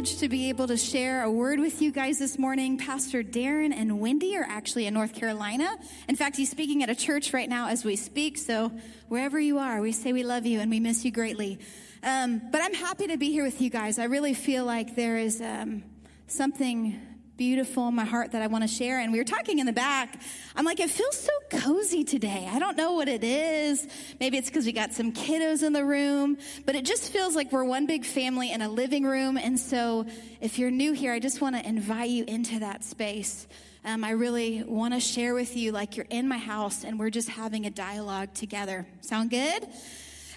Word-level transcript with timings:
Privileged 0.00 0.20
to 0.20 0.30
be 0.30 0.48
able 0.48 0.66
to 0.66 0.78
share 0.78 1.24
a 1.24 1.30
word 1.30 1.60
with 1.60 1.82
you 1.82 1.92
guys 1.92 2.18
this 2.18 2.38
morning. 2.38 2.78
Pastor 2.78 3.22
Darren 3.22 3.70
and 3.70 4.00
Wendy 4.00 4.34
are 4.34 4.46
actually 4.48 4.86
in 4.86 4.94
North 4.94 5.14
Carolina. 5.14 5.68
In 6.08 6.16
fact, 6.16 6.38
he's 6.38 6.50
speaking 6.50 6.82
at 6.82 6.88
a 6.88 6.94
church 6.94 7.34
right 7.34 7.50
now 7.50 7.68
as 7.68 7.84
we 7.84 7.96
speak. 7.96 8.38
So 8.38 8.72
wherever 9.08 9.38
you 9.38 9.58
are, 9.58 9.82
we 9.82 9.92
say 9.92 10.14
we 10.14 10.22
love 10.22 10.46
you 10.46 10.60
and 10.60 10.70
we 10.70 10.80
miss 10.80 11.04
you 11.04 11.10
greatly. 11.10 11.58
Um, 12.02 12.40
but 12.50 12.62
I'm 12.62 12.72
happy 12.72 13.08
to 13.08 13.18
be 13.18 13.30
here 13.30 13.44
with 13.44 13.60
you 13.60 13.68
guys. 13.68 13.98
I 13.98 14.04
really 14.04 14.32
feel 14.32 14.64
like 14.64 14.96
there 14.96 15.18
is 15.18 15.42
um, 15.42 15.82
something 16.28 16.98
beautiful 17.40 17.88
in 17.88 17.94
my 17.94 18.04
heart 18.04 18.32
that 18.32 18.42
I 18.42 18.48
want 18.48 18.64
to 18.64 18.68
share. 18.68 18.98
And 18.98 19.12
we 19.12 19.18
were 19.18 19.24
talking 19.24 19.60
in 19.60 19.64
the 19.64 19.72
back. 19.72 20.20
I'm 20.54 20.66
like, 20.66 20.78
it 20.78 20.90
feels 20.90 21.16
so 21.16 21.32
cozy 21.48 22.04
today. 22.04 22.46
I 22.52 22.58
don't 22.58 22.76
know 22.76 22.92
what 22.92 23.08
it 23.08 23.24
is. 23.24 23.88
Maybe 24.20 24.36
it's 24.36 24.50
because 24.50 24.66
we 24.66 24.72
got 24.72 24.92
some 24.92 25.10
kiddos 25.10 25.62
in 25.62 25.72
the 25.72 25.82
room, 25.82 26.36
but 26.66 26.74
it 26.74 26.84
just 26.84 27.10
feels 27.10 27.34
like 27.34 27.50
we're 27.50 27.64
one 27.64 27.86
big 27.86 28.04
family 28.04 28.52
in 28.52 28.60
a 28.60 28.68
living 28.68 29.04
room. 29.04 29.38
And 29.38 29.58
so 29.58 30.04
if 30.42 30.58
you're 30.58 30.70
new 30.70 30.92
here, 30.92 31.14
I 31.14 31.18
just 31.18 31.40
want 31.40 31.56
to 31.56 31.66
invite 31.66 32.10
you 32.10 32.24
into 32.28 32.58
that 32.58 32.84
space. 32.84 33.46
Um, 33.86 34.04
I 34.04 34.10
really 34.10 34.62
want 34.62 34.92
to 34.92 35.00
share 35.00 35.32
with 35.32 35.56
you 35.56 35.72
like 35.72 35.96
you're 35.96 36.04
in 36.10 36.28
my 36.28 36.36
house 36.36 36.84
and 36.84 36.98
we're 36.98 37.08
just 37.08 37.30
having 37.30 37.64
a 37.64 37.70
dialogue 37.70 38.34
together. 38.34 38.86
Sound 39.00 39.30
good? 39.30 39.66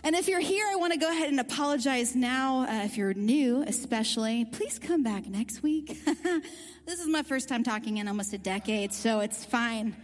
And 0.06 0.18
if 0.18 0.28
you're 0.28 0.42
here, 0.42 0.66
I 0.70 0.76
want 0.76 0.92
to 0.92 1.00
go 1.00 1.09
ahead 1.09 1.30
and 1.30 1.40
apologize 1.40 2.14
now. 2.14 2.64
Uh, 2.68 2.84
if 2.84 2.98
you're 2.98 3.14
new, 3.14 3.64
especially, 3.66 4.44
please 4.44 4.78
come 4.78 5.02
back 5.02 5.28
next 5.28 5.64
week. 5.64 5.98
this 6.86 7.00
is 7.00 7.08
my 7.08 7.23
first 7.23 7.48
time 7.48 7.64
talking 7.64 8.00
in 8.00 8.10
almost 8.10 8.34
a 8.34 8.38
decade, 8.38 8.92
so 8.92 9.22
it's 9.22 9.45
fine. 9.45 9.95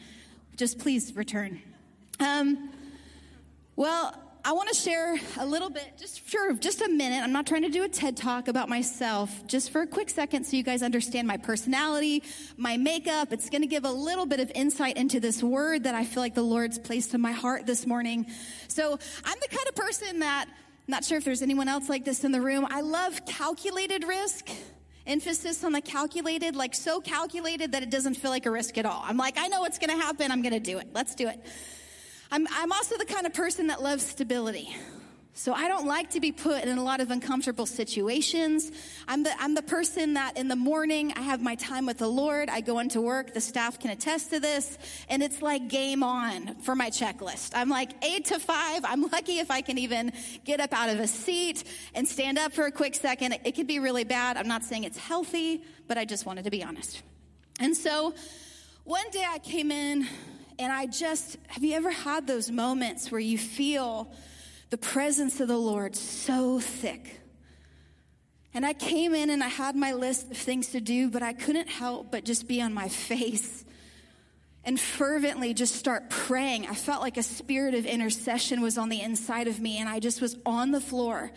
Just 0.56 0.80
please 0.80 1.18
return. 1.18 1.62
Um, 2.22 2.70
well, 3.76 4.16
I 4.46 4.54
want 4.54 4.70
to 4.70 4.76
share 4.76 5.18
a 5.38 5.46
little 5.46 5.70
bit, 5.70 5.98
just 5.98 6.22
for 6.22 6.54
just 6.54 6.82
a 6.82 6.88
minute. 6.88 7.22
I'm 7.22 7.34
not 7.34 7.46
trying 7.46 7.64
to 7.64 7.70
do 7.70 7.84
a 7.84 7.90
TED 7.90 8.16
talk 8.16 8.48
about 8.48 8.70
myself, 8.70 9.46
just 9.48 9.70
for 9.70 9.82
a 9.82 9.88
quick 9.88 10.10
second 10.10 10.46
so 10.46 10.56
you 10.56 10.64
guys 10.64 10.82
understand 10.82 11.28
my 11.28 11.36
personality, 11.36 12.24
my 12.56 12.78
makeup. 12.78 13.34
It's 13.34 13.50
going 13.50 13.64
to 13.64 13.68
give 13.68 13.84
a 13.84 13.92
little 13.92 14.26
bit 14.26 14.40
of 14.40 14.50
insight 14.56 14.96
into 14.96 15.20
this 15.20 15.44
word 15.44 15.84
that 15.84 15.94
I 15.94 16.06
feel 16.06 16.24
like 16.24 16.36
the 16.36 16.42
Lord's 16.42 16.80
placed 16.80 17.14
in 17.14 17.20
my 17.20 17.34
heart 17.34 17.66
this 17.66 17.86
morning. 17.86 18.28
So 18.70 18.98
I'm 19.26 19.38
the 19.42 19.56
kind 19.56 19.68
of 19.68 19.76
person 19.76 20.20
that, 20.20 20.46
not 20.88 21.04
sure 21.04 21.18
if 21.18 21.26
there's 21.26 21.42
anyone 21.42 21.68
else 21.68 21.90
like 21.90 22.06
this 22.06 22.24
in 22.24 22.32
the 22.32 22.42
room, 22.42 22.66
I 22.70 22.80
love 22.80 23.26
calculated 23.26 24.06
risk 24.06 24.50
emphasis 25.06 25.64
on 25.66 25.74
the 25.74 25.82
calculated, 25.82 26.56
like 26.56 26.76
so 26.76 27.02
calculated 27.02 27.74
that 27.74 27.84
it 27.84 27.90
doesn't 27.90 28.14
feel 28.14 28.32
like 28.32 28.46
a 28.46 28.52
risk 28.52 28.78
at 28.78 28.86
all. 28.86 29.02
I'm 29.04 29.18
like, 29.18 29.38
I 29.38 29.48
know 29.50 29.60
what's 29.60 29.80
going 29.80 29.90
to 29.90 30.02
happen. 30.02 30.32
I'm 30.32 30.42
going 30.42 30.54
to 30.54 30.60
do 30.60 30.78
it. 30.78 30.88
Let's 30.94 31.16
do 31.16 31.28
it. 31.28 31.44
I'm, 32.32 32.48
I'm 32.52 32.72
also 32.72 32.98
the 32.98 33.06
kind 33.06 33.26
of 33.26 33.34
person 33.34 33.68
that 33.68 33.82
loves 33.82 34.06
stability. 34.06 34.76
So 35.34 35.54
I 35.54 35.70
don't 35.70 35.88
like 35.88 36.10
to 36.12 36.20
be 36.20 36.34
put 36.34 36.66
in 36.66 36.78
a 36.78 36.84
lot 36.84 37.00
of 37.00 37.12
uncomfortable 37.12 37.66
situations. 37.66 38.72
I'm 39.08 39.24
the, 39.24 39.32
I'm 39.42 39.56
the 39.56 39.62
person 39.62 40.16
that 40.16 40.36
in 40.38 40.50
the 40.50 40.56
morning 40.56 41.14
I 41.16 41.22
have 41.22 41.42
my 41.42 41.56
time 41.56 41.86
with 41.86 41.98
the 41.98 42.10
Lord. 42.10 42.50
I 42.50 42.60
go 42.60 42.80
into 42.80 43.00
work. 43.00 43.34
The 43.34 43.40
staff 43.40 43.80
can 43.80 43.90
attest 43.90 44.32
to 44.32 44.42
this. 44.42 44.78
And 45.08 45.24
it's 45.24 45.42
like 45.42 45.70
game 45.70 46.04
on 46.04 46.56
for 46.56 46.76
my 46.76 46.90
checklist. 46.90 47.52
I'm 47.56 47.70
like 47.70 47.92
eight 48.04 48.26
to 48.26 48.40
five. 48.40 48.84
I'm 48.84 49.04
lucky 49.04 49.40
if 49.40 49.50
I 49.50 49.62
can 49.62 49.78
even 49.78 50.12
get 50.44 50.60
up 50.60 50.74
out 50.74 50.90
of 50.90 51.00
a 51.00 51.08
seat 51.08 51.64
and 51.96 52.06
stand 52.06 52.38
up 52.38 52.52
for 52.52 52.66
a 52.66 52.72
quick 52.72 52.94
second. 52.94 53.32
It, 53.32 53.42
it 53.46 53.52
could 53.56 53.68
be 53.68 53.80
really 53.80 54.04
bad. 54.04 54.36
I'm 54.36 54.48
not 54.48 54.66
saying 54.66 54.84
it's 54.84 54.98
healthy, 54.98 55.64
but 55.88 55.98
I 55.98 56.04
just 56.04 56.26
wanted 56.26 56.44
to 56.44 56.52
be 56.52 56.66
honest. 56.66 57.02
And 57.62 57.78
so 57.78 58.14
one 58.84 59.10
day 59.12 59.26
I 59.26 59.40
came 59.40 59.72
in 59.72 60.06
and 60.60 60.74
I 60.74 60.86
just, 60.88 61.38
have 61.48 61.64
you 61.64 61.74
ever 61.74 61.90
had 61.90 62.28
those 62.28 62.52
moments 62.52 63.12
where 63.12 63.22
you 63.22 63.38
feel 63.38 64.12
the 64.70 64.78
presence 64.78 65.40
of 65.40 65.48
the 65.48 65.58
Lord 65.58 65.96
so 65.96 66.60
thick? 66.60 67.22
And 68.54 68.66
I 68.66 68.74
came 68.74 69.16
in 69.16 69.30
and 69.30 69.42
I 69.42 69.48
had 69.48 69.78
my 69.78 69.94
list 69.94 70.32
of 70.32 70.38
things 70.38 70.68
to 70.70 70.82
do, 70.82 71.10
but 71.10 71.24
I 71.24 71.32
couldn't 71.32 71.70
help 71.70 72.12
but 72.12 72.26
just 72.26 72.48
be 72.48 72.62
on 72.62 72.74
my 72.74 72.90
face 72.90 73.64
and 74.66 74.78
fervently 74.78 75.54
just 75.54 75.76
start 75.76 76.10
praying. 76.10 76.68
I 76.68 76.74
felt 76.74 77.02
like 77.02 77.16
a 77.16 77.24
spirit 77.24 77.74
of 77.74 77.86
intercession 77.86 78.62
was 78.62 78.78
on 78.78 78.90
the 78.90 79.02
inside 79.02 79.48
of 79.48 79.62
me, 79.62 79.78
and 79.78 79.88
I 79.88 80.00
just 80.00 80.22
was 80.22 80.38
on 80.46 80.72
the 80.72 80.82
floor. 80.82 81.32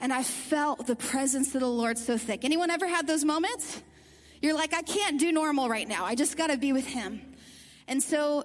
And 0.00 0.12
I 0.12 0.22
felt 0.22 0.86
the 0.86 0.94
presence 0.94 1.54
of 1.56 1.60
the 1.60 1.66
Lord 1.66 1.98
so 1.98 2.16
thick. 2.16 2.44
Anyone 2.44 2.70
ever 2.70 2.86
had 2.86 3.08
those 3.08 3.24
moments? 3.24 3.82
You're 4.40 4.54
like, 4.54 4.72
I 4.72 4.82
can't 4.82 5.18
do 5.18 5.32
normal 5.32 5.68
right 5.68 5.88
now. 5.88 6.04
I 6.04 6.14
just 6.14 6.36
got 6.36 6.46
to 6.46 6.56
be 6.56 6.72
with 6.72 6.86
Him. 6.86 7.20
And 7.88 8.02
so, 8.02 8.44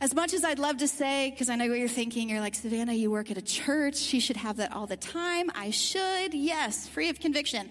as 0.00 0.14
much 0.14 0.32
as 0.32 0.44
I'd 0.44 0.58
love 0.58 0.78
to 0.78 0.88
say, 0.88 1.30
because 1.30 1.50
I 1.50 1.56
know 1.56 1.68
what 1.68 1.78
you're 1.78 1.88
thinking, 1.88 2.30
you're 2.30 2.40
like, 2.40 2.54
Savannah, 2.54 2.94
you 2.94 3.10
work 3.10 3.30
at 3.30 3.36
a 3.36 3.42
church. 3.42 3.96
She 3.96 4.18
should 4.18 4.38
have 4.38 4.56
that 4.56 4.72
all 4.72 4.86
the 4.86 4.96
time. 4.96 5.50
I 5.54 5.70
should. 5.70 6.32
Yes, 6.32 6.88
free 6.88 7.10
of 7.10 7.20
conviction. 7.20 7.70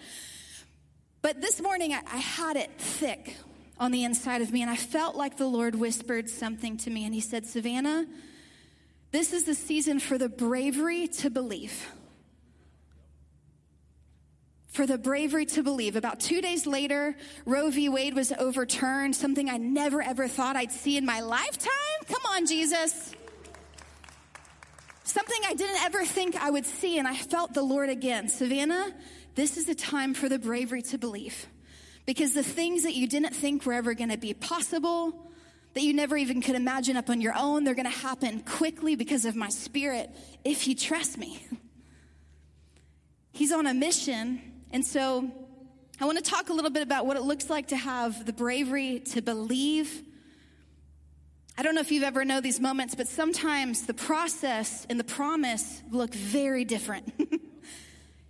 But 1.24 1.42
this 1.42 1.60
morning, 1.60 1.92
I, 1.92 2.02
I 2.06 2.18
had 2.18 2.56
it 2.56 2.70
thick 2.78 3.36
on 3.80 3.92
the 3.92 4.04
inside 4.04 4.44
of 4.44 4.54
me, 4.54 4.62
and 4.62 4.70
I 4.70 4.76
felt 4.76 5.16
like 5.16 5.38
the 5.38 5.48
Lord 5.48 5.74
whispered 5.74 6.30
something 6.30 6.78
to 6.78 6.92
me, 6.92 7.04
and 7.04 7.16
He 7.16 7.20
said, 7.20 7.48
Savannah, 7.48 8.06
this 9.12 9.34
is 9.34 9.46
the 9.46 9.56
season 9.56 10.00
for 10.00 10.20
the 10.20 10.30
bravery 10.30 11.08
to 11.08 11.32
believe 11.32 11.92
for 14.72 14.88
the 14.88 14.98
bravery 14.98 15.46
to 15.46 15.64
believe. 15.64 15.96
About 15.96 16.20
two 16.20 16.42
days 16.42 16.66
later, 16.66 17.16
Roe 17.46 17.70
v. 17.70 17.90
Wade 17.90 18.16
was 18.16 18.32
overturned, 18.32 19.16
something 19.16 19.50
I 19.50 19.58
never 19.58 20.02
ever 20.02 20.28
thought 20.28 20.56
I'd 20.56 20.72
see 20.72 20.98
in 20.98 21.06
my 21.06 21.20
lifetime. 21.20 21.70
Come 22.08 22.22
on, 22.30 22.46
Jesus. 22.46 23.14
Something 25.04 25.42
I 25.46 25.54
didn't 25.56 25.82
ever 25.84 26.06
think 26.06 26.42
I 26.42 26.50
would 26.50 26.66
see, 26.66 26.98
and 26.98 27.08
I 27.08 27.16
felt 27.16 27.54
the 27.54 27.62
Lord 27.62 27.90
again. 27.90 28.30
Savannah, 28.30 28.94
this 29.36 29.58
is 29.58 29.68
a 29.68 29.76
time 29.76 30.14
for 30.14 30.30
the 30.30 30.40
bravery 30.40 30.82
to 30.84 30.98
believe. 30.98 31.48
Because 32.06 32.34
the 32.34 32.44
things 32.44 32.84
that 32.84 32.96
you 32.96 33.08
didn't 33.08 33.36
think 33.36 33.66
were 33.66 33.74
ever 33.74 33.94
gonna 33.94 34.18
be 34.18 34.34
possible, 34.34 35.32
that 35.74 35.82
you 35.84 35.94
never 35.94 36.16
even 36.16 36.42
could 36.42 36.56
imagine 36.56 36.96
up 36.96 37.10
on 37.10 37.20
your 37.20 37.34
own, 37.38 37.66
they're 37.66 37.76
gonna 37.76 37.90
happen 37.90 38.40
quickly 38.42 38.96
because 38.96 39.26
of 39.26 39.36
my 39.36 39.50
spirit 39.50 40.10
if 40.46 40.66
you 40.66 40.76
trust 40.76 41.18
me. 41.18 41.46
He's 43.34 43.52
on 43.52 43.68
a 43.68 43.74
mission 43.74 44.51
and 44.74 44.86
so 44.86 45.30
I 46.00 46.06
want 46.06 46.18
to 46.18 46.24
talk 46.24 46.50
a 46.50 46.54
little 46.54 46.72
bit 46.72 46.82
about 46.82 47.06
what 47.06 47.18
it 47.18 47.24
looks 47.24 47.50
like 47.50 47.68
to 47.68 47.78
have 47.78 48.26
the 48.26 48.34
bravery 48.34 49.02
to 49.12 49.22
believe. 49.22 50.04
I 51.58 51.64
don't 51.64 51.76
know 51.76 51.82
if 51.82 51.92
you've 51.92 52.04
ever 52.04 52.26
know 52.26 52.42
these 52.42 52.60
moments, 52.60 52.96
but 52.96 53.08
sometimes 53.08 53.86
the 53.86 53.94
process 53.94 54.88
and 54.90 55.00
the 55.00 55.04
promise 55.04 55.84
look 55.92 56.14
very 56.14 56.66
different. 56.66 57.14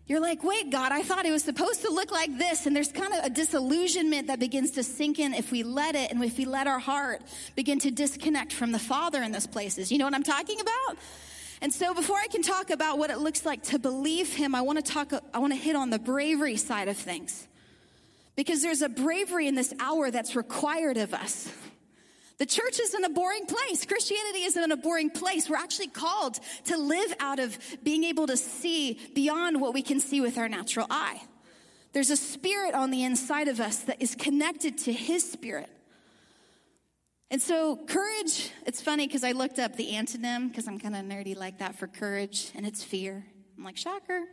You're 0.07 0.19
like, 0.19 0.43
wait, 0.43 0.69
God, 0.69 0.91
I 0.91 1.03
thought 1.03 1.25
it 1.25 1.31
was 1.31 1.45
supposed 1.45 1.83
to 1.83 1.89
look 1.89 2.11
like 2.11 2.37
this. 2.37 2.65
And 2.65 2.75
there's 2.75 2.91
kind 2.91 3.13
of 3.13 3.23
a 3.23 3.29
disillusionment 3.29 4.27
that 4.27 4.39
begins 4.39 4.71
to 4.71 4.83
sink 4.83 5.19
in 5.19 5.33
if 5.33 5.53
we 5.53 5.63
let 5.63 5.95
it 5.95 6.11
and 6.11 6.21
if 6.21 6.37
we 6.37 6.43
let 6.43 6.67
our 6.67 6.79
heart 6.79 7.21
begin 7.55 7.79
to 7.79 7.91
disconnect 7.91 8.51
from 8.51 8.73
the 8.73 8.79
Father 8.79 9.23
in 9.23 9.31
those 9.31 9.47
places. 9.47 9.89
You 9.89 9.99
know 9.99 10.03
what 10.03 10.13
I'm 10.13 10.23
talking 10.23 10.59
about? 10.59 10.97
And 11.61 11.71
so 11.71 11.93
before 11.93 12.17
I 12.17 12.27
can 12.27 12.41
talk 12.41 12.71
about 12.71 12.97
what 12.97 13.11
it 13.11 13.19
looks 13.19 13.45
like 13.45 13.63
to 13.65 13.77
believe 13.77 14.33
him, 14.33 14.55
I 14.55 14.61
want 14.61 14.83
to 14.83 14.91
talk 14.91 15.13
I 15.33 15.39
want 15.39 15.53
to 15.53 15.59
hit 15.59 15.75
on 15.75 15.91
the 15.91 15.99
bravery 15.99 16.57
side 16.57 16.87
of 16.87 16.97
things. 16.97 17.47
Because 18.35 18.61
there's 18.63 18.81
a 18.81 18.89
bravery 18.89 19.47
in 19.47 19.55
this 19.55 19.73
hour 19.79 20.09
that's 20.09 20.35
required 20.35 20.97
of 20.97 21.13
us. 21.13 21.51
The 22.39 22.45
church 22.47 22.79
isn't 22.79 23.03
a 23.03 23.09
boring 23.09 23.45
place. 23.45 23.85
Christianity 23.85 24.43
isn't 24.45 24.71
a 24.71 24.77
boring 24.77 25.11
place. 25.11 25.47
We're 25.47 25.57
actually 25.57 25.89
called 25.89 26.39
to 26.65 26.77
live 26.77 27.13
out 27.19 27.37
of 27.37 27.55
being 27.83 28.03
able 28.05 28.25
to 28.27 28.37
see 28.37 28.99
beyond 29.13 29.61
what 29.61 29.75
we 29.75 29.83
can 29.83 29.99
see 29.99 30.21
with 30.21 30.39
our 30.39 30.49
natural 30.49 30.87
eye. 30.89 31.21
There's 31.93 32.09
a 32.09 32.17
spirit 32.17 32.73
on 32.73 32.89
the 32.89 33.03
inside 33.03 33.47
of 33.47 33.59
us 33.59 33.79
that 33.83 34.01
is 34.01 34.15
connected 34.15 34.79
to 34.79 34.93
his 34.93 35.29
spirit. 35.29 35.69
And 37.31 37.41
so, 37.41 37.77
courage, 37.77 38.51
it's 38.65 38.81
funny 38.81 39.07
because 39.07 39.23
I 39.23 39.31
looked 39.31 39.57
up 39.57 39.77
the 39.77 39.93
antonym 39.93 40.49
because 40.49 40.67
I'm 40.67 40.77
kind 40.77 40.97
of 40.97 41.05
nerdy 41.05 41.33
like 41.33 41.59
that 41.59 41.75
for 41.75 41.87
courage, 41.87 42.51
and 42.55 42.65
it's 42.65 42.83
fear. 42.83 43.25
I'm 43.57 43.63
like, 43.63 43.77
shocker. 43.77 44.25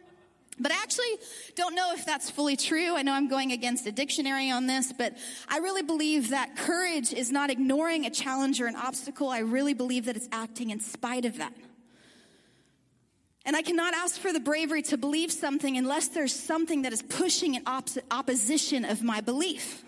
But 0.59 0.73
I 0.73 0.83
actually 0.83 1.17
don't 1.55 1.77
know 1.77 1.93
if 1.95 2.05
that's 2.05 2.29
fully 2.29 2.57
true. 2.57 2.97
I 2.97 3.03
know 3.03 3.13
I'm 3.13 3.29
going 3.29 3.53
against 3.53 3.87
a 3.87 3.93
dictionary 3.93 4.51
on 4.51 4.67
this, 4.67 4.93
but 4.93 5.17
I 5.49 5.59
really 5.59 5.85
believe 5.85 6.31
that 6.31 6.57
courage 6.57 7.13
is 7.13 7.31
not 7.31 7.51
ignoring 7.51 8.05
a 8.05 8.11
challenge 8.11 8.61
or 8.61 8.67
an 8.67 8.75
obstacle. 8.75 9.29
I 9.29 9.39
really 9.39 9.75
believe 9.75 10.07
that 10.07 10.17
it's 10.17 10.29
acting 10.33 10.71
in 10.71 10.81
spite 10.81 11.25
of 11.25 11.39
that. 11.39 11.53
And 13.45 13.55
I 13.55 13.63
cannot 13.63 13.95
ask 13.95 14.21
for 14.21 14.33
the 14.33 14.41
bravery 14.41 14.83
to 14.83 14.99
believe 14.99 15.31
something 15.31 15.77
unless 15.77 16.09
there's 16.09 16.35
something 16.35 16.83
that 16.83 16.93
is 16.93 17.03
pushing 17.03 17.55
in 17.55 17.63
opposite 17.65 18.05
opposition 18.11 18.85
of 18.85 19.05
my 19.05 19.21
belief 19.21 19.85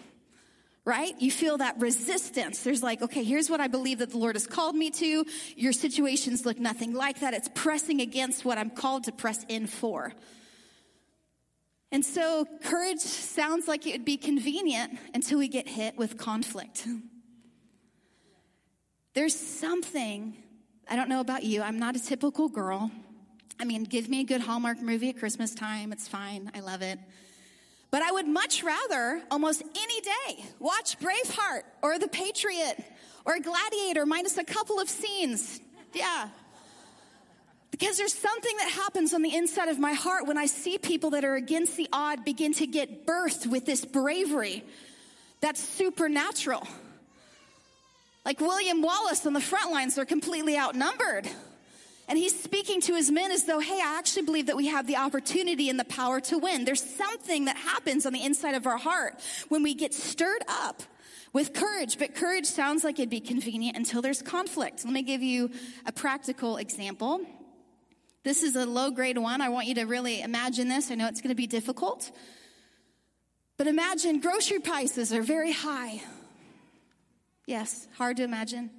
right? 0.90 1.14
You 1.20 1.30
feel 1.30 1.58
that 1.58 1.78
resistance. 1.78 2.64
There's 2.64 2.82
like, 2.82 3.00
okay, 3.00 3.22
here's 3.22 3.48
what 3.48 3.60
I 3.60 3.68
believe 3.68 4.00
that 4.00 4.10
the 4.10 4.18
Lord 4.18 4.34
has 4.34 4.48
called 4.48 4.74
me 4.74 4.90
to. 4.90 5.24
Your 5.54 5.72
situations 5.72 6.44
look 6.44 6.58
nothing 6.58 6.94
like 6.94 7.20
that. 7.20 7.32
It's 7.32 7.48
pressing 7.54 8.00
against 8.00 8.44
what 8.44 8.58
I'm 8.58 8.70
called 8.70 9.04
to 9.04 9.12
press 9.12 9.46
in 9.48 9.68
for. 9.68 10.12
And 11.92 12.04
so 12.04 12.44
courage 12.64 12.98
sounds 12.98 13.68
like 13.68 13.86
it 13.86 13.92
would 13.92 14.04
be 14.04 14.16
convenient 14.16 14.98
until 15.14 15.38
we 15.38 15.46
get 15.46 15.68
hit 15.68 15.96
with 15.96 16.18
conflict. 16.18 16.84
There's 19.14 19.38
something, 19.38 20.36
I 20.88 20.96
don't 20.96 21.08
know 21.08 21.20
about 21.20 21.44
you, 21.44 21.62
I'm 21.62 21.78
not 21.78 21.94
a 21.94 22.00
typical 22.00 22.48
girl. 22.48 22.90
I 23.60 23.64
mean, 23.64 23.84
give 23.84 24.08
me 24.08 24.22
a 24.22 24.24
good 24.24 24.40
Hallmark 24.40 24.80
movie 24.82 25.10
at 25.10 25.18
Christmas 25.18 25.54
time, 25.54 25.92
it's 25.92 26.08
fine, 26.08 26.50
I 26.52 26.60
love 26.60 26.82
it. 26.82 26.98
But 27.90 28.02
I 28.02 28.12
would 28.12 28.28
much 28.28 28.62
rather, 28.62 29.20
almost 29.30 29.62
any 29.62 30.00
day, 30.00 30.44
watch 30.58 30.98
Braveheart 31.00 31.62
or 31.82 31.98
The 31.98 32.08
Patriot 32.08 32.84
or 33.24 33.38
Gladiator 33.40 34.06
minus 34.06 34.38
a 34.38 34.44
couple 34.44 34.78
of 34.78 34.88
scenes. 34.88 35.60
Yeah. 35.92 36.28
Because 37.72 37.96
there's 37.96 38.14
something 38.14 38.56
that 38.58 38.70
happens 38.70 39.12
on 39.12 39.22
the 39.22 39.34
inside 39.34 39.68
of 39.68 39.78
my 39.78 39.92
heart 39.92 40.26
when 40.26 40.38
I 40.38 40.46
see 40.46 40.78
people 40.78 41.10
that 41.10 41.24
are 41.24 41.34
against 41.34 41.76
the 41.76 41.88
odd 41.92 42.24
begin 42.24 42.52
to 42.54 42.66
get 42.66 43.06
birthed 43.06 43.46
with 43.46 43.66
this 43.66 43.84
bravery 43.84 44.64
that's 45.40 45.60
supernatural. 45.60 46.66
Like 48.24 48.40
William 48.40 48.82
Wallace 48.82 49.26
on 49.26 49.32
the 49.32 49.40
front 49.40 49.72
lines, 49.72 49.94
they're 49.94 50.04
completely 50.04 50.58
outnumbered. 50.58 51.26
And 52.10 52.18
he's 52.18 52.36
speaking 52.42 52.80
to 52.82 52.96
his 52.96 53.08
men 53.08 53.30
as 53.30 53.44
though, 53.44 53.60
hey, 53.60 53.80
I 53.80 53.96
actually 53.96 54.22
believe 54.22 54.46
that 54.46 54.56
we 54.56 54.66
have 54.66 54.88
the 54.88 54.96
opportunity 54.96 55.70
and 55.70 55.78
the 55.78 55.84
power 55.84 56.18
to 56.22 56.38
win. 56.38 56.64
There's 56.64 56.82
something 56.82 57.44
that 57.44 57.56
happens 57.56 58.04
on 58.04 58.12
the 58.12 58.24
inside 58.24 58.56
of 58.56 58.66
our 58.66 58.78
heart 58.78 59.14
when 59.48 59.62
we 59.62 59.74
get 59.74 59.94
stirred 59.94 60.42
up 60.48 60.82
with 61.32 61.52
courage, 61.54 62.00
but 62.00 62.16
courage 62.16 62.46
sounds 62.46 62.82
like 62.82 62.98
it'd 62.98 63.10
be 63.10 63.20
convenient 63.20 63.76
until 63.76 64.02
there's 64.02 64.22
conflict. 64.22 64.84
Let 64.84 64.92
me 64.92 65.02
give 65.02 65.22
you 65.22 65.52
a 65.86 65.92
practical 65.92 66.56
example. 66.56 67.20
This 68.24 68.42
is 68.42 68.56
a 68.56 68.66
low 68.66 68.90
grade 68.90 69.16
one. 69.16 69.40
I 69.40 69.48
want 69.48 69.68
you 69.68 69.76
to 69.76 69.84
really 69.84 70.20
imagine 70.20 70.66
this. 70.66 70.90
I 70.90 70.96
know 70.96 71.06
it's 71.06 71.20
going 71.20 71.28
to 71.28 71.36
be 71.36 71.46
difficult. 71.46 72.10
But 73.56 73.68
imagine 73.68 74.18
grocery 74.18 74.58
prices 74.58 75.12
are 75.12 75.22
very 75.22 75.52
high. 75.52 76.02
Yes, 77.46 77.86
hard 77.96 78.16
to 78.16 78.24
imagine. 78.24 78.70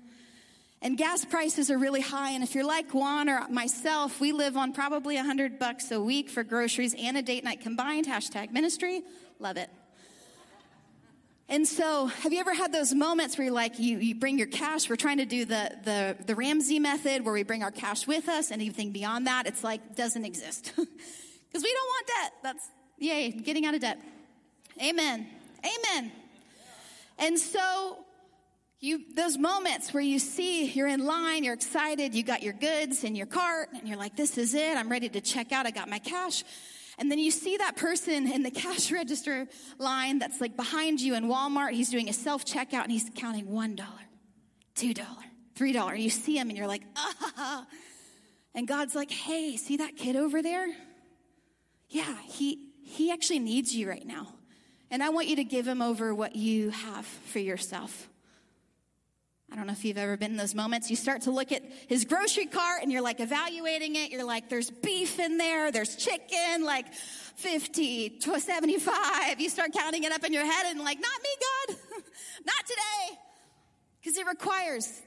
And 0.81 0.97
gas 0.97 1.25
prices 1.25 1.69
are 1.69 1.77
really 1.77 2.01
high. 2.01 2.31
And 2.31 2.43
if 2.43 2.55
you're 2.55 2.65
like 2.65 2.91
Juan 2.91 3.29
or 3.29 3.47
myself, 3.49 4.19
we 4.19 4.31
live 4.31 4.57
on 4.57 4.73
probably 4.73 5.17
a 5.17 5.23
hundred 5.23 5.59
bucks 5.59 5.91
a 5.91 6.01
week 6.01 6.29
for 6.29 6.43
groceries 6.43 6.95
and 6.97 7.17
a 7.17 7.21
date 7.21 7.43
night 7.43 7.61
combined. 7.61 8.07
Hashtag 8.07 8.51
ministry. 8.51 9.03
Love 9.39 9.57
it. 9.57 9.69
And 11.47 11.67
so, 11.67 12.05
have 12.05 12.31
you 12.31 12.39
ever 12.39 12.53
had 12.53 12.71
those 12.71 12.93
moments 12.93 13.37
where 13.37 13.45
you're 13.45 13.53
like, 13.53 13.77
you, 13.77 13.97
you 13.97 14.15
bring 14.15 14.37
your 14.37 14.47
cash? 14.47 14.89
We're 14.89 14.95
trying 14.95 15.17
to 15.17 15.25
do 15.25 15.43
the, 15.43 15.77
the, 15.83 16.15
the 16.25 16.33
Ramsey 16.33 16.79
method 16.79 17.25
where 17.25 17.33
we 17.33 17.43
bring 17.43 17.61
our 17.61 17.71
cash 17.71 18.07
with 18.07 18.29
us. 18.29 18.51
Anything 18.51 18.91
beyond 18.91 19.27
that, 19.27 19.47
it's 19.47 19.61
like, 19.63 19.95
doesn't 19.95 20.25
exist. 20.25 20.73
Because 21.51 21.63
we 21.63 21.73
don't 21.73 21.87
want 21.87 22.07
debt. 22.07 22.33
That's, 22.43 22.69
yay, 22.97 23.29
getting 23.31 23.65
out 23.65 23.73
of 23.73 23.81
debt. 23.81 23.99
Amen. 24.81 25.27
Amen. 25.59 26.11
And 27.19 27.37
so, 27.37 28.05
you, 28.81 29.01
those 29.15 29.37
moments 29.37 29.93
where 29.93 30.01
you 30.01 30.17
see 30.17 30.65
you're 30.65 30.87
in 30.87 31.05
line, 31.05 31.43
you're 31.43 31.53
excited, 31.53 32.15
you 32.15 32.23
got 32.23 32.41
your 32.41 32.53
goods 32.53 33.03
in 33.03 33.15
your 33.15 33.27
cart, 33.27 33.69
and 33.73 33.87
you're 33.87 33.97
like, 33.97 34.17
this 34.17 34.39
is 34.39 34.55
it, 34.55 34.75
I'm 34.75 34.89
ready 34.89 35.07
to 35.09 35.21
check 35.21 35.51
out, 35.51 35.67
I 35.67 35.71
got 35.71 35.87
my 35.87 35.99
cash. 35.99 36.43
And 36.97 37.09
then 37.09 37.19
you 37.19 37.29
see 37.29 37.57
that 37.57 37.77
person 37.77 38.27
in 38.27 38.41
the 38.41 38.51
cash 38.65 38.91
register 38.91 39.47
line 39.77 40.17
that's 40.17 40.41
like 40.41 40.57
behind 40.57 40.99
you 40.99 41.13
in 41.13 41.25
Walmart, 41.25 41.71
he's 41.71 41.91
doing 41.91 42.09
a 42.09 42.13
self 42.13 42.43
checkout 42.43 42.83
and 42.83 42.91
he's 42.91 43.09
counting 43.15 43.45
$1, 43.45 43.81
$2, 44.75 45.07
$3. 45.55 45.99
You 45.99 46.09
see 46.09 46.37
him 46.37 46.49
and 46.49 46.57
you're 46.57 46.67
like, 46.67 46.83
ah. 46.95 47.65
And 48.53 48.67
God's 48.67 48.95
like, 48.95 49.11
hey, 49.11 49.55
see 49.57 49.77
that 49.77 49.95
kid 49.95 50.15
over 50.15 50.41
there? 50.41 50.67
Yeah, 51.87 52.17
he, 52.23 52.71
he 52.83 53.11
actually 53.11 53.39
needs 53.39 53.73
you 53.73 53.87
right 53.87 54.05
now. 54.05 54.27
And 54.89 55.01
I 55.01 55.09
want 55.09 55.27
you 55.27 55.37
to 55.37 55.43
give 55.43 55.65
him 55.65 55.81
over 55.81 56.13
what 56.13 56.35
you 56.35 56.71
have 56.71 57.05
for 57.05 57.39
yourself. 57.39 58.09
I 59.51 59.55
don't 59.57 59.67
know 59.67 59.73
if 59.73 59.83
you've 59.83 59.97
ever 59.97 60.15
been 60.15 60.31
in 60.31 60.37
those 60.37 60.55
moments. 60.55 60.89
You 60.89 60.95
start 60.95 61.23
to 61.23 61.31
look 61.31 61.51
at 61.51 61.61
his 61.87 62.05
grocery 62.05 62.45
cart 62.45 62.83
and 62.83 62.91
you're 62.91 63.01
like 63.01 63.19
evaluating 63.19 63.97
it. 63.97 64.09
You're 64.09 64.23
like, 64.23 64.47
there's 64.47 64.69
beef 64.69 65.19
in 65.19 65.37
there, 65.37 65.73
there's 65.73 65.97
chicken, 65.97 66.63
like 66.63 66.93
50, 66.93 68.11
to 68.21 68.39
75. 68.39 69.41
You 69.41 69.49
start 69.49 69.73
counting 69.73 70.05
it 70.05 70.13
up 70.13 70.23
in 70.23 70.31
your 70.31 70.45
head 70.45 70.67
and 70.67 70.79
like, 70.79 70.99
not 71.01 71.21
me, 71.21 71.29
God, 71.67 72.03
not 72.45 72.65
today. 72.65 73.19
Because 73.99 74.17
it 74.17 74.25
requires 74.25 75.01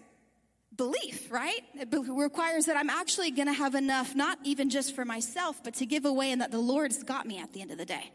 belief, 0.76 1.32
right? 1.32 1.62
It 1.74 1.88
requires 1.90 2.66
that 2.66 2.76
I'm 2.76 2.90
actually 2.90 3.30
going 3.30 3.48
to 3.48 3.54
have 3.54 3.74
enough, 3.74 4.14
not 4.14 4.38
even 4.44 4.68
just 4.68 4.94
for 4.94 5.06
myself, 5.06 5.62
but 5.64 5.74
to 5.74 5.86
give 5.86 6.04
away 6.04 6.32
and 6.32 6.42
that 6.42 6.50
the 6.50 6.58
Lord's 6.58 7.02
got 7.02 7.26
me 7.26 7.38
at 7.38 7.54
the 7.54 7.62
end 7.62 7.70
of 7.70 7.78
the 7.78 7.86
day. 7.86 8.10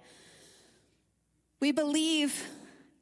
We 1.59 1.71
believe 1.71 2.47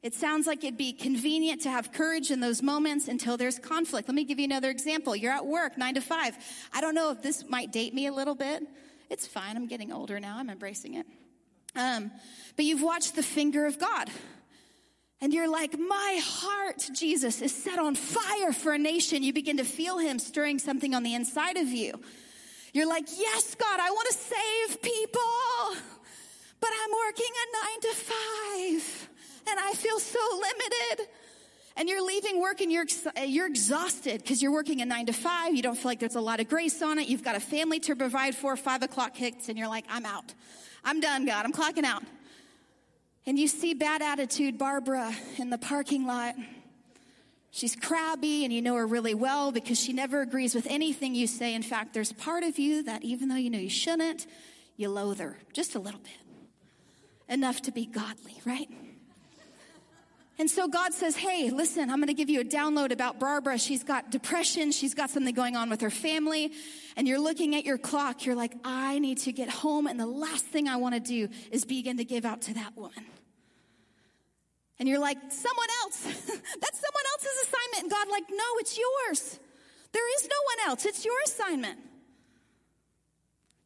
it 0.02 0.14
sounds 0.14 0.46
like 0.46 0.62
it'd 0.62 0.78
be 0.78 0.92
convenient 0.92 1.62
to 1.62 1.70
have 1.70 1.92
courage 1.92 2.30
in 2.30 2.40
those 2.40 2.62
moments 2.62 3.08
until 3.08 3.36
there's 3.36 3.58
conflict. 3.58 4.08
Let 4.08 4.14
me 4.14 4.24
give 4.24 4.38
you 4.38 4.44
another 4.44 4.70
example. 4.70 5.16
You're 5.16 5.32
at 5.32 5.46
work, 5.46 5.76
nine 5.76 5.94
to 5.94 6.00
five. 6.00 6.36
I 6.72 6.80
don't 6.80 6.94
know 6.94 7.10
if 7.10 7.22
this 7.22 7.48
might 7.48 7.72
date 7.72 7.94
me 7.94 8.06
a 8.06 8.12
little 8.12 8.36
bit. 8.36 8.62
It's 9.10 9.26
fine. 9.26 9.56
I'm 9.56 9.66
getting 9.66 9.92
older 9.92 10.20
now. 10.20 10.38
I'm 10.38 10.50
embracing 10.50 10.94
it. 10.94 11.06
Um, 11.74 12.12
but 12.54 12.64
you've 12.64 12.82
watched 12.82 13.16
the 13.16 13.22
finger 13.22 13.66
of 13.66 13.78
God. 13.78 14.08
And 15.20 15.34
you're 15.34 15.50
like, 15.50 15.76
my 15.76 16.20
heart, 16.22 16.88
Jesus, 16.94 17.42
is 17.42 17.52
set 17.52 17.80
on 17.80 17.96
fire 17.96 18.52
for 18.52 18.72
a 18.72 18.78
nation. 18.78 19.24
You 19.24 19.32
begin 19.32 19.56
to 19.56 19.64
feel 19.64 19.98
Him 19.98 20.20
stirring 20.20 20.60
something 20.60 20.94
on 20.94 21.02
the 21.02 21.14
inside 21.14 21.56
of 21.56 21.68
you. 21.68 22.00
You're 22.72 22.88
like, 22.88 23.06
yes, 23.16 23.56
God, 23.56 23.80
I 23.80 23.90
want 23.90 24.08
to 24.10 24.14
save 24.14 24.80
people, 24.80 25.82
but 26.60 26.70
I'm 26.84 26.90
working 27.06 27.32
a 27.34 27.66
nine 27.66 27.80
to 27.80 27.94
five 27.96 29.08
and 29.50 29.58
I 29.60 29.72
feel 29.72 29.98
so 29.98 30.18
limited. 30.32 31.08
And 31.76 31.88
you're 31.88 32.04
leaving 32.04 32.40
work 32.40 32.60
and 32.60 32.72
you're, 32.72 32.86
uh, 33.16 33.20
you're 33.22 33.46
exhausted 33.46 34.20
because 34.20 34.42
you're 34.42 34.50
working 34.52 34.80
a 34.80 34.84
nine 34.84 35.06
to 35.06 35.12
five. 35.12 35.54
You 35.54 35.62
don't 35.62 35.76
feel 35.76 35.90
like 35.90 36.00
there's 36.00 36.16
a 36.16 36.20
lot 36.20 36.40
of 36.40 36.48
grace 36.48 36.82
on 36.82 36.98
it. 36.98 37.06
You've 37.06 37.22
got 37.22 37.36
a 37.36 37.40
family 37.40 37.78
to 37.80 37.94
provide 37.94 38.34
for. 38.34 38.56
Five 38.56 38.82
o'clock 38.82 39.16
hits 39.16 39.48
and 39.48 39.56
you're 39.56 39.68
like, 39.68 39.84
I'm 39.88 40.04
out. 40.04 40.34
I'm 40.84 41.00
done, 41.00 41.24
God. 41.24 41.44
I'm 41.44 41.52
clocking 41.52 41.84
out. 41.84 42.02
And 43.26 43.38
you 43.38 43.46
see 43.46 43.74
bad 43.74 44.02
attitude 44.02 44.58
Barbara 44.58 45.14
in 45.36 45.50
the 45.50 45.58
parking 45.58 46.04
lot. 46.04 46.34
She's 47.50 47.76
crabby 47.76 48.44
and 48.44 48.52
you 48.52 48.60
know 48.60 48.74
her 48.74 48.86
really 48.86 49.14
well 49.14 49.52
because 49.52 49.78
she 49.78 49.92
never 49.92 50.20
agrees 50.20 50.54
with 50.54 50.66
anything 50.66 51.14
you 51.14 51.26
say. 51.26 51.54
In 51.54 51.62
fact, 51.62 51.94
there's 51.94 52.12
part 52.12 52.42
of 52.42 52.58
you 52.58 52.82
that 52.84 53.04
even 53.04 53.28
though 53.28 53.36
you 53.36 53.50
know 53.50 53.58
you 53.58 53.70
shouldn't, 53.70 54.26
you 54.76 54.88
loathe 54.88 55.20
her 55.20 55.38
just 55.52 55.74
a 55.74 55.78
little 55.78 56.00
bit. 56.00 56.12
Enough 57.28 57.62
to 57.62 57.72
be 57.72 57.86
godly, 57.86 58.40
right? 58.44 58.68
And 60.38 60.48
so 60.48 60.68
God 60.68 60.94
says, 60.94 61.16
Hey, 61.16 61.50
listen, 61.50 61.90
I'm 61.90 61.96
going 61.96 62.06
to 62.08 62.14
give 62.14 62.30
you 62.30 62.40
a 62.40 62.44
download 62.44 62.92
about 62.92 63.18
Barbara. 63.18 63.58
She's 63.58 63.82
got 63.82 64.10
depression. 64.10 64.70
She's 64.70 64.94
got 64.94 65.10
something 65.10 65.34
going 65.34 65.56
on 65.56 65.68
with 65.68 65.80
her 65.80 65.90
family. 65.90 66.52
And 66.96 67.08
you're 67.08 67.18
looking 67.18 67.56
at 67.56 67.64
your 67.64 67.78
clock. 67.78 68.24
You're 68.24 68.36
like, 68.36 68.54
I 68.64 69.00
need 69.00 69.18
to 69.18 69.32
get 69.32 69.48
home. 69.48 69.86
And 69.88 69.98
the 69.98 70.06
last 70.06 70.44
thing 70.44 70.68
I 70.68 70.76
want 70.76 70.94
to 70.94 71.00
do 71.00 71.28
is 71.50 71.64
begin 71.64 71.96
to 71.96 72.04
give 72.04 72.24
out 72.24 72.42
to 72.42 72.54
that 72.54 72.76
woman. 72.76 73.04
And 74.78 74.88
you're 74.88 75.00
like, 75.00 75.18
someone 75.30 75.68
else. 75.82 76.02
That's 76.04 76.80
someone 76.80 77.04
else's 77.12 77.48
assignment. 77.48 77.82
And 77.82 77.90
God, 77.90 78.08
like, 78.08 78.24
no, 78.30 78.44
it's 78.58 78.78
yours. 78.78 79.40
There 79.92 80.14
is 80.16 80.28
no 80.28 80.36
one 80.44 80.70
else. 80.70 80.86
It's 80.86 81.04
your 81.04 81.16
assignment. 81.26 81.80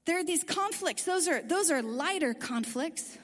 There 0.07 0.19
are 0.19 0.25
these 0.25 0.43
conflicts. 0.43 1.05
Those 1.05 1.29
are, 1.29 1.43
those 1.43 1.71
are 1.71 1.83
lighter 1.83 2.33
conflicts. 2.33 3.19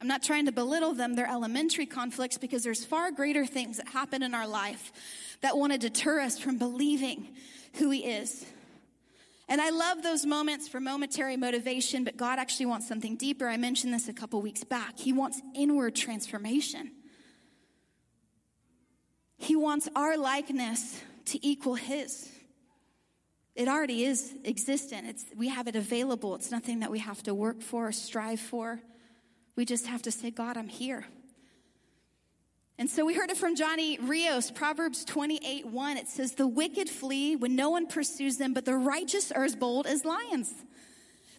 I'm 0.00 0.08
not 0.08 0.22
trying 0.22 0.46
to 0.46 0.52
belittle 0.52 0.94
them. 0.94 1.14
They're 1.14 1.28
elementary 1.28 1.86
conflicts 1.86 2.38
because 2.38 2.64
there's 2.64 2.84
far 2.84 3.10
greater 3.10 3.44
things 3.44 3.76
that 3.76 3.88
happen 3.88 4.22
in 4.22 4.34
our 4.34 4.46
life 4.46 4.92
that 5.42 5.58
want 5.58 5.72
to 5.72 5.78
deter 5.78 6.20
us 6.20 6.38
from 6.38 6.56
believing 6.56 7.28
who 7.74 7.90
He 7.90 8.06
is. 8.06 8.46
And 9.48 9.60
I 9.60 9.70
love 9.70 10.02
those 10.02 10.24
moments 10.24 10.68
for 10.68 10.80
momentary 10.80 11.36
motivation, 11.36 12.04
but 12.04 12.16
God 12.16 12.38
actually 12.38 12.66
wants 12.66 12.86
something 12.88 13.16
deeper. 13.16 13.48
I 13.48 13.56
mentioned 13.56 13.92
this 13.92 14.08
a 14.08 14.12
couple 14.12 14.40
weeks 14.40 14.64
back. 14.64 14.98
He 14.98 15.12
wants 15.12 15.40
inward 15.54 15.96
transformation. 15.96 16.92
He 19.36 19.56
wants 19.56 19.88
our 19.96 20.16
likeness 20.16 21.00
to 21.26 21.46
equal 21.46 21.74
His. 21.74 22.30
It 23.54 23.68
already 23.68 24.04
is 24.04 24.32
existent. 24.44 25.08
It's, 25.08 25.24
we 25.36 25.48
have 25.48 25.66
it 25.66 25.76
available. 25.76 26.34
It's 26.36 26.50
nothing 26.50 26.80
that 26.80 26.90
we 26.90 27.00
have 27.00 27.22
to 27.24 27.34
work 27.34 27.60
for 27.60 27.88
or 27.88 27.92
strive 27.92 28.40
for. 28.40 28.80
We 29.56 29.64
just 29.64 29.86
have 29.86 30.02
to 30.02 30.10
say, 30.10 30.30
God, 30.30 30.56
I'm 30.56 30.68
here. 30.68 31.04
And 32.78 32.88
so 32.88 33.04
we 33.04 33.12
heard 33.12 33.30
it 33.30 33.36
from 33.36 33.56
Johnny 33.56 33.98
Rios, 34.00 34.50
Proverbs 34.50 35.04
28 35.04 35.66
1. 35.66 35.96
It 35.98 36.08
says, 36.08 36.32
The 36.32 36.46
wicked 36.46 36.88
flee 36.88 37.36
when 37.36 37.54
no 37.54 37.68
one 37.68 37.86
pursues 37.86 38.38
them, 38.38 38.54
but 38.54 38.64
the 38.64 38.74
righteous 38.74 39.30
are 39.30 39.44
as 39.44 39.54
bold 39.54 39.86
as 39.86 40.04
lions. 40.06 40.50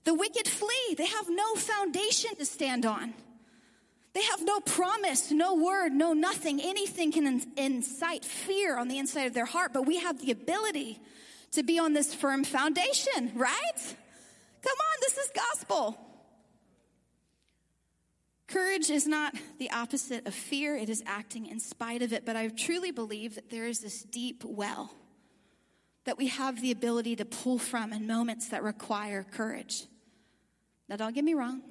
The 0.03 0.13
wicked 0.13 0.48
flee. 0.48 0.96
They 0.98 1.08
have 1.08 1.25
no 1.30 1.56
foundation 1.56 2.36
to 2.36 2.46
stand 2.46 2.86
on. 2.86 3.15
They 4.13 4.24
have 4.24 4.44
no 4.44 4.60
promise, 4.60 5.32
no 5.32 5.56
word, 5.56 5.94
no 5.94 6.13
nothing. 6.13 6.62
Anything 6.62 7.12
can 7.12 7.41
incite 7.56 8.25
fear 8.25 8.77
on 8.77 8.88
the 8.88 8.98
inside 8.98 9.27
of 9.27 9.34
their 9.34 9.46
heart, 9.46 9.72
but 9.74 9.86
we 9.86 9.98
have 9.98 10.22
the 10.22 10.32
ability 10.32 11.00
to 11.53 11.63
be 11.63 11.80
on 11.80 11.94
this 11.94 12.13
firm 12.13 12.44
foundation, 12.44 13.32
right? 13.36 13.77
Come 13.77 14.77
on, 14.77 14.98
this 15.01 15.18
is 15.18 15.32
gospel. 15.34 15.98
Courage 18.51 18.89
is 18.89 19.08
not 19.08 19.34
the 19.60 19.72
opposite 19.72 20.27
of 20.27 20.34
fear, 20.34 20.75
it 20.75 20.89
is 20.89 21.01
acting 21.05 21.46
in 21.46 21.60
spite 21.60 22.01
of 22.01 22.12
it. 22.12 22.25
But 22.25 22.36
I 22.36 22.50
truly 22.50 22.91
believe 22.91 23.36
that 23.36 23.50
there 23.50 23.65
is 23.65 23.79
this 23.79 24.03
deep 24.03 24.43
well 24.43 24.93
that 26.03 26.17
we 26.17 26.27
have 26.27 26.60
the 26.62 26.72
ability 26.72 27.15
to 27.15 27.25
pull 27.25 27.60
from 27.60 27.93
in 27.93 28.08
moments 28.08 28.50
that 28.50 28.63
require 28.63 29.24
courage. 29.24 29.86
Now, 30.89 30.96
don't 30.96 31.13
get 31.13 31.24
me 31.24 31.34
wrong. 31.36 31.62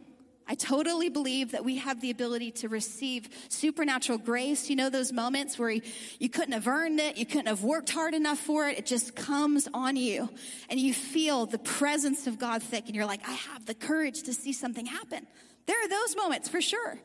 I 0.47 0.55
totally 0.55 1.11
believe 1.11 1.53
that 1.53 1.65
we 1.65 1.77
have 1.77 2.01
the 2.01 2.11
ability 2.11 2.53
to 2.53 2.69
receive 2.69 3.29
supernatural 3.49 4.19
grace. 4.19 4.71
You 4.71 4.77
know, 4.77 4.89
those 4.89 5.13
moments 5.13 5.59
where 5.59 5.71
you, 5.71 6.29
couldn't 6.29 6.53
have 6.53 6.67
earned 6.67 6.99
it, 6.99 7.17
you 7.17 7.27
couldn't 7.27 7.47
have 7.47 7.63
worked 7.63 7.91
hard 7.91 8.15
enough 8.15 8.39
for 8.39 8.69
it. 8.69 8.79
It 8.79 8.87
just 8.87 9.15
comes 9.15 9.69
on 9.75 9.97
you 9.97 10.29
and 10.69 10.81
you 10.81 10.95
feel 10.95 11.47
the 11.47 11.59
presence 11.59 12.27
of 12.27 12.39
God 12.39 12.63
thick 12.63 12.87
and 12.87 12.97
you're 12.97 13.07
like, 13.07 13.29
I 13.29 13.33
have 13.33 13.67
the 13.67 13.75
courage 13.75 14.23
to 14.25 14.33
see 14.33 14.53
something 14.53 14.87
happen. 14.87 15.27
There 15.67 15.77
are 15.85 15.89
those 15.89 16.17
moments 16.17 16.49
for 16.49 16.61
sure. 16.61 16.99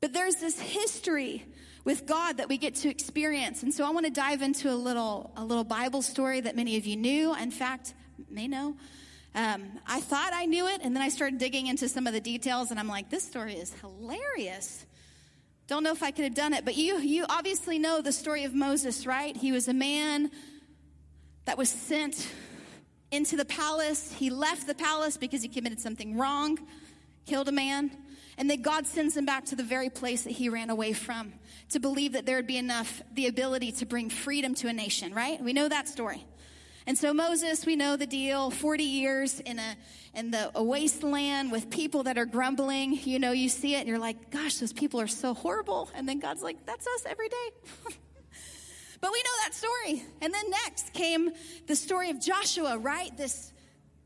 But 0.00 0.12
there's 0.12 0.36
this 0.36 0.58
history 0.58 1.44
with 1.84 2.06
God 2.06 2.38
that 2.38 2.48
we 2.48 2.58
get 2.58 2.74
to 2.76 2.88
experience. 2.88 3.62
And 3.62 3.72
so 3.72 3.84
I 3.84 3.90
want 3.90 4.06
to 4.06 4.12
dive 4.12 4.42
into 4.42 4.70
a 4.70 4.74
little, 4.74 5.32
a 5.36 5.44
little 5.44 5.64
Bible 5.64 6.02
story 6.02 6.40
that 6.40 6.56
many 6.56 6.76
of 6.76 6.86
you 6.86 6.96
knew, 6.96 7.34
in 7.34 7.50
fact, 7.50 7.94
may 8.28 8.48
know. 8.48 8.76
Um, 9.34 9.64
I 9.86 10.00
thought 10.00 10.32
I 10.34 10.46
knew 10.46 10.66
it, 10.66 10.80
and 10.82 10.94
then 10.94 11.02
I 11.02 11.08
started 11.08 11.38
digging 11.38 11.66
into 11.66 11.88
some 11.88 12.06
of 12.06 12.12
the 12.12 12.20
details, 12.20 12.70
and 12.70 12.78
I'm 12.78 12.88
like, 12.88 13.10
this 13.10 13.24
story 13.24 13.54
is 13.54 13.72
hilarious. 13.74 14.84
Don't 15.68 15.82
know 15.82 15.92
if 15.92 16.02
I 16.02 16.10
could 16.10 16.24
have 16.24 16.34
done 16.34 16.52
it, 16.52 16.64
but 16.64 16.76
you, 16.76 16.98
you 16.98 17.24
obviously 17.28 17.78
know 17.78 18.02
the 18.02 18.12
story 18.12 18.44
of 18.44 18.54
Moses, 18.54 19.06
right? 19.06 19.36
He 19.36 19.52
was 19.52 19.68
a 19.68 19.74
man 19.74 20.30
that 21.44 21.56
was 21.56 21.70
sent 21.70 22.28
into 23.10 23.36
the 23.36 23.44
palace. 23.44 24.12
He 24.12 24.30
left 24.30 24.66
the 24.66 24.74
palace 24.74 25.16
because 25.16 25.42
he 25.42 25.48
committed 25.48 25.80
something 25.80 26.18
wrong 26.18 26.58
killed 27.26 27.48
a 27.48 27.52
man, 27.52 27.90
and 28.38 28.48
then 28.48 28.62
God 28.62 28.86
sends 28.86 29.16
him 29.16 29.24
back 29.24 29.44
to 29.46 29.56
the 29.56 29.62
very 29.62 29.90
place 29.90 30.22
that 30.22 30.32
he 30.32 30.48
ran 30.48 30.70
away 30.70 30.92
from 30.92 31.32
to 31.70 31.80
believe 31.80 32.12
that 32.12 32.26
there 32.26 32.36
would 32.36 32.46
be 32.46 32.56
enough, 32.56 33.02
the 33.14 33.26
ability 33.26 33.72
to 33.72 33.86
bring 33.86 34.10
freedom 34.10 34.54
to 34.56 34.68
a 34.68 34.72
nation, 34.72 35.14
right? 35.14 35.40
We 35.42 35.52
know 35.52 35.68
that 35.68 35.88
story. 35.88 36.24
And 36.86 36.98
so 36.98 37.14
Moses, 37.14 37.64
we 37.64 37.76
know 37.76 37.96
the 37.96 38.06
deal, 38.06 38.50
40 38.50 38.82
years 38.82 39.38
in 39.40 39.58
a, 39.58 39.76
in 40.14 40.32
the 40.32 40.50
a 40.54 40.62
wasteland 40.62 41.52
with 41.52 41.70
people 41.70 42.02
that 42.04 42.18
are 42.18 42.24
grumbling. 42.24 42.98
You 43.04 43.18
know, 43.18 43.30
you 43.30 43.48
see 43.48 43.76
it 43.76 43.78
and 43.78 43.88
you're 43.88 43.98
like, 43.98 44.30
gosh, 44.30 44.56
those 44.56 44.72
people 44.72 45.00
are 45.00 45.06
so 45.06 45.32
horrible. 45.32 45.88
And 45.94 46.08
then 46.08 46.18
God's 46.18 46.42
like, 46.42 46.66
that's 46.66 46.86
us 46.86 47.04
every 47.06 47.28
day. 47.28 47.50
but 49.00 49.12
we 49.12 49.18
know 49.22 49.30
that 49.44 49.54
story. 49.54 50.04
And 50.20 50.34
then 50.34 50.50
next 50.50 50.92
came 50.92 51.30
the 51.68 51.76
story 51.76 52.10
of 52.10 52.20
Joshua, 52.20 52.76
right? 52.78 53.16
This, 53.16 53.52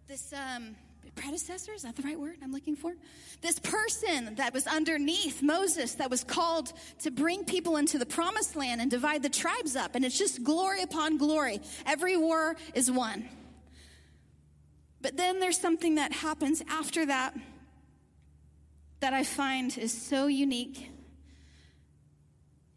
this, 0.06 0.34
um, 0.34 0.76
predecessor, 1.16 1.72
is 1.72 1.82
that 1.82 1.96
the 1.96 2.02
right 2.02 2.18
word 2.18 2.36
I'm 2.42 2.52
looking 2.52 2.76
for? 2.76 2.94
This 3.40 3.58
person 3.58 4.36
that 4.36 4.54
was 4.54 4.66
underneath 4.66 5.42
Moses 5.42 5.94
that 5.94 6.10
was 6.10 6.22
called 6.22 6.72
to 7.00 7.10
bring 7.10 7.44
people 7.44 7.76
into 7.76 7.98
the 7.98 8.06
promised 8.06 8.54
land 8.54 8.80
and 8.80 8.90
divide 8.90 9.22
the 9.22 9.28
tribes 9.28 9.74
up. 9.74 9.94
And 9.94 10.04
it's 10.04 10.18
just 10.18 10.44
glory 10.44 10.82
upon 10.82 11.16
glory. 11.16 11.60
Every 11.84 12.16
war 12.16 12.56
is 12.74 12.90
won. 12.90 13.28
But 15.00 15.16
then 15.16 15.40
there's 15.40 15.58
something 15.58 15.96
that 15.96 16.12
happens 16.12 16.62
after 16.68 17.06
that 17.06 17.36
that 19.00 19.12
I 19.12 19.24
find 19.24 19.76
is 19.76 19.92
so 19.92 20.26
unique. 20.26 20.90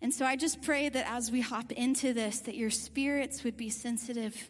And 0.02 0.14
so 0.14 0.26
I 0.26 0.36
just 0.36 0.62
pray 0.62 0.90
that 0.90 1.10
as 1.10 1.32
we 1.32 1.42
hop 1.42 1.72
into 1.72 2.14
this, 2.14 2.40
that 2.42 2.56
your 2.56 2.70
spirits 2.70 3.44
would 3.44 3.58
be 3.58 3.70
sensitive 3.70 4.50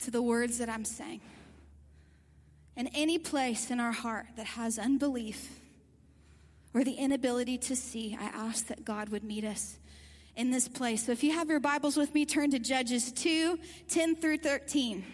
to 0.00 0.10
the 0.10 0.22
words 0.22 0.58
that 0.58 0.68
I'm 0.68 0.84
saying. 0.84 1.20
And 2.76 2.90
any 2.94 3.18
place 3.18 3.70
in 3.70 3.80
our 3.80 3.92
heart 3.92 4.26
that 4.36 4.46
has 4.46 4.78
unbelief 4.78 5.60
or 6.72 6.82
the 6.82 6.94
inability 6.94 7.56
to 7.58 7.76
see, 7.76 8.16
I 8.20 8.24
ask 8.24 8.66
that 8.66 8.84
God 8.84 9.10
would 9.10 9.22
meet 9.22 9.44
us 9.44 9.78
in 10.36 10.50
this 10.50 10.66
place. 10.66 11.06
So 11.06 11.12
if 11.12 11.22
you 11.22 11.32
have 11.32 11.48
your 11.48 11.60
Bibles 11.60 11.96
with 11.96 12.14
me, 12.14 12.26
turn 12.26 12.50
to 12.50 12.58
Judges 12.58 13.12
2 13.12 13.58
10 13.88 14.16
through 14.16 14.38
13. 14.38 15.04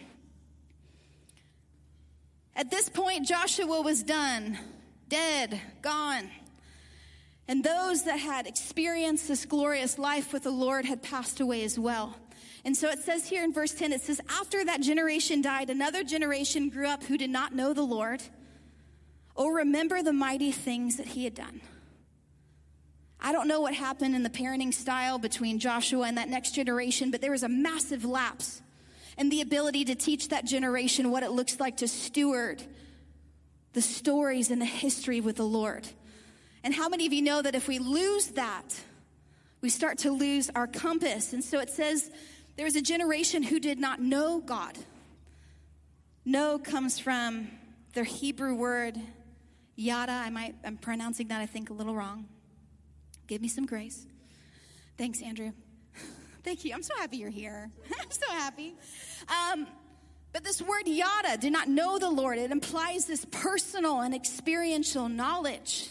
At 2.56 2.70
this 2.70 2.88
point, 2.88 3.26
Joshua 3.26 3.80
was 3.80 4.02
done, 4.02 4.58
dead, 5.08 5.60
gone. 5.82 6.30
And 7.46 7.64
those 7.64 8.04
that 8.04 8.18
had 8.18 8.46
experienced 8.46 9.28
this 9.28 9.44
glorious 9.44 9.98
life 9.98 10.32
with 10.32 10.44
the 10.44 10.50
Lord 10.50 10.84
had 10.84 11.02
passed 11.02 11.40
away 11.40 11.64
as 11.64 11.78
well. 11.78 12.16
And 12.64 12.76
so 12.76 12.88
it 12.88 12.98
says 13.00 13.28
here 13.28 13.42
in 13.42 13.52
verse 13.52 13.72
10, 13.72 13.92
it 13.92 14.02
says, 14.02 14.20
After 14.28 14.64
that 14.64 14.82
generation 14.82 15.40
died, 15.40 15.70
another 15.70 16.04
generation 16.04 16.68
grew 16.68 16.86
up 16.86 17.04
who 17.04 17.16
did 17.16 17.30
not 17.30 17.54
know 17.54 17.72
the 17.72 17.82
Lord 17.82 18.22
or 19.34 19.56
remember 19.56 20.02
the 20.02 20.12
mighty 20.12 20.52
things 20.52 20.96
that 20.96 21.08
he 21.08 21.24
had 21.24 21.34
done. 21.34 21.60
I 23.20 23.32
don't 23.32 23.48
know 23.48 23.60
what 23.60 23.74
happened 23.74 24.14
in 24.14 24.22
the 24.22 24.30
parenting 24.30 24.72
style 24.72 25.18
between 25.18 25.58
Joshua 25.58 26.06
and 26.06 26.16
that 26.18 26.28
next 26.28 26.54
generation, 26.54 27.10
but 27.10 27.20
there 27.20 27.30
was 27.30 27.42
a 27.42 27.48
massive 27.48 28.04
lapse 28.04 28.62
in 29.18 29.28
the 29.28 29.42
ability 29.42 29.84
to 29.86 29.94
teach 29.94 30.28
that 30.28 30.46
generation 30.46 31.10
what 31.10 31.22
it 31.22 31.30
looks 31.30 31.60
like 31.60 31.78
to 31.78 31.88
steward 31.88 32.62
the 33.72 33.82
stories 33.82 34.50
and 34.50 34.60
the 34.60 34.66
history 34.66 35.20
with 35.20 35.36
the 35.36 35.44
Lord. 35.44 35.86
And 36.64 36.74
how 36.74 36.88
many 36.88 37.06
of 37.06 37.12
you 37.12 37.22
know 37.22 37.40
that 37.40 37.54
if 37.54 37.68
we 37.68 37.78
lose 37.78 38.28
that, 38.28 38.74
we 39.60 39.68
start 39.68 39.98
to 39.98 40.10
lose 40.10 40.50
our 40.54 40.66
compass? 40.66 41.32
And 41.32 41.44
so 41.44 41.60
it 41.60 41.70
says 41.70 42.10
there 42.56 42.64
was 42.64 42.76
a 42.76 42.82
generation 42.82 43.42
who 43.42 43.60
did 43.60 43.78
not 43.78 44.00
know 44.00 44.40
God. 44.40 44.76
Know 46.24 46.58
comes 46.58 46.98
from 46.98 47.48
the 47.94 48.04
Hebrew 48.04 48.54
word, 48.54 48.98
yada. 49.76 50.12
I 50.12 50.30
might, 50.30 50.54
I'm 50.64 50.76
pronouncing 50.76 51.28
that, 51.28 51.40
I 51.40 51.46
think, 51.46 51.70
a 51.70 51.72
little 51.72 51.94
wrong. 51.94 52.26
Give 53.26 53.40
me 53.40 53.48
some 53.48 53.66
grace. 53.66 54.06
Thanks, 54.98 55.22
Andrew. 55.22 55.52
Thank 56.44 56.64
you. 56.64 56.74
I'm 56.74 56.82
so 56.82 56.94
happy 56.98 57.16
you're 57.16 57.30
here. 57.30 57.70
I'm 58.00 58.10
so 58.10 58.32
happy. 58.32 58.74
Um, 59.28 59.66
but 60.32 60.44
this 60.44 60.62
word 60.62 60.86
yada, 60.86 61.36
did 61.38 61.52
not 61.52 61.68
know 61.68 61.98
the 61.98 62.10
Lord, 62.10 62.38
it 62.38 62.50
implies 62.50 63.06
this 63.06 63.24
personal 63.24 64.00
and 64.00 64.14
experiential 64.14 65.08
knowledge. 65.08 65.90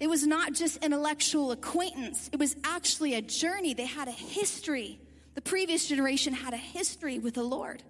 It 0.00 0.08
was 0.08 0.26
not 0.26 0.52
just 0.52 0.84
intellectual 0.84 1.52
acquaintance, 1.52 2.28
it 2.32 2.38
was 2.38 2.56
actually 2.64 3.14
a 3.14 3.22
journey. 3.22 3.74
They 3.74 3.86
had 3.86 4.08
a 4.08 4.12
history. 4.12 5.00
The 5.36 5.42
previous 5.42 5.86
generation 5.86 6.32
had 6.32 6.54
a 6.54 6.56
history 6.56 7.18
with 7.18 7.34
the 7.34 7.44
Lord 7.44 7.82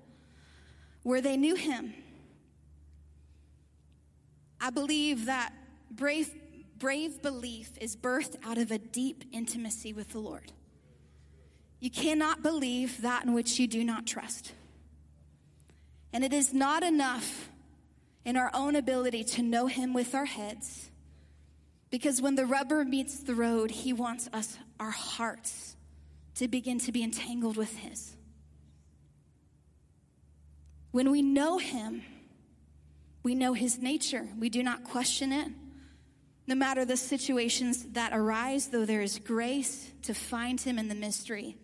where 1.04 1.20
they 1.20 1.36
knew 1.36 1.54
Him. 1.54 1.94
I 4.60 4.70
believe 4.70 5.26
that 5.26 5.52
brave, 5.88 6.34
brave 6.76 7.22
belief 7.22 7.70
is 7.80 7.94
birthed 7.94 8.34
out 8.44 8.58
of 8.58 8.72
a 8.72 8.78
deep 8.78 9.22
intimacy 9.30 9.92
with 9.92 10.10
the 10.10 10.18
Lord. 10.18 10.50
You 11.78 11.88
cannot 11.88 12.42
believe 12.42 13.02
that 13.02 13.24
in 13.24 13.32
which 13.32 13.60
you 13.60 13.68
do 13.68 13.84
not 13.84 14.08
trust. 14.08 14.52
And 16.12 16.24
it 16.24 16.32
is 16.32 16.52
not 16.52 16.82
enough 16.82 17.48
in 18.24 18.36
our 18.36 18.50
own 18.54 18.74
ability 18.74 19.22
to 19.22 19.42
know 19.42 19.68
Him 19.68 19.94
with 19.94 20.16
our 20.16 20.24
heads. 20.24 20.90
Because 21.90 22.20
when 22.20 22.34
the 22.34 22.44
rubber 22.44 22.84
meets 22.84 23.20
the 23.20 23.36
road, 23.36 23.70
He 23.70 23.92
wants 23.92 24.28
us, 24.32 24.58
our 24.80 24.90
hearts, 24.90 25.75
to 26.36 26.48
begin 26.48 26.78
to 26.80 26.92
be 26.92 27.02
entangled 27.02 27.56
with 27.56 27.76
His. 27.76 28.14
When 30.90 31.10
we 31.10 31.22
know 31.22 31.58
Him, 31.58 32.02
we 33.22 33.34
know 33.34 33.54
His 33.54 33.78
nature. 33.78 34.28
We 34.38 34.48
do 34.48 34.62
not 34.62 34.84
question 34.84 35.32
it. 35.32 35.48
No 36.46 36.54
matter 36.54 36.84
the 36.84 36.96
situations 36.96 37.84
that 37.92 38.12
arise, 38.12 38.68
though 38.68 38.84
there 38.84 39.02
is 39.02 39.18
grace 39.18 39.90
to 40.02 40.14
find 40.14 40.60
Him 40.60 40.78
in 40.78 40.88
the 40.88 40.94
mystery. 40.94 41.56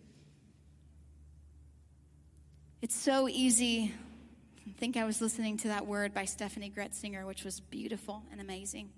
It's 2.81 2.95
so 2.95 3.29
easy. 3.29 3.93
I 4.67 4.71
think 4.77 4.97
I 4.97 5.05
was 5.05 5.21
listening 5.21 5.57
to 5.59 5.69
that 5.69 5.87
word 5.87 6.13
by 6.13 6.23
Steffany 6.23 6.73
Gretzinger, 6.73 7.25
which 7.25 7.45
was 7.45 7.59
beautiful 7.59 8.23
and 8.31 8.41
amazing. 8.41 8.89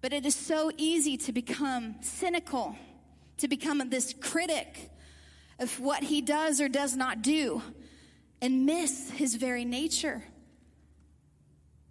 But 0.00 0.12
it 0.12 0.24
is 0.24 0.36
so 0.36 0.70
easy 0.76 1.16
to 1.16 1.32
become 1.32 1.96
cynical 2.02 2.76
to 3.38 3.48
become 3.48 3.82
this 3.88 4.14
critic 4.20 4.90
of 5.58 5.80
what 5.80 6.04
he 6.04 6.20
does 6.20 6.60
or 6.60 6.68
does 6.68 6.96
not 6.96 7.22
do 7.22 7.62
and 8.40 8.66
miss 8.66 9.10
his 9.10 9.34
very 9.34 9.64
nature. 9.64 10.22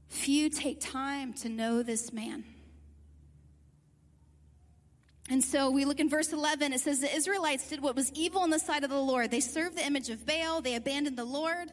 Few 0.08 0.50
take 0.50 0.80
time 0.80 1.34
to 1.34 1.50
know 1.50 1.84
this 1.84 2.13
man. 2.13 2.46
And 5.30 5.44
so 5.44 5.70
we 5.70 5.84
look 5.84 6.00
in 6.00 6.10
verse 6.10 6.32
11, 6.32 6.72
it 6.72 6.80
says 6.80 7.01
the 7.01 7.13
Israelites 7.13 7.68
did 7.68 7.82
what 7.82 7.98
was 7.98 8.13
evil 8.13 8.46
in 8.46 8.50
the 8.50 8.60
sight 8.60 8.86
of 8.86 8.89
the 8.89 9.01
Lord. 9.01 9.30
They 9.30 9.42
served 9.42 9.77
the 9.77 9.86
image 9.86 10.10
of 10.10 10.25
Baal, 10.25 10.62
they 10.62 10.75
abandoned 10.75 11.18
the 11.18 11.25
Lord 11.25 11.70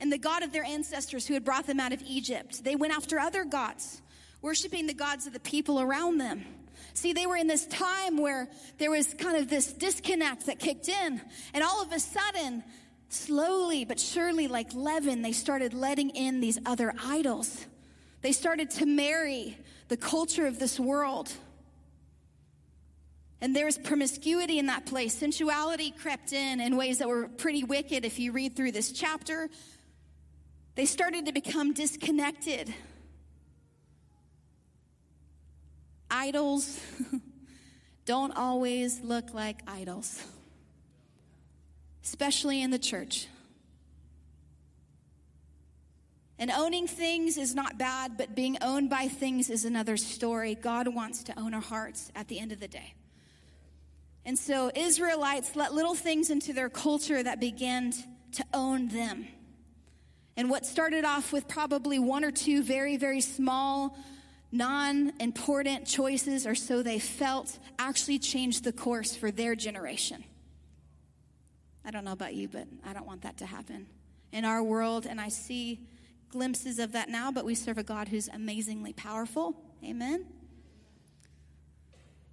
and 0.00 0.10
the 0.10 0.18
God 0.18 0.42
of 0.42 0.52
their 0.52 0.64
ancestors 0.64 1.26
who 1.26 1.34
had 1.34 1.44
brought 1.44 1.66
them 1.66 1.78
out 1.78 1.92
of 1.92 2.02
Egypt. 2.02 2.64
They 2.64 2.76
went 2.76 2.94
after 2.94 3.18
other 3.18 3.44
gods 3.44 4.00
worshiping 4.44 4.86
the 4.86 4.94
gods 4.94 5.26
of 5.26 5.32
the 5.32 5.40
people 5.40 5.80
around 5.80 6.18
them. 6.18 6.44
See, 6.94 7.12
they 7.12 7.26
were 7.26 7.36
in 7.36 7.48
this 7.48 7.66
time 7.66 8.16
where 8.18 8.48
there 8.78 8.90
was 8.90 9.12
kind 9.14 9.36
of 9.36 9.50
this 9.50 9.72
disconnect 9.72 10.46
that 10.46 10.60
kicked 10.60 10.88
in, 10.88 11.20
and 11.52 11.64
all 11.64 11.82
of 11.82 11.92
a 11.92 11.98
sudden, 11.98 12.62
slowly 13.08 13.84
but 13.84 13.98
surely, 13.98 14.46
like 14.46 14.72
leaven, 14.72 15.20
they 15.20 15.32
started 15.32 15.74
letting 15.74 16.10
in 16.10 16.40
these 16.40 16.58
other 16.64 16.94
idols. 17.02 17.66
They 18.22 18.32
started 18.32 18.70
to 18.70 18.86
marry 18.86 19.58
the 19.88 19.96
culture 19.96 20.46
of 20.46 20.58
this 20.58 20.78
world. 20.78 21.32
And 23.40 23.54
there 23.54 23.66
was 23.66 23.76
promiscuity 23.76 24.58
in 24.58 24.66
that 24.66 24.86
place. 24.86 25.14
Sensuality 25.14 25.90
crept 25.90 26.32
in 26.32 26.60
in 26.60 26.76
ways 26.76 26.98
that 26.98 27.08
were 27.08 27.28
pretty 27.28 27.64
wicked 27.64 28.04
if 28.04 28.18
you 28.18 28.32
read 28.32 28.56
through 28.56 28.72
this 28.72 28.92
chapter. 28.92 29.50
They 30.76 30.86
started 30.86 31.26
to 31.26 31.32
become 31.32 31.74
disconnected. 31.74 32.72
Idols 36.16 36.80
don't 38.04 38.30
always 38.36 39.00
look 39.00 39.34
like 39.34 39.62
idols, 39.66 40.22
especially 42.04 42.62
in 42.62 42.70
the 42.70 42.78
church. 42.78 43.26
And 46.38 46.52
owning 46.52 46.86
things 46.86 47.36
is 47.36 47.56
not 47.56 47.78
bad, 47.78 48.16
but 48.16 48.36
being 48.36 48.58
owned 48.62 48.90
by 48.90 49.08
things 49.08 49.50
is 49.50 49.64
another 49.64 49.96
story. 49.96 50.54
God 50.54 50.86
wants 50.86 51.24
to 51.24 51.38
own 51.38 51.52
our 51.52 51.60
hearts 51.60 52.12
at 52.14 52.28
the 52.28 52.38
end 52.38 52.52
of 52.52 52.60
the 52.60 52.68
day. 52.68 52.94
And 54.24 54.38
so 54.38 54.70
Israelites 54.76 55.56
let 55.56 55.74
little 55.74 55.96
things 55.96 56.30
into 56.30 56.52
their 56.52 56.68
culture 56.68 57.20
that 57.24 57.40
began 57.40 57.92
to 58.32 58.44
own 58.54 58.86
them. 58.86 59.26
And 60.36 60.48
what 60.48 60.64
started 60.64 61.04
off 61.04 61.32
with 61.32 61.48
probably 61.48 61.98
one 61.98 62.24
or 62.24 62.30
two 62.30 62.62
very, 62.62 62.96
very 62.98 63.20
small, 63.20 63.96
non 64.54 65.12
important 65.18 65.86
choices, 65.86 66.46
or 66.46 66.54
so 66.54 66.82
they 66.82 66.98
felt, 66.98 67.58
actually 67.78 68.18
changed 68.18 68.64
the 68.64 68.72
course 68.72 69.16
for 69.16 69.30
their 69.30 69.54
generation. 69.54 70.24
I 71.84 71.90
don't 71.90 72.04
know 72.04 72.12
about 72.12 72.34
you, 72.34 72.48
but 72.48 72.66
I 72.84 72.92
don't 72.92 73.06
want 73.06 73.22
that 73.22 73.38
to 73.38 73.46
happen 73.46 73.86
in 74.32 74.44
our 74.44 74.62
world. 74.62 75.06
And 75.06 75.20
I 75.20 75.28
see 75.28 75.80
glimpses 76.30 76.78
of 76.78 76.92
that 76.92 77.08
now, 77.08 77.30
but 77.30 77.44
we 77.44 77.54
serve 77.54 77.78
a 77.78 77.82
God 77.82 78.08
who's 78.08 78.28
amazingly 78.28 78.92
powerful. 78.92 79.54
Amen. 79.84 80.24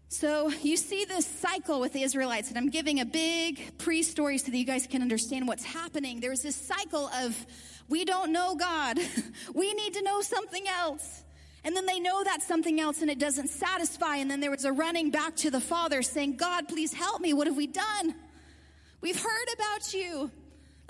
So 0.08 0.50
you 0.62 0.78
see 0.78 1.06
this 1.06 1.26
cycle 1.26 1.80
with 1.80 1.94
the 1.94 2.04
Israelites, 2.04 2.50
and 2.50 2.58
I'm 2.58 2.70
giving 2.70 3.00
a 3.00 3.06
big 3.06 3.78
pre 3.78 4.04
story 4.04 4.38
so 4.38 4.52
that 4.52 4.58
you 4.58 4.66
guys 4.66 4.86
can 4.86 5.02
understand 5.02 5.48
what's 5.48 5.64
happening. 5.64 6.20
There's 6.20 6.42
this 6.42 6.56
cycle 6.56 7.08
of 7.08 7.46
we 7.90 8.06
don't 8.06 8.32
know 8.32 8.56
God, 8.56 9.00
we 9.56 9.74
need 9.74 9.94
to 9.96 10.02
know 10.04 10.22
something 10.22 10.68
else. 10.68 11.24
And 11.64 11.76
then 11.76 11.86
they 11.86 12.00
know 12.00 12.24
that's 12.24 12.48
something 12.48 12.80
else 12.80 13.02
and 13.02 13.12
it 13.12 13.20
doesn't 13.20 13.50
satisfy. 13.50 14.18
And 14.18 14.32
then 14.32 14.40
there 14.40 14.50
was 14.50 14.66
a 14.66 14.72
running 14.72 15.12
back 15.12 15.36
to 15.38 15.52
the 15.52 15.62
Father 15.62 16.02
saying, 16.02 16.38
God, 16.38 16.68
please 16.68 16.94
help 16.94 17.22
me. 17.22 17.34
What 17.34 17.48
have 17.48 17.58
we 17.58 17.68
done? 17.68 18.16
We've 19.00 19.20
heard 19.20 19.48
about 19.54 19.94
you. 19.94 20.32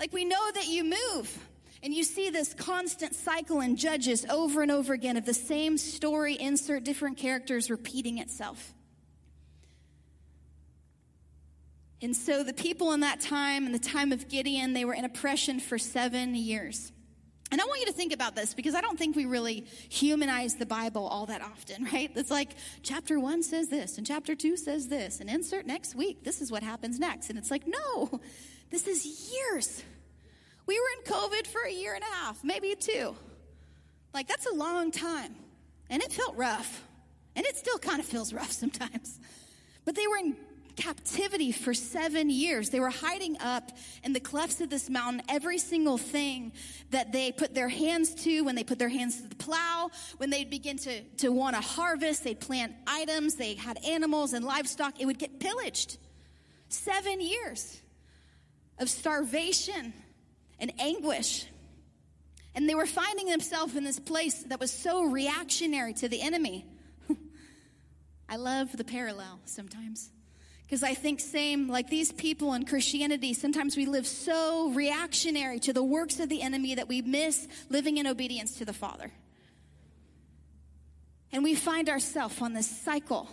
Like 0.00 0.12
we 0.12 0.24
know 0.24 0.50
that 0.54 0.68
you 0.68 0.84
move. 0.84 1.48
And 1.82 1.92
you 1.92 2.04
see 2.04 2.30
this 2.30 2.54
constant 2.54 3.14
cycle 3.14 3.60
in 3.60 3.76
Judges 3.76 4.24
over 4.30 4.62
and 4.62 4.70
over 4.70 4.92
again 4.94 5.16
of 5.16 5.26
the 5.26 5.34
same 5.34 5.76
story, 5.76 6.38
insert 6.38 6.84
different 6.84 7.18
characters 7.18 7.70
repeating 7.70 8.18
itself. 8.18 8.72
And 12.00 12.16
so 12.16 12.44
the 12.44 12.52
people 12.52 12.92
in 12.92 13.00
that 13.00 13.20
time, 13.20 13.66
in 13.66 13.72
the 13.72 13.78
time 13.78 14.12
of 14.12 14.28
Gideon, 14.28 14.74
they 14.74 14.84
were 14.84 14.94
in 14.94 15.04
oppression 15.04 15.60
for 15.60 15.78
seven 15.78 16.34
years. 16.34 16.91
And 17.52 17.60
I 17.60 17.64
want 17.66 17.80
you 17.80 17.86
to 17.86 17.92
think 17.92 18.14
about 18.14 18.34
this 18.34 18.54
because 18.54 18.74
I 18.74 18.80
don't 18.80 18.98
think 18.98 19.14
we 19.14 19.26
really 19.26 19.66
humanize 19.90 20.54
the 20.54 20.64
Bible 20.64 21.06
all 21.06 21.26
that 21.26 21.42
often, 21.42 21.84
right? 21.92 22.10
It's 22.16 22.30
like 22.30 22.56
chapter 22.82 23.20
one 23.20 23.42
says 23.42 23.68
this 23.68 23.98
and 23.98 24.06
chapter 24.06 24.34
two 24.34 24.56
says 24.56 24.88
this 24.88 25.20
and 25.20 25.28
insert 25.28 25.66
next 25.66 25.94
week. 25.94 26.24
This 26.24 26.40
is 26.40 26.50
what 26.50 26.62
happens 26.62 26.98
next. 26.98 27.28
And 27.28 27.38
it's 27.38 27.50
like, 27.50 27.64
no, 27.66 28.20
this 28.70 28.88
is 28.88 29.30
years. 29.32 29.84
We 30.66 30.80
were 30.80 30.86
in 30.98 31.12
COVID 31.12 31.46
for 31.46 31.60
a 31.60 31.70
year 31.72 31.94
and 31.94 32.02
a 32.02 32.14
half, 32.16 32.42
maybe 32.42 32.74
two. 32.74 33.14
Like, 34.14 34.28
that's 34.28 34.46
a 34.46 34.54
long 34.54 34.90
time. 34.90 35.34
And 35.90 36.02
it 36.02 36.12
felt 36.12 36.36
rough. 36.36 36.82
And 37.36 37.44
it 37.44 37.56
still 37.56 37.78
kind 37.78 38.00
of 38.00 38.06
feels 38.06 38.32
rough 38.32 38.52
sometimes. 38.64 39.20
But 39.84 39.94
they 39.94 40.06
were 40.06 40.16
in 40.16 40.36
captivity 40.76 41.52
for 41.52 41.74
seven 41.74 42.30
years. 42.30 42.70
They 42.70 42.80
were 42.80 42.90
hiding 42.90 43.36
up 43.40 43.72
in 44.02 44.12
the 44.12 44.20
clefts 44.20 44.60
of 44.60 44.70
this 44.70 44.88
mountain. 44.88 45.22
Every 45.28 45.58
single 45.58 45.98
thing 45.98 46.52
that 46.90 47.12
they 47.12 47.32
put 47.32 47.54
their 47.54 47.68
hands 47.68 48.14
to, 48.24 48.42
when 48.42 48.54
they 48.54 48.64
put 48.64 48.78
their 48.78 48.88
hands 48.88 49.20
to 49.20 49.28
the 49.28 49.36
plow, 49.36 49.90
when 50.16 50.30
they'd 50.30 50.50
begin 50.50 50.78
to, 50.78 51.02
to 51.18 51.30
want 51.30 51.56
to 51.56 51.62
harvest, 51.62 52.24
they'd 52.24 52.40
plant 52.40 52.74
items, 52.86 53.36
they 53.36 53.54
had 53.54 53.78
animals 53.84 54.32
and 54.32 54.44
livestock, 54.44 55.00
it 55.00 55.06
would 55.06 55.18
get 55.18 55.40
pillaged. 55.40 55.98
Seven 56.68 57.20
years 57.20 57.80
of 58.78 58.88
starvation 58.88 59.92
and 60.58 60.72
anguish. 60.78 61.46
And 62.54 62.68
they 62.68 62.74
were 62.74 62.86
finding 62.86 63.26
themselves 63.26 63.76
in 63.76 63.84
this 63.84 63.98
place 63.98 64.42
that 64.44 64.60
was 64.60 64.70
so 64.70 65.04
reactionary 65.04 65.94
to 65.94 66.08
the 66.08 66.20
enemy. 66.20 66.66
I 68.28 68.36
love 68.36 68.76
the 68.76 68.84
parallel 68.84 69.40
sometimes. 69.44 70.10
Because 70.72 70.82
I 70.82 70.94
think, 70.94 71.20
same 71.20 71.68
like 71.68 71.90
these 71.90 72.12
people 72.12 72.54
in 72.54 72.64
Christianity, 72.64 73.34
sometimes 73.34 73.76
we 73.76 73.84
live 73.84 74.06
so 74.06 74.70
reactionary 74.70 75.58
to 75.58 75.74
the 75.74 75.84
works 75.84 76.18
of 76.18 76.30
the 76.30 76.40
enemy 76.40 76.76
that 76.76 76.88
we 76.88 77.02
miss 77.02 77.46
living 77.68 77.98
in 77.98 78.06
obedience 78.06 78.56
to 78.56 78.64
the 78.64 78.72
Father. 78.72 79.10
And 81.30 81.44
we 81.44 81.54
find 81.54 81.90
ourselves 81.90 82.40
on 82.40 82.54
this 82.54 82.66
cycle 82.66 83.28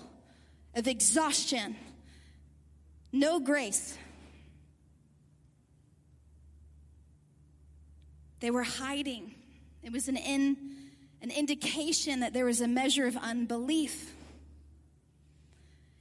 of 0.75 0.85
exhaustion, 0.85 1.77
no 3.13 3.39
grace, 3.39 3.97
They 8.41 8.51
were 8.51 8.63
hiding. 8.63 9.33
It 9.81 9.93
was 9.93 10.09
an, 10.09 10.17
in, 10.17 10.57
an 11.21 11.31
indication 11.31 12.19
that 12.19 12.33
there 12.33 12.45
was 12.45 12.59
a 12.59 12.67
measure 12.67 13.05
of 13.05 13.15
unbelief. 13.15 14.13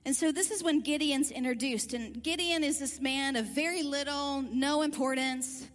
And 0.05 0.15
so 0.17 0.33
this 0.33 0.51
is 0.51 0.63
when 0.63 0.81
Gideon's 0.81 1.31
introduced. 1.31 1.93
And 1.93 2.23
Gideon 2.23 2.65
is 2.65 2.79
this 2.79 3.01
man 3.01 3.37
of 3.37 3.47
very 3.47 3.83
little, 3.83 4.43
no 4.43 4.83
importance. 4.83 5.67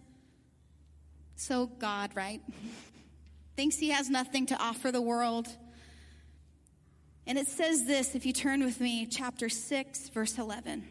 So 1.36 1.66
God, 1.66 2.10
right? 2.14 2.40
Thinks 3.56 3.76
he 3.76 3.90
has 3.90 4.10
nothing 4.10 4.46
to 4.46 4.56
offer 4.56 4.90
the 4.90 5.02
world. 5.02 5.48
And 7.26 7.38
it 7.38 7.46
says 7.46 7.86
this, 7.86 8.14
if 8.14 8.26
you 8.26 8.32
turn 8.32 8.64
with 8.64 8.80
me, 8.80 9.06
chapter 9.06 9.48
6, 9.48 10.08
verse 10.10 10.36
11. 10.38 10.84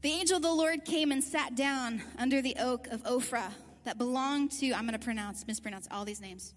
The 0.00 0.10
angel 0.10 0.36
of 0.36 0.42
the 0.42 0.52
Lord 0.52 0.84
came 0.84 1.10
and 1.10 1.24
sat 1.24 1.56
down 1.56 2.02
under 2.18 2.42
the 2.42 2.56
oak 2.58 2.86
of 2.88 3.02
Ophrah 3.04 3.52
that 3.84 3.98
belonged 3.98 4.52
to, 4.52 4.72
I'm 4.72 4.86
going 4.86 4.98
to 4.98 5.04
pronounce, 5.04 5.46
mispronounce 5.46 5.88
all 5.90 6.04
these 6.04 6.20
names. 6.20 6.54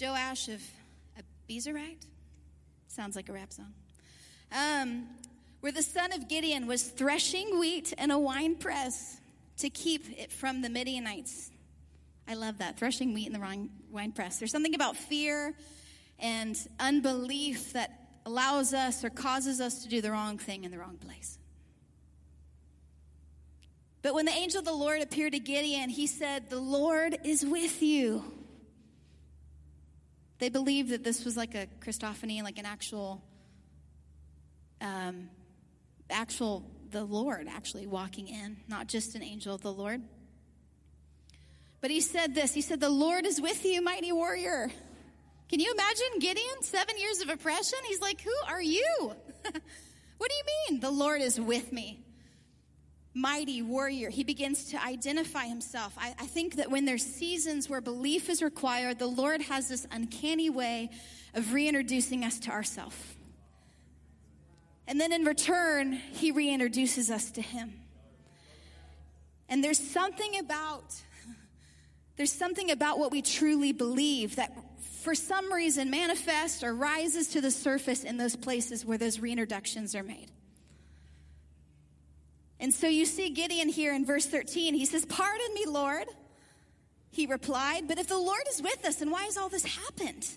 Joash 0.00 0.48
of 0.48 0.60
Abiezrite? 1.48 2.06
Sounds 2.88 3.14
like 3.14 3.28
a 3.28 3.32
rap 3.32 3.52
song. 3.52 3.72
Um, 4.52 5.06
where 5.60 5.72
the 5.72 5.82
son 5.82 6.12
of 6.12 6.28
Gideon 6.28 6.66
was 6.66 6.82
threshing 6.84 7.58
wheat 7.58 7.92
in 7.92 8.10
a 8.10 8.18
wine 8.18 8.56
press 8.56 9.20
to 9.58 9.70
keep 9.70 10.18
it 10.18 10.32
from 10.32 10.62
the 10.62 10.70
Midianites. 10.70 11.50
I 12.26 12.34
love 12.34 12.58
that, 12.58 12.78
threshing 12.78 13.12
wheat 13.12 13.26
in 13.26 13.32
the 13.32 13.40
wine, 13.40 13.70
wine 13.90 14.12
press. 14.12 14.38
There's 14.38 14.52
something 14.52 14.74
about 14.74 14.96
fear 14.96 15.54
and 16.18 16.56
unbelief 16.78 17.72
that 17.72 18.00
allows 18.26 18.72
us 18.74 19.04
or 19.04 19.10
causes 19.10 19.60
us 19.60 19.82
to 19.82 19.88
do 19.88 20.00
the 20.00 20.10
wrong 20.10 20.38
thing 20.38 20.64
in 20.64 20.70
the 20.70 20.78
wrong 20.78 20.96
place. 20.96 21.38
But 24.02 24.14
when 24.14 24.24
the 24.24 24.32
angel 24.32 24.60
of 24.60 24.64
the 24.64 24.72
Lord 24.72 25.02
appeared 25.02 25.32
to 25.32 25.38
Gideon, 25.38 25.90
he 25.90 26.06
said, 26.06 26.48
The 26.48 26.58
Lord 26.58 27.18
is 27.24 27.44
with 27.44 27.82
you. 27.82 28.24
They 30.38 30.48
believed 30.48 30.90
that 30.90 31.04
this 31.04 31.24
was 31.24 31.36
like 31.36 31.54
a 31.54 31.66
Christophany, 31.80 32.42
like 32.42 32.58
an 32.58 32.64
actual, 32.64 33.22
um, 34.80 35.30
actual, 36.08 36.64
the 36.90 37.04
Lord 37.04 37.48
actually 37.48 37.86
walking 37.86 38.28
in, 38.28 38.56
not 38.68 38.86
just 38.86 39.14
an 39.14 39.22
angel 39.22 39.54
of 39.54 39.62
the 39.62 39.72
Lord. 39.72 40.02
But 41.80 41.90
he 41.90 42.00
said 42.00 42.34
this 42.34 42.52
He 42.52 42.60
said, 42.60 42.80
The 42.80 42.90
Lord 42.90 43.26
is 43.26 43.40
with 43.40 43.64
you, 43.64 43.82
mighty 43.82 44.12
warrior. 44.12 44.70
Can 45.48 45.58
you 45.58 45.72
imagine 45.72 46.20
Gideon, 46.20 46.62
seven 46.62 46.96
years 46.96 47.20
of 47.20 47.28
oppression? 47.28 47.78
He's 47.88 48.00
like, 48.00 48.20
Who 48.20 48.34
are 48.48 48.62
you? 48.62 49.12
what 49.42 50.30
do 50.30 50.36
you 50.36 50.44
mean? 50.70 50.80
The 50.80 50.90
Lord 50.90 51.22
is 51.22 51.40
with 51.40 51.72
me 51.72 52.04
mighty 53.14 53.60
warrior. 53.62 54.08
He 54.08 54.24
begins 54.24 54.66
to 54.66 54.82
identify 54.82 55.46
himself. 55.46 55.94
I, 55.98 56.14
I, 56.18 56.26
think 56.26 56.56
that 56.56 56.70
when 56.70 56.84
there's 56.84 57.04
seasons 57.04 57.68
where 57.68 57.80
belief 57.80 58.28
is 58.28 58.42
required, 58.42 58.98
the 58.98 59.06
Lord 59.06 59.42
has 59.42 59.68
this 59.68 59.86
uncanny 59.90 60.48
way 60.48 60.90
of 61.34 61.52
reintroducing 61.52 62.24
us 62.24 62.38
to 62.40 62.50
ourselves. 62.50 62.96
And 64.90 65.00
then 65.00 65.12
in 65.12 65.24
return, 65.24 65.92
he 65.92 66.32
reintroduces 66.32 67.10
us 67.10 67.30
to 67.32 67.40
him. 67.40 67.74
And 69.48 69.62
there's 69.62 69.78
something 69.78 70.36
about 70.40 70.82
there's 72.16 72.32
something 72.32 72.70
about 72.70 72.98
what 72.98 73.12
we 73.12 73.22
truly 73.22 73.72
believe 73.72 74.36
that 74.36 74.52
for 75.02 75.14
some 75.14 75.50
reason, 75.50 75.90
manifests 75.90 76.62
or 76.62 76.74
rises 76.74 77.28
to 77.28 77.40
the 77.40 77.52
surface 77.52 78.04
in 78.04 78.18
those 78.18 78.36
places 78.36 78.84
where 78.84 78.98
those 78.98 79.18
reintroductions 79.18 79.94
are 79.94 80.02
made. 80.02 80.30
And 82.58 82.74
so 82.74 82.88
you 82.88 83.06
see 83.06 83.30
Gideon 83.30 83.68
here 83.68 83.94
in 83.94 84.04
verse 84.04 84.26
13. 84.26 84.74
He 84.74 84.84
says, 84.84 85.06
Pardon 85.06 85.54
me, 85.54 85.66
Lord. 85.66 86.08
He 87.10 87.26
replied, 87.26 87.86
But 87.86 87.98
if 87.98 88.08
the 88.08 88.18
Lord 88.18 88.42
is 88.50 88.60
with 88.60 88.84
us, 88.84 88.96
then 88.96 89.10
why 89.10 89.22
has 89.22 89.38
all 89.38 89.48
this 89.48 89.64
happened? 89.64 90.28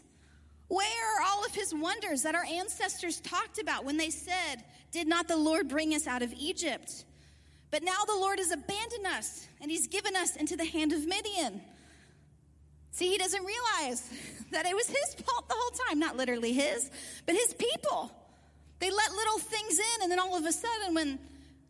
Where 0.68 1.18
are 1.18 1.26
all 1.26 1.46
of 1.46 1.54
his 1.54 1.74
wonders 1.74 2.24
that 2.24 2.36
our 2.36 2.46
ancestors 2.46 3.20
talked 3.20 3.60
about 3.60 3.86
when 3.86 3.98
they 3.98 4.10
said, 4.10 4.64
Did 4.92 5.08
not 5.08 5.28
the 5.28 5.38
Lord 5.38 5.68
bring 5.68 5.94
us 5.94 6.08
out 6.08 6.22
of 6.22 6.34
Egypt? 6.34 7.06
But 7.70 7.84
now 7.84 8.06
the 8.06 8.16
Lord 8.16 8.40
has 8.40 8.52
abandoned 8.52 9.08
us, 9.08 9.48
and 9.62 9.72
he's 9.72 9.88
given 9.88 10.16
us 10.16 10.36
into 10.36 10.56
the 10.56 10.66
hand 10.66 10.94
of 10.94 11.08
Midian. 11.08 11.62
See, 12.92 13.10
he 13.10 13.18
doesn't 13.18 13.44
realize 13.44 14.10
that 14.52 14.66
it 14.66 14.76
was 14.76 14.88
his 14.88 15.16
fault 15.26 15.50
the 15.50 15.56
whole 15.58 15.88
time. 15.88 16.00
Not 16.00 16.16
literally 16.16 16.54
his, 16.54 16.92
but 17.26 17.36
his 17.36 17.54
people. 17.56 18.12
They 18.80 18.92
let 18.92 19.12
little 19.12 19.40
things 19.40 19.80
in, 19.80 20.04
and 20.04 20.12
then 20.12 20.20
all 20.20 20.38
of 20.38 20.46
a 20.46 20.52
sudden, 20.52 20.94
when, 20.94 21.20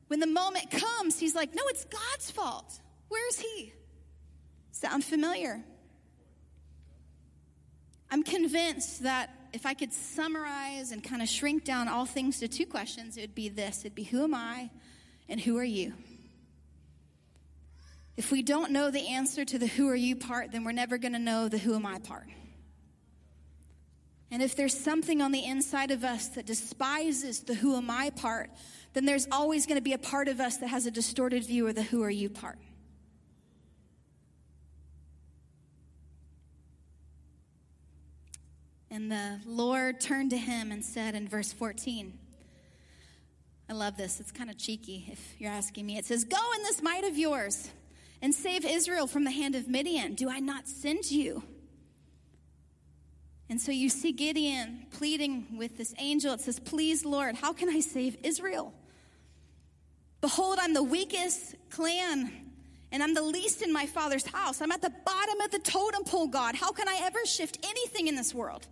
when 0.07 0.19
the 0.19 0.27
moment 0.27 0.71
comes, 0.71 1.19
he's 1.19 1.35
like, 1.35 1.55
No, 1.55 1.63
it's 1.67 1.85
God's 1.85 2.31
fault. 2.31 2.79
Where's 3.09 3.39
he? 3.39 3.73
Sound 4.71 5.03
familiar? 5.03 5.63
I'm 8.13 8.21
convinced 8.21 9.01
that 9.01 9.31
if 9.53 9.65
I 9.65 9.73
could 9.73 9.91
summarize 9.91 10.91
and 10.91 11.03
kind 11.03 11.23
of 11.23 11.27
shrink 11.27 11.65
down 11.65 11.87
all 11.87 12.05
things 12.05 12.37
to 12.41 12.47
two 12.47 12.67
questions, 12.67 13.17
it 13.17 13.21
would 13.21 13.33
be 13.33 13.49
this 13.49 13.79
it'd 13.79 13.95
be, 13.95 14.03
Who 14.03 14.23
am 14.23 14.35
I 14.35 14.69
and 15.27 15.41
who 15.41 15.57
are 15.57 15.63
you? 15.63 15.93
If 18.15 18.31
we 18.31 18.43
don't 18.43 18.69
know 18.69 18.91
the 18.91 19.07
answer 19.07 19.43
to 19.45 19.57
the 19.57 19.65
who 19.65 19.89
are 19.89 19.95
you 19.95 20.15
part, 20.15 20.51
then 20.51 20.63
we're 20.63 20.73
never 20.73 20.99
going 20.99 21.13
to 21.13 21.19
know 21.19 21.49
the 21.49 21.57
who 21.57 21.73
am 21.73 21.87
I 21.87 21.97
part. 21.97 22.27
And 24.29 24.43
if 24.43 24.55
there's 24.55 24.79
something 24.79 25.19
on 25.19 25.31
the 25.31 25.43
inside 25.43 25.89
of 25.89 26.03
us 26.03 26.27
that 26.29 26.45
despises 26.45 27.39
the 27.39 27.55
who 27.55 27.75
am 27.75 27.89
I 27.89 28.11
part, 28.11 28.51
then 28.93 29.05
there's 29.05 29.27
always 29.31 29.65
going 29.65 29.79
to 29.79 29.83
be 29.83 29.93
a 29.93 29.97
part 29.97 30.27
of 30.27 30.39
us 30.39 30.57
that 30.57 30.67
has 30.67 30.85
a 30.85 30.91
distorted 30.91 31.47
view 31.47 31.67
of 31.67 31.73
the 31.73 31.81
who 31.81 32.03
are 32.03 32.11
you 32.11 32.29
part. 32.29 32.59
And 38.93 39.11
the 39.11 39.39
Lord 39.47 39.99
turned 39.99 40.29
to 40.29 40.37
him 40.37 40.71
and 40.71 40.85
said 40.85 41.15
in 41.15 41.27
verse 41.27 41.51
14, 41.51 42.13
I 43.67 43.73
love 43.73 43.97
this. 43.97 44.19
It's 44.19 44.31
kind 44.31 44.51
of 44.51 44.57
cheeky 44.59 45.09
if 45.11 45.41
you're 45.41 45.49
asking 45.49 45.87
me. 45.87 45.97
It 45.97 46.05
says, 46.05 46.23
Go 46.23 46.37
in 46.55 46.61
this 46.61 46.83
might 46.83 47.03
of 47.03 47.17
yours 47.17 47.71
and 48.21 48.35
save 48.35 48.63
Israel 48.63 49.07
from 49.07 49.23
the 49.23 49.31
hand 49.31 49.55
of 49.55 49.67
Midian. 49.67 50.13
Do 50.13 50.29
I 50.29 50.39
not 50.39 50.67
send 50.67 51.09
you? 51.09 51.41
And 53.49 53.59
so 53.59 53.71
you 53.71 53.89
see 53.89 54.11
Gideon 54.11 54.85
pleading 54.91 55.57
with 55.57 55.75
this 55.75 55.95
angel. 55.97 56.35
It 56.35 56.41
says, 56.41 56.59
Please, 56.59 57.03
Lord, 57.03 57.33
how 57.33 57.51
can 57.51 57.69
I 57.69 57.79
save 57.79 58.17
Israel? 58.21 58.75
Behold, 60.21 60.59
I'm 60.61 60.75
the 60.75 60.83
weakest 60.83 61.55
clan, 61.71 62.31
and 62.91 63.01
I'm 63.01 63.15
the 63.15 63.23
least 63.23 63.63
in 63.63 63.73
my 63.73 63.87
father's 63.87 64.27
house. 64.27 64.61
I'm 64.61 64.71
at 64.71 64.83
the 64.83 64.93
bottom 65.03 65.41
of 65.41 65.49
the 65.49 65.57
totem 65.57 66.03
pole, 66.03 66.27
God. 66.27 66.53
How 66.53 66.71
can 66.71 66.87
I 66.87 66.99
ever 67.01 67.25
shift 67.25 67.57
anything 67.63 68.05
in 68.05 68.15
this 68.15 68.35
world? 68.35 68.67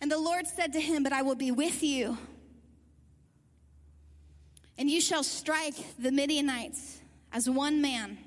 And 0.00 0.10
the 0.10 0.18
Lord 0.18 0.46
said 0.46 0.72
to 0.74 0.80
him, 0.80 1.02
But 1.02 1.12
I 1.12 1.22
will 1.22 1.34
be 1.34 1.50
with 1.50 1.82
you. 1.82 2.18
And 4.76 4.88
you 4.88 5.00
shall 5.00 5.24
strike 5.24 5.74
the 5.98 6.12
Midianites 6.12 7.00
as 7.32 7.50
one 7.50 7.82
man. 7.82 8.18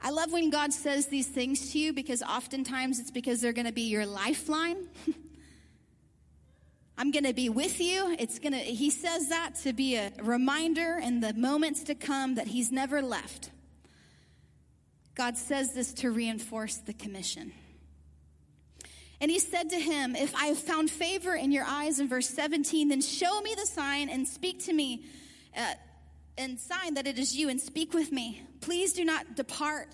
I 0.00 0.10
love 0.10 0.32
when 0.32 0.50
God 0.50 0.72
says 0.72 1.06
these 1.06 1.28
things 1.28 1.72
to 1.72 1.78
you 1.78 1.92
because 1.92 2.22
oftentimes 2.22 2.98
it's 2.98 3.10
because 3.10 3.40
they're 3.40 3.52
going 3.52 3.66
to 3.66 3.72
be 3.72 3.82
your 3.82 4.06
lifeline. 4.06 4.88
I'm 6.98 7.12
going 7.12 7.24
to 7.24 7.32
be 7.32 7.48
with 7.48 7.80
you. 7.80 8.16
It's 8.18 8.40
going 8.40 8.52
to 8.52 8.58
he 8.58 8.90
says 8.90 9.28
that 9.28 9.54
to 9.62 9.72
be 9.72 9.94
a 9.94 10.12
reminder 10.20 10.98
in 11.02 11.20
the 11.20 11.32
moments 11.34 11.84
to 11.84 11.94
come 11.94 12.34
that 12.34 12.48
he's 12.48 12.72
never 12.72 13.00
left. 13.00 13.50
God 15.14 15.36
says 15.36 15.74
this 15.74 15.92
to 15.94 16.10
reinforce 16.10 16.76
the 16.76 16.92
commission. 16.92 17.52
And 19.20 19.30
he 19.30 19.38
said 19.38 19.70
to 19.70 19.76
him, 19.78 20.14
If 20.14 20.34
I 20.34 20.46
have 20.46 20.58
found 20.58 20.90
favor 20.90 21.34
in 21.34 21.50
your 21.50 21.64
eyes, 21.64 21.98
in 21.98 22.08
verse 22.08 22.28
17, 22.28 22.88
then 22.88 23.00
show 23.00 23.40
me 23.40 23.54
the 23.54 23.66
sign 23.66 24.08
and 24.08 24.26
speak 24.26 24.64
to 24.64 24.72
me, 24.72 25.04
uh, 25.56 25.74
and 26.36 26.58
sign 26.58 26.94
that 26.94 27.06
it 27.06 27.18
is 27.18 27.36
you, 27.36 27.48
and 27.48 27.60
speak 27.60 27.92
with 27.92 28.12
me. 28.12 28.42
Please 28.60 28.92
do 28.92 29.04
not 29.04 29.34
depart 29.34 29.88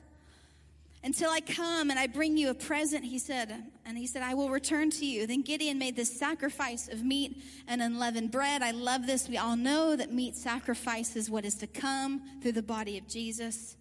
until 1.03 1.31
I 1.31 1.41
come 1.41 1.91
and 1.91 1.99
I 1.99 2.07
bring 2.07 2.37
you 2.37 2.51
a 2.51 2.55
present, 2.55 3.05
he 3.05 3.19
said. 3.19 3.65
And 3.87 3.97
he 3.97 4.07
said, 4.07 4.23
I 4.23 4.35
will 4.35 4.51
return 4.51 4.91
to 4.91 5.07
you. 5.07 5.27
Then 5.27 5.43
Gideon 5.43 5.79
made 5.79 5.97
this 5.97 6.19
sacrifice 6.19 6.89
of 6.89 7.03
meat 7.03 7.43
and 7.67 7.81
unleavened 7.81 8.31
bread. 8.31 8.63
I 8.63 8.73
love 8.73 9.07
this. 9.07 9.29
We 9.29 9.39
all 9.39 9.57
know 9.57 9.97
that 9.97 10.13
meat 10.13 10.37
sacrifice 10.37 11.17
is 11.17 11.31
what 11.31 11.45
is 11.47 11.55
to 11.57 11.67
come 11.67 12.23
through 12.43 12.53
the 12.53 12.63
body 12.63 12.99
of 12.99 13.07
Jesus. 13.07 13.77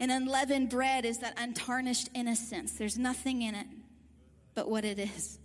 And 0.00 0.10
unleavened 0.10 0.68
bread 0.68 1.04
is 1.04 1.18
that 1.18 1.34
untarnished 1.36 2.08
innocence. 2.14 2.72
There's 2.72 2.98
nothing 2.98 3.42
in 3.42 3.54
it 3.54 3.66
but 4.54 4.68
what 4.68 4.84
it 4.84 4.98
is. 4.98 5.38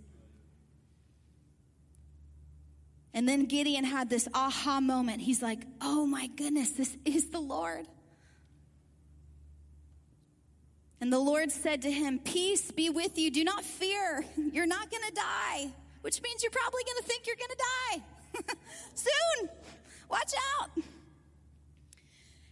And 3.13 3.28
then 3.28 3.46
Gideon 3.46 3.84
had 3.84 4.10
this 4.10 4.28
aha 4.34 4.80
moment. 4.80 5.22
He's 5.22 5.41
like, 5.41 5.63
oh 5.82 6.06
my 6.06 6.28
goodness, 6.28 6.72
this 6.72 6.96
is 7.04 7.30
the 7.30 7.39
Lord. 7.39 7.88
And 11.00 11.12
the 11.13 11.20
Lord 11.20 11.52
said 11.52 11.84
to 11.84 11.91
him, 11.91 12.20
Peace 12.20 12.72
be 12.72 12.89
with 12.89 13.17
you. 13.17 13.30
Do 13.30 13.43
not 13.43 13.63
fear. 13.63 14.26
You're 14.36 14.67
not 14.67 14.89
going 14.89 15.04
to 15.08 15.13
die, 15.13 15.72
which 16.02 16.22
means 16.22 16.43
you're 16.43 16.52
probably 16.52 16.82
going 16.84 16.98
to 16.98 17.04
think 17.04 17.28
you're 17.28 17.36
going 17.36 17.50
to 17.50 18.43
die 18.46 18.56
soon. 18.96 19.50
Watch 20.10 20.34
out. 20.60 20.84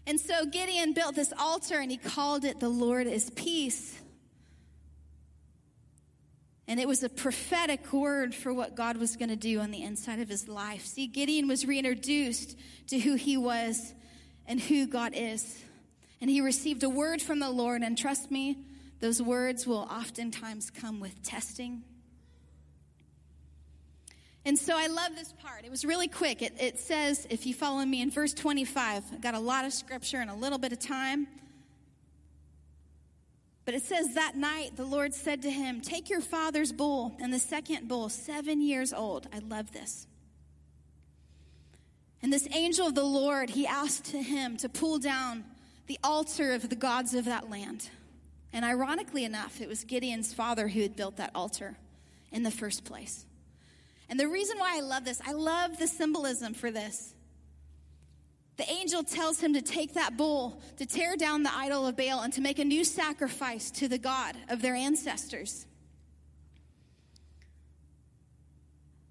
And 0.08 0.20
so 0.20 0.46
Gideon 0.46 0.94
built 0.94 1.15
this 1.15 1.34
altar 1.39 1.80
and 1.80 1.89
he 1.89 1.98
called 1.98 2.46
it, 2.46 2.60
The 2.60 2.70
Lord 2.70 3.08
is 3.08 3.32
Peace. 3.32 3.94
And 6.67 6.80
it 6.80 6.88
was 6.88 7.04
a 7.04 7.10
prophetic 7.10 7.93
word 7.93 8.34
for 8.34 8.54
what 8.54 8.75
God 8.75 8.97
was 8.97 9.15
going 9.15 9.30
to 9.30 9.36
do 9.36 9.60
on 9.60 9.71
the 9.71 9.84
inside 9.84 10.19
of 10.19 10.30
his 10.30 10.47
life. 10.47 10.86
See, 10.86 11.06
Gideon 11.06 11.47
was 11.47 11.65
reintroduced 11.65 12.58
to 12.88 12.97
who 12.97 13.15
he 13.15 13.38
was 13.38 13.93
and 14.47 14.60
who 14.60 14.88
God 14.88 15.13
is. 15.15 15.63
And 16.21 16.30
he 16.30 16.41
received 16.41 16.84
a 16.84 16.89
word 16.89 17.21
from 17.21 17.39
the 17.39 17.49
Lord. 17.49 17.84
And 17.84 17.95
trust 17.95 18.32
me, 18.32 18.65
those 18.99 19.21
words 19.21 19.67
will 19.67 19.88
oftentimes 19.91 20.71
come 20.71 20.99
with 20.99 21.21
testing. 21.21 21.84
And 24.43 24.58
so 24.58 24.75
I 24.78 24.88
love 24.88 25.15
this 25.15 25.34
part. 25.34 25.65
It 25.65 25.71
was 25.71 25.86
really 25.86 26.08
quick. 26.08 26.41
It, 26.41 26.54
it 26.60 26.80
says, 26.80 27.28
if 27.30 27.45
you 27.45 27.54
follow 27.54 27.84
me 27.84 28.01
in 28.01 28.10
verse 28.10 28.34
25, 28.34 29.04
I 29.12 29.17
got 29.17 29.34
a 29.34 29.39
lot 29.39 29.65
of 29.65 29.73
scripture 29.73 30.17
and 30.17 30.30
a 30.30 30.36
little 30.36 30.60
bit 30.60 30.71
of 30.71 30.80
time. 30.80 31.28
But 33.65 33.73
it 33.73 33.84
says 33.84 34.13
that 34.13 34.36
night 34.36 34.78
the 34.78 34.86
Lord 34.86 35.13
said 35.13 35.41
to 35.41 35.49
him, 35.49 35.82
Take 35.82 36.10
your 36.10 36.21
father's 36.21 36.71
bull 36.71 37.15
and 37.19 37.34
the 37.34 37.39
second 37.39 37.88
bull, 37.88 38.10
seven 38.10 38.62
years 38.62 38.93
old. 38.93 39.28
I 39.34 39.39
love 39.39 39.71
this. 39.71 40.06
And 42.21 42.32
this 42.32 42.47
angel 42.54 42.88
of 42.88 42.95
the 42.95 43.04
Lord, 43.04 43.51
he 43.51 43.67
asked 43.67 44.08
him 44.08 44.58
to 44.58 44.69
pull 44.69 44.99
down 44.99 45.43
the 45.88 45.99
altar 46.04 46.54
of 46.54 46.69
the 46.69 46.75
gods 46.75 47.13
of 47.13 47.25
that 47.25 47.49
land. 47.49 47.89
And 48.54 48.63
ironically 48.63 49.25
enough, 49.25 49.62
it 49.62 49.67
was 49.67 49.84
Gideon's 49.84 50.34
father 50.34 50.67
who 50.67 50.82
had 50.82 50.95
built 50.95 51.17
that 51.17 51.32
altar 51.36 51.75
in 52.32 52.43
the 52.43 52.51
first 52.51 52.86
place. 52.86 53.25
And 54.10 54.19
the 54.19 54.28
reason 54.28 54.60
why 54.60 54.78
I 54.78 54.82
love 54.82 55.06
this, 55.06 55.21
I 55.25 55.34
love 55.34 55.78
the 55.78 55.88
symbolism 55.88 56.54
for 56.54 56.69
this. 56.69 57.14
The 58.58 58.70
angel 58.70 59.04
tells 59.04 59.39
him 59.39 59.54
to 59.54 59.62
take 59.62 59.96
that 59.96 60.15
bull, 60.15 60.62
to 60.78 60.86
tear 60.86 61.18
down 61.18 61.44
the 61.44 61.54
idol 61.54 61.86
of 61.86 61.98
Baal, 61.98 62.22
and 62.22 62.32
to 62.34 62.41
make 62.41 62.58
a 62.58 62.63
new 62.63 62.84
sacrifice 62.84 63.70
to 63.72 63.88
the 63.88 63.98
God 63.98 64.38
of 64.50 64.62
their 64.62 64.76
ancestors. 64.76 65.65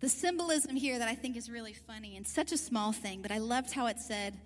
The 0.01 0.09
symbolism 0.09 0.77
here 0.77 0.99
that 0.99 1.09
I 1.09 1.15
think 1.15 1.37
is 1.37 1.51
really 1.51 1.73
funny 1.73 2.17
and 2.17 2.27
such 2.27 2.53
a 2.53 2.59
small 2.59 2.93
thing, 2.93 3.23
but 3.23 3.31
I 3.31 3.39
loved 3.39 3.73
how 3.73 3.87
it 3.87 3.99
said, 3.99 4.39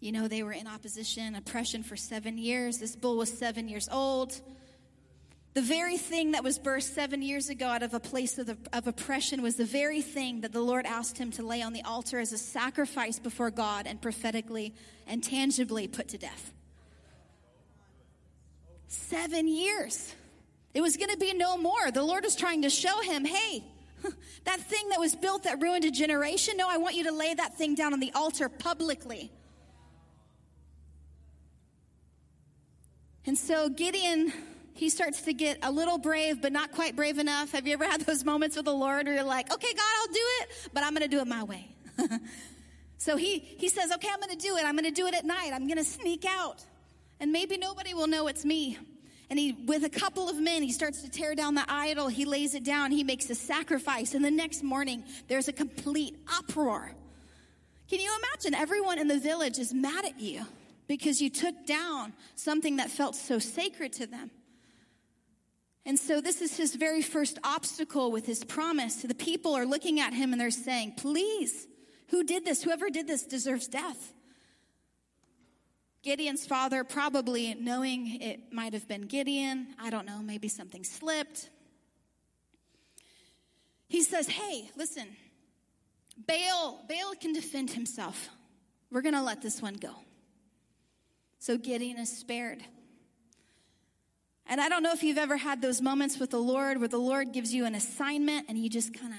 you 0.00 0.12
know, 0.12 0.28
they 0.28 0.42
were 0.42 0.52
in 0.52 0.66
opposition, 0.66 1.34
oppression 1.34 1.82
for 1.82 1.96
seven 1.96 2.36
years. 2.36 2.78
This 2.78 2.94
bull 2.94 3.16
was 3.16 3.32
seven 3.32 3.68
years 3.68 3.88
old. 3.90 4.40
The 5.54 5.62
very 5.62 5.96
thing 5.96 6.32
that 6.32 6.42
was 6.42 6.58
birthed 6.58 6.94
seven 6.94 7.22
years 7.22 7.48
ago 7.48 7.66
out 7.66 7.84
of 7.84 7.94
a 7.94 8.00
place 8.00 8.38
of, 8.38 8.46
the, 8.46 8.56
of, 8.72 8.88
oppression 8.88 9.40
was 9.40 9.54
the 9.54 9.64
very 9.64 10.02
thing 10.02 10.40
that 10.40 10.52
the 10.52 10.60
Lord 10.60 10.84
asked 10.84 11.16
him 11.16 11.30
to 11.32 11.44
lay 11.44 11.62
on 11.62 11.72
the 11.72 11.82
altar 11.82 12.18
as 12.18 12.32
a 12.32 12.38
sacrifice 12.38 13.20
before 13.20 13.52
God 13.52 13.86
and 13.86 14.02
prophetically 14.02 14.74
and 15.06 15.22
tangibly 15.22 15.86
put 15.86 16.08
to 16.08 16.18
death. 16.18 16.52
Seven 18.88 19.46
years. 19.46 20.12
It 20.74 20.80
was 20.80 20.96
going 20.96 21.10
to 21.10 21.16
be 21.16 21.32
no 21.32 21.56
more. 21.56 21.92
The 21.92 22.02
Lord 22.02 22.24
was 22.24 22.34
trying 22.34 22.62
to 22.62 22.70
show 22.70 23.00
him, 23.02 23.24
hey, 23.24 23.62
that 24.44 24.58
thing 24.58 24.88
that 24.88 24.98
was 24.98 25.14
built 25.14 25.44
that 25.44 25.62
ruined 25.62 25.84
a 25.84 25.92
generation, 25.92 26.56
no, 26.56 26.68
I 26.68 26.78
want 26.78 26.96
you 26.96 27.04
to 27.04 27.12
lay 27.12 27.32
that 27.32 27.56
thing 27.56 27.76
down 27.76 27.92
on 27.92 28.00
the 28.00 28.10
altar 28.16 28.48
publicly. 28.48 29.30
And 33.24 33.38
so 33.38 33.68
Gideon 33.68 34.32
he 34.74 34.88
starts 34.88 35.22
to 35.22 35.32
get 35.32 35.58
a 35.62 35.70
little 35.70 35.98
brave, 35.98 36.42
but 36.42 36.52
not 36.52 36.72
quite 36.72 36.96
brave 36.96 37.18
enough. 37.18 37.52
Have 37.52 37.66
you 37.66 37.74
ever 37.74 37.84
had 37.84 38.00
those 38.02 38.24
moments 38.24 38.56
with 38.56 38.64
the 38.64 38.74
Lord 38.74 39.06
where 39.06 39.14
you're 39.14 39.24
like, 39.24 39.52
okay, 39.52 39.72
God, 39.72 39.84
I'll 40.00 40.12
do 40.12 40.26
it, 40.40 40.48
but 40.72 40.82
I'm 40.82 40.90
going 40.90 41.08
to 41.08 41.16
do 41.16 41.20
it 41.20 41.28
my 41.28 41.44
way? 41.44 41.68
so 42.98 43.16
he, 43.16 43.38
he 43.38 43.68
says, 43.68 43.92
okay, 43.92 44.08
I'm 44.12 44.18
going 44.18 44.36
to 44.36 44.46
do 44.46 44.56
it. 44.56 44.64
I'm 44.64 44.74
going 44.74 44.84
to 44.84 44.90
do 44.90 45.06
it 45.06 45.14
at 45.14 45.24
night. 45.24 45.52
I'm 45.52 45.68
going 45.68 45.78
to 45.78 45.84
sneak 45.84 46.24
out. 46.24 46.64
And 47.20 47.30
maybe 47.30 47.56
nobody 47.56 47.94
will 47.94 48.08
know 48.08 48.26
it's 48.26 48.44
me. 48.44 48.76
And 49.30 49.38
he, 49.38 49.52
with 49.52 49.84
a 49.84 49.88
couple 49.88 50.28
of 50.28 50.40
men, 50.40 50.62
he 50.64 50.72
starts 50.72 51.02
to 51.02 51.10
tear 51.10 51.36
down 51.36 51.54
the 51.54 51.64
idol. 51.68 52.08
He 52.08 52.24
lays 52.24 52.56
it 52.56 52.64
down. 52.64 52.90
He 52.90 53.04
makes 53.04 53.30
a 53.30 53.34
sacrifice. 53.36 54.14
And 54.14 54.24
the 54.24 54.30
next 54.30 54.64
morning, 54.64 55.04
there's 55.28 55.46
a 55.46 55.52
complete 55.52 56.18
uproar. 56.36 56.92
Can 57.88 58.00
you 58.00 58.10
imagine? 58.18 58.54
Everyone 58.54 58.98
in 58.98 59.06
the 59.06 59.20
village 59.20 59.58
is 59.58 59.72
mad 59.72 60.04
at 60.04 60.20
you 60.20 60.44
because 60.88 61.22
you 61.22 61.30
took 61.30 61.64
down 61.64 62.12
something 62.34 62.76
that 62.76 62.90
felt 62.90 63.14
so 63.14 63.38
sacred 63.38 63.92
to 63.94 64.06
them. 64.06 64.30
And 65.86 65.98
so 65.98 66.20
this 66.20 66.40
is 66.40 66.56
his 66.56 66.74
very 66.74 67.02
first 67.02 67.38
obstacle 67.44 68.10
with 68.10 68.24
his 68.24 68.42
promise. 68.42 68.96
The 68.96 69.14
people 69.14 69.54
are 69.54 69.66
looking 69.66 70.00
at 70.00 70.14
him 70.14 70.32
and 70.32 70.40
they're 70.40 70.50
saying, 70.50 70.94
Please, 70.96 71.66
who 72.08 72.24
did 72.24 72.44
this? 72.44 72.62
Whoever 72.62 72.88
did 72.90 73.06
this 73.06 73.24
deserves 73.24 73.68
death. 73.68 74.12
Gideon's 76.02 76.46
father, 76.46 76.84
probably 76.84 77.54
knowing 77.54 78.20
it 78.20 78.52
might 78.52 78.74
have 78.74 78.86
been 78.86 79.02
Gideon, 79.02 79.68
I 79.78 79.88
don't 79.88 80.06
know, 80.06 80.18
maybe 80.18 80.48
something 80.48 80.84
slipped. 80.84 81.48
He 83.88 84.02
says, 84.02 84.28
Hey, 84.28 84.70
listen, 84.76 85.08
Baal, 86.16 86.84
Baal 86.88 87.14
can 87.20 87.32
defend 87.32 87.70
himself. 87.70 88.28
We're 88.90 89.02
going 89.02 89.14
to 89.14 89.22
let 89.22 89.42
this 89.42 89.60
one 89.60 89.74
go. 89.74 89.94
So 91.38 91.58
Gideon 91.58 91.98
is 91.98 92.16
spared. 92.16 92.62
And 94.46 94.60
I 94.60 94.68
don't 94.68 94.82
know 94.82 94.92
if 94.92 95.02
you've 95.02 95.18
ever 95.18 95.36
had 95.36 95.62
those 95.62 95.80
moments 95.80 96.18
with 96.18 96.30
the 96.30 96.38
Lord 96.38 96.78
where 96.78 96.88
the 96.88 96.98
Lord 96.98 97.32
gives 97.32 97.54
you 97.54 97.64
an 97.64 97.74
assignment 97.74 98.46
and 98.48 98.58
you 98.58 98.68
just 98.68 98.92
kind 98.92 99.12
of 99.12 99.18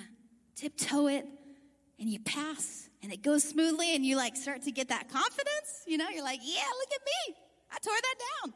tiptoe 0.55 1.07
it 1.07 1.25
and 1.99 2.09
you 2.09 2.19
pass 2.19 2.89
and 3.01 3.11
it 3.11 3.23
goes 3.23 3.43
smoothly 3.43 3.95
and 3.95 4.05
you 4.05 4.17
like 4.17 4.35
start 4.35 4.63
to 4.63 4.71
get 4.71 4.89
that 4.89 5.09
confidence. 5.09 5.83
You 5.88 5.97
know, 5.97 6.09
you're 6.09 6.23
like, 6.23 6.41
yeah, 6.43 6.63
look 6.79 6.89
at 6.93 7.01
me. 7.05 7.35
I 7.71 7.77
tore 7.79 7.93
that 7.93 8.15
down. 8.43 8.53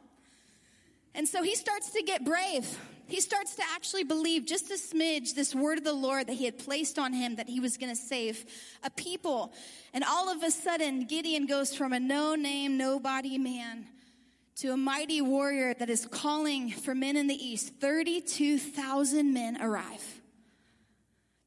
And 1.14 1.28
so 1.28 1.42
he 1.42 1.56
starts 1.56 1.90
to 1.90 2.02
get 2.02 2.24
brave. 2.24 2.78
He 3.08 3.20
starts 3.20 3.56
to 3.56 3.62
actually 3.74 4.04
believe 4.04 4.46
just 4.46 4.70
a 4.70 4.74
smidge 4.74 5.34
this 5.34 5.52
word 5.52 5.78
of 5.78 5.84
the 5.84 5.92
Lord 5.92 6.28
that 6.28 6.34
he 6.34 6.44
had 6.44 6.56
placed 6.58 6.96
on 7.00 7.12
him 7.12 7.34
that 7.36 7.48
he 7.48 7.58
was 7.58 7.76
going 7.76 7.90
to 7.90 8.00
save 8.00 8.44
a 8.84 8.90
people. 8.90 9.52
And 9.92 10.04
all 10.04 10.30
of 10.30 10.44
a 10.44 10.52
sudden, 10.52 11.06
Gideon 11.06 11.46
goes 11.46 11.74
from 11.74 11.92
a 11.92 11.98
no 11.98 12.36
name, 12.36 12.78
nobody 12.78 13.36
man 13.38 13.86
to 14.60 14.72
a 14.72 14.76
mighty 14.76 15.22
warrior 15.22 15.72
that 15.74 15.88
is 15.88 16.06
calling 16.06 16.70
for 16.70 16.94
men 16.94 17.16
in 17.16 17.26
the 17.26 17.34
east. 17.34 17.72
32,000 17.80 19.32
men 19.32 19.60
arrive 19.60 20.20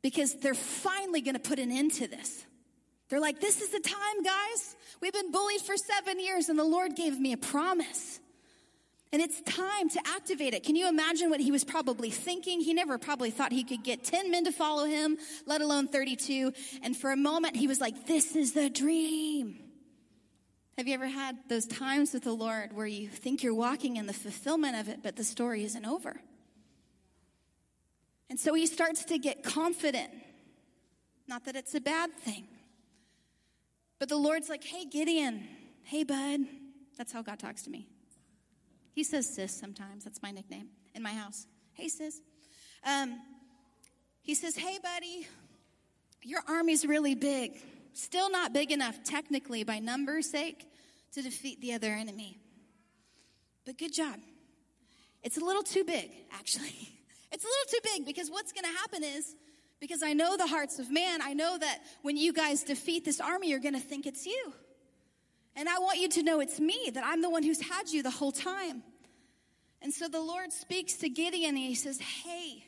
because 0.01 0.35
they're 0.39 0.55
finally 0.55 1.21
going 1.21 1.35
to 1.35 1.39
put 1.39 1.59
an 1.59 1.71
end 1.71 1.93
to 1.93 2.07
this. 2.07 2.43
They're 3.09 3.19
like, 3.19 3.39
this 3.39 3.61
is 3.61 3.69
the 3.69 3.79
time, 3.79 4.23
guys. 4.23 4.75
We've 4.99 5.13
been 5.13 5.31
bullied 5.31 5.61
for 5.61 5.75
seven 5.77 6.19
years, 6.19 6.49
and 6.49 6.57
the 6.57 6.63
Lord 6.63 6.95
gave 6.95 7.19
me 7.19 7.33
a 7.33 7.37
promise. 7.37 8.19
And 9.11 9.21
it's 9.21 9.41
time 9.41 9.89
to 9.89 9.99
activate 10.07 10.55
it. 10.55 10.63
Can 10.63 10.75
you 10.75 10.89
imagine 10.89 11.29
what 11.29 11.39
he 11.39 11.51
was 11.51 11.63
probably 11.63 12.09
thinking? 12.09 12.61
He 12.61 12.73
never 12.73 12.97
probably 12.97 13.29
thought 13.29 13.51
he 13.51 13.63
could 13.63 13.83
get 13.83 14.03
10 14.03 14.31
men 14.31 14.45
to 14.45 14.51
follow 14.51 14.85
him, 14.85 15.19
let 15.45 15.61
alone 15.61 15.87
32. 15.87 16.51
And 16.81 16.97
for 16.97 17.11
a 17.11 17.17
moment, 17.17 17.55
he 17.55 17.67
was 17.67 17.79
like, 17.79 18.07
This 18.07 18.35
is 18.35 18.53
the 18.53 18.71
dream. 18.71 19.62
Have 20.77 20.87
you 20.87 20.95
ever 20.95 21.07
had 21.07 21.37
those 21.49 21.67
times 21.67 22.13
with 22.13 22.23
the 22.23 22.33
Lord 22.33 22.73
where 22.73 22.87
you 22.87 23.07
think 23.07 23.43
you're 23.43 23.53
walking 23.53 23.97
in 23.97 24.07
the 24.07 24.13
fulfillment 24.13 24.75
of 24.75 24.89
it, 24.89 24.99
but 25.03 25.15
the 25.15 25.23
story 25.23 25.63
isn't 25.63 25.85
over? 25.85 26.19
And 28.29 28.39
so 28.39 28.55
he 28.55 28.65
starts 28.65 29.05
to 29.05 29.19
get 29.19 29.43
confident. 29.43 30.11
Not 31.27 31.45
that 31.45 31.55
it's 31.55 31.75
a 31.75 31.79
bad 31.79 32.17
thing. 32.17 32.47
But 33.99 34.09
the 34.09 34.17
Lord's 34.17 34.49
like, 34.49 34.63
hey, 34.63 34.85
Gideon, 34.85 35.47
hey, 35.83 36.03
bud. 36.03 36.41
That's 36.97 37.13
how 37.13 37.21
God 37.21 37.37
talks 37.37 37.61
to 37.63 37.69
me. 37.69 37.87
He 38.93 39.03
says 39.03 39.27
sis 39.27 39.53
sometimes. 39.53 40.03
That's 40.03 40.21
my 40.21 40.31
nickname 40.31 40.69
in 40.95 41.03
my 41.03 41.13
house. 41.13 41.45
Hey, 41.73 41.87
sis. 41.87 42.19
Um, 42.83 43.19
he 44.21 44.33
says, 44.35 44.55
hey, 44.55 44.79
buddy, 44.81 45.27
your 46.23 46.41
army's 46.47 46.85
really 46.85 47.15
big. 47.15 47.59
Still 47.93 48.29
not 48.29 48.53
big 48.53 48.71
enough, 48.71 49.03
technically, 49.03 49.63
by 49.63 49.79
numbers' 49.79 50.29
sake, 50.29 50.67
to 51.13 51.21
defeat 51.21 51.61
the 51.61 51.73
other 51.73 51.91
enemy. 51.91 52.39
But 53.65 53.77
good 53.77 53.93
job. 53.93 54.19
It's 55.21 55.37
a 55.37 55.45
little 55.45 55.63
too 55.63 55.83
big, 55.83 56.11
actually. 56.31 56.89
It's 57.35 57.43
a 57.43 57.47
little 57.47 57.71
too 57.71 57.95
big 57.95 58.05
because 58.05 58.29
what's 58.29 58.51
going 58.51 58.65
to 58.65 58.79
happen 58.79 59.03
is, 59.03 59.35
because 59.79 60.03
I 60.03 60.13
know 60.13 60.37
the 60.37 60.45
hearts 60.45 60.77
of 60.77 60.91
man, 60.91 61.19
I 61.19 61.33
know 61.33 61.57
that 61.57 61.79
when 62.03 62.15
you 62.15 62.31
guys 62.31 62.61
defeat 62.61 63.05
this 63.05 63.19
army, 63.19 63.49
you're 63.49 63.59
going 63.59 63.73
to 63.73 63.79
think 63.79 64.05
it's 64.05 64.27
you. 64.27 64.53
And 65.55 65.67
I 65.67 65.79
want 65.79 65.99
you 65.99 66.09
to 66.09 66.21
know 66.21 66.41
it's 66.41 66.59
me, 66.59 66.91
that 66.93 67.03
I'm 67.03 67.23
the 67.23 67.31
one 67.31 67.41
who's 67.41 67.59
had 67.59 67.89
you 67.89 68.03
the 68.03 68.11
whole 68.11 68.31
time. 68.31 68.83
And 69.81 69.91
so 69.91 70.07
the 70.07 70.21
Lord 70.21 70.53
speaks 70.53 70.93
to 70.97 71.09
Gideon 71.09 71.55
and 71.55 71.57
he 71.57 71.73
says, 71.73 71.99
Hey, 71.99 72.65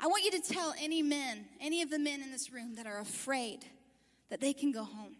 I 0.00 0.06
want 0.06 0.24
you 0.24 0.30
to 0.32 0.40
tell 0.40 0.74
any 0.80 1.02
men, 1.02 1.44
any 1.60 1.82
of 1.82 1.90
the 1.90 1.98
men 1.98 2.22
in 2.22 2.30
this 2.30 2.50
room 2.50 2.76
that 2.76 2.86
are 2.86 2.98
afraid, 2.98 3.64
that 4.30 4.40
they 4.40 4.52
can 4.52 4.72
go 4.72 4.84
home. 4.84 5.16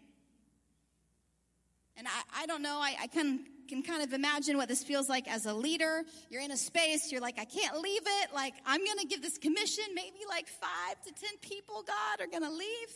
And 1.95 2.07
I, 2.07 2.43
I 2.43 2.45
don't 2.45 2.61
know, 2.61 2.77
I, 2.79 2.95
I 3.01 3.07
can, 3.07 3.45
can 3.67 3.81
kind 3.81 4.03
of 4.03 4.13
imagine 4.13 4.57
what 4.57 4.67
this 4.67 4.83
feels 4.83 5.09
like 5.09 5.27
as 5.27 5.45
a 5.45 5.53
leader. 5.53 6.03
You're 6.29 6.43
in 6.43 6.51
a 6.51 6.57
space, 6.57 7.11
you're 7.11 7.21
like, 7.21 7.39
I 7.39 7.45
can't 7.45 7.81
leave 7.81 8.03
it. 8.05 8.33
Like, 8.33 8.53
I'm 8.65 8.85
going 8.85 8.99
to 8.99 9.07
give 9.07 9.21
this 9.21 9.37
commission. 9.37 9.83
Maybe 9.95 10.19
like 10.29 10.47
five 10.47 11.01
to 11.05 11.11
10 11.11 11.37
people, 11.41 11.83
God, 11.85 12.21
are 12.21 12.27
going 12.27 12.43
to 12.43 12.55
leave. 12.55 12.89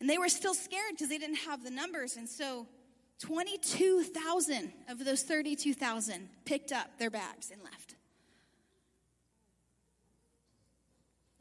And 0.00 0.10
they 0.10 0.18
were 0.18 0.28
still 0.28 0.54
scared 0.54 0.92
because 0.92 1.08
they 1.08 1.18
didn't 1.18 1.38
have 1.46 1.64
the 1.64 1.70
numbers. 1.70 2.16
And 2.16 2.28
so 2.28 2.66
22,000 3.20 4.72
of 4.90 5.02
those 5.02 5.22
32,000 5.22 6.28
picked 6.44 6.72
up 6.72 6.98
their 6.98 7.10
bags 7.10 7.50
and 7.50 7.62
left. 7.62 7.93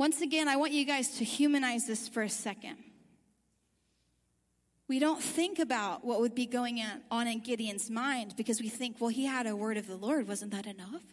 Once 0.04 0.20
again, 0.20 0.50
I 0.50 0.58
want 0.58 0.74
you 0.74 0.84
guys 0.84 1.18
to 1.20 1.24
humanize 1.24 1.88
this 1.88 2.10
for 2.10 2.24
a 2.24 2.30
second. 2.30 2.76
We 4.90 5.00
don't 5.00 5.24
think 5.24 5.60
about 5.60 6.04
what 6.04 6.20
would 6.20 6.36
be 6.36 6.46
going 6.46 6.84
on 7.10 7.26
in 7.26 7.40
Gideon's 7.40 7.90
mind 7.90 8.34
because 8.36 8.60
we 8.60 8.68
think, 8.68 8.98
well, 9.00 9.08
he 9.10 9.26
had 9.26 9.48
a 9.48 9.56
word 9.56 9.78
of 9.78 9.88
the 9.88 9.96
Lord. 9.96 10.28
Wasn't 10.28 10.52
that 10.52 10.68
enough? 10.68 11.04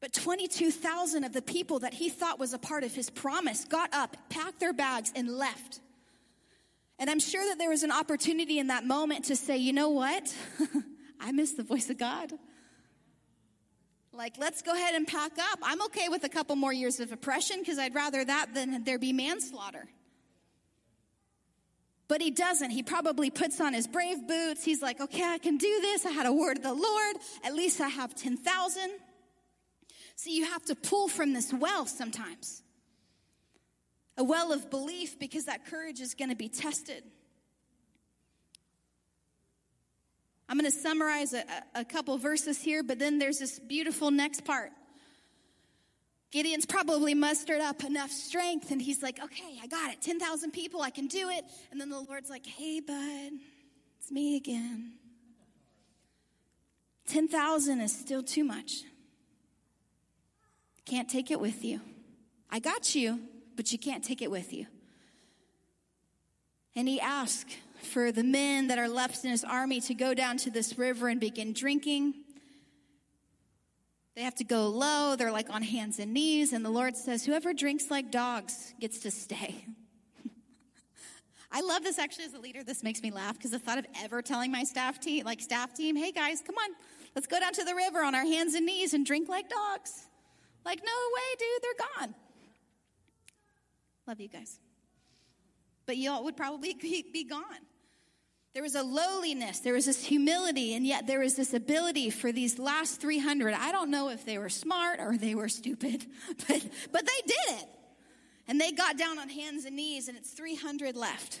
But 0.00 0.12
22,000 0.12 1.22
of 1.22 1.32
the 1.32 1.42
people 1.42 1.78
that 1.78 1.94
he 1.94 2.08
thought 2.08 2.40
was 2.40 2.52
a 2.52 2.58
part 2.58 2.82
of 2.82 2.92
his 2.92 3.08
promise 3.08 3.64
got 3.64 3.94
up, 3.94 4.16
packed 4.28 4.58
their 4.58 4.72
bags, 4.72 5.12
and 5.14 5.28
left. 5.28 5.78
And 6.98 7.08
I'm 7.08 7.20
sure 7.20 7.48
that 7.50 7.58
there 7.58 7.70
was 7.70 7.84
an 7.84 7.92
opportunity 7.92 8.58
in 8.58 8.66
that 8.66 8.84
moment 8.84 9.26
to 9.26 9.36
say, 9.36 9.58
you 9.58 9.72
know 9.72 9.90
what? 9.90 10.34
I 11.20 11.30
miss 11.30 11.52
the 11.52 11.62
voice 11.62 11.88
of 11.88 11.98
God. 11.98 12.32
Like, 14.18 14.36
let's 14.36 14.62
go 14.62 14.74
ahead 14.74 14.96
and 14.96 15.06
pack 15.06 15.38
up. 15.38 15.60
I'm 15.62 15.80
okay 15.82 16.08
with 16.08 16.24
a 16.24 16.28
couple 16.28 16.56
more 16.56 16.72
years 16.72 16.98
of 16.98 17.12
oppression 17.12 17.60
because 17.60 17.78
I'd 17.78 17.94
rather 17.94 18.24
that 18.24 18.52
than 18.52 18.82
there 18.82 18.98
be 18.98 19.12
manslaughter. 19.12 19.86
But 22.08 22.20
he 22.20 22.32
doesn't. 22.32 22.70
He 22.70 22.82
probably 22.82 23.30
puts 23.30 23.60
on 23.60 23.74
his 23.74 23.86
brave 23.86 24.26
boots. 24.26 24.64
He's 24.64 24.82
like, 24.82 25.00
okay, 25.00 25.22
I 25.22 25.38
can 25.38 25.56
do 25.56 25.78
this. 25.80 26.04
I 26.04 26.10
had 26.10 26.26
a 26.26 26.32
word 26.32 26.56
of 26.56 26.64
the 26.64 26.74
Lord. 26.74 27.16
At 27.44 27.54
least 27.54 27.80
I 27.80 27.86
have 27.86 28.16
10,000. 28.16 28.90
See, 30.16 30.36
you 30.36 30.46
have 30.46 30.64
to 30.64 30.74
pull 30.74 31.06
from 31.06 31.32
this 31.32 31.52
well 31.52 31.86
sometimes 31.86 32.64
a 34.16 34.24
well 34.24 34.52
of 34.52 34.68
belief 34.68 35.16
because 35.20 35.44
that 35.44 35.64
courage 35.64 36.00
is 36.00 36.14
going 36.14 36.30
to 36.30 36.36
be 36.36 36.48
tested. 36.48 37.04
I'm 40.48 40.58
going 40.58 40.70
to 40.70 40.76
summarize 40.76 41.34
a, 41.34 41.44
a 41.74 41.84
couple 41.84 42.16
verses 42.16 42.60
here, 42.60 42.82
but 42.82 42.98
then 42.98 43.18
there's 43.18 43.38
this 43.38 43.58
beautiful 43.58 44.10
next 44.10 44.44
part. 44.44 44.70
Gideon's 46.30 46.66
probably 46.66 47.14
mustered 47.14 47.60
up 47.60 47.84
enough 47.84 48.10
strength 48.10 48.70
and 48.70 48.80
he's 48.80 49.02
like, 49.02 49.22
okay, 49.22 49.58
I 49.62 49.66
got 49.66 49.92
it. 49.92 50.02
10,000 50.02 50.50
people, 50.50 50.82
I 50.82 50.90
can 50.90 51.06
do 51.06 51.30
it. 51.30 51.44
And 51.70 51.80
then 51.80 51.88
the 51.88 52.00
Lord's 52.00 52.28
like, 52.28 52.46
hey, 52.46 52.80
bud, 52.80 53.32
it's 53.98 54.10
me 54.10 54.36
again. 54.36 54.92
10,000 57.06 57.80
is 57.80 57.98
still 57.98 58.22
too 58.22 58.44
much. 58.44 58.82
Can't 60.84 61.08
take 61.08 61.30
it 61.30 61.40
with 61.40 61.64
you. 61.64 61.80
I 62.50 62.58
got 62.58 62.94
you, 62.94 63.20
but 63.56 63.72
you 63.72 63.78
can't 63.78 64.04
take 64.04 64.22
it 64.22 64.30
with 64.30 64.52
you. 64.52 64.66
And 66.76 66.86
he 66.86 67.00
asked 67.00 67.56
for 67.82 68.12
the 68.12 68.24
men 68.24 68.68
that 68.68 68.78
are 68.78 68.88
left 68.88 69.24
in 69.24 69.30
his 69.30 69.44
army 69.44 69.80
to 69.82 69.94
go 69.94 70.14
down 70.14 70.36
to 70.38 70.50
this 70.50 70.78
river 70.78 71.08
and 71.08 71.20
begin 71.20 71.52
drinking. 71.52 72.14
They 74.16 74.22
have 74.22 74.34
to 74.36 74.44
go 74.44 74.68
low. 74.68 75.14
They're 75.16 75.30
like 75.30 75.48
on 75.48 75.62
hands 75.62 75.98
and 75.98 76.12
knees. 76.12 76.52
And 76.52 76.64
the 76.64 76.70
Lord 76.70 76.96
says, 76.96 77.24
Whoever 77.24 77.54
drinks 77.54 77.90
like 77.90 78.10
dogs 78.10 78.74
gets 78.80 78.98
to 79.00 79.10
stay. 79.10 79.64
I 81.52 81.60
love 81.60 81.84
this 81.84 81.98
actually 81.98 82.24
as 82.24 82.34
a 82.34 82.40
leader. 82.40 82.64
This 82.64 82.82
makes 82.82 83.00
me 83.00 83.10
laugh 83.10 83.34
because 83.34 83.52
the 83.52 83.58
thought 83.58 83.78
of 83.78 83.86
ever 84.02 84.20
telling 84.22 84.50
my 84.50 84.64
staff 84.64 84.98
team, 84.98 85.24
like 85.24 85.40
staff 85.40 85.72
team, 85.74 85.94
hey 85.94 86.10
guys, 86.10 86.42
come 86.44 86.56
on, 86.56 86.70
let's 87.14 87.28
go 87.28 87.38
down 87.38 87.52
to 87.52 87.64
the 87.64 87.74
river 87.74 88.02
on 88.02 88.14
our 88.14 88.24
hands 88.24 88.54
and 88.54 88.66
knees 88.66 88.92
and 88.92 89.06
drink 89.06 89.28
like 89.28 89.48
dogs. 89.48 90.08
Like, 90.64 90.80
no 90.84 90.92
way, 91.14 91.36
dude, 91.38 91.62
they're 91.62 91.86
gone. 92.06 92.14
Love 94.06 94.20
you 94.20 94.28
guys. 94.28 94.58
But 95.88 95.96
y'all 95.96 96.22
would 96.24 96.36
probably 96.36 96.74
be 97.12 97.24
gone. 97.24 97.42
There 98.52 98.62
was 98.62 98.74
a 98.74 98.82
lowliness, 98.82 99.60
there 99.60 99.72
was 99.72 99.86
this 99.86 100.04
humility, 100.04 100.74
and 100.74 100.86
yet 100.86 101.06
there 101.06 101.20
was 101.20 101.34
this 101.34 101.54
ability 101.54 102.10
for 102.10 102.30
these 102.30 102.58
last 102.58 103.00
300. 103.00 103.54
I 103.54 103.72
don't 103.72 103.90
know 103.90 104.10
if 104.10 104.24
they 104.24 104.36
were 104.36 104.48
smart 104.48 105.00
or 105.00 105.16
they 105.16 105.34
were 105.34 105.48
stupid, 105.48 106.04
but, 106.48 106.66
but 106.92 107.06
they 107.06 107.26
did 107.26 107.60
it. 107.60 107.68
And 108.46 108.60
they 108.60 108.72
got 108.72 108.98
down 108.98 109.18
on 109.18 109.28
hands 109.28 109.64
and 109.64 109.76
knees, 109.76 110.08
and 110.08 110.16
it's 110.16 110.30
300 110.30 110.96
left. 110.96 111.40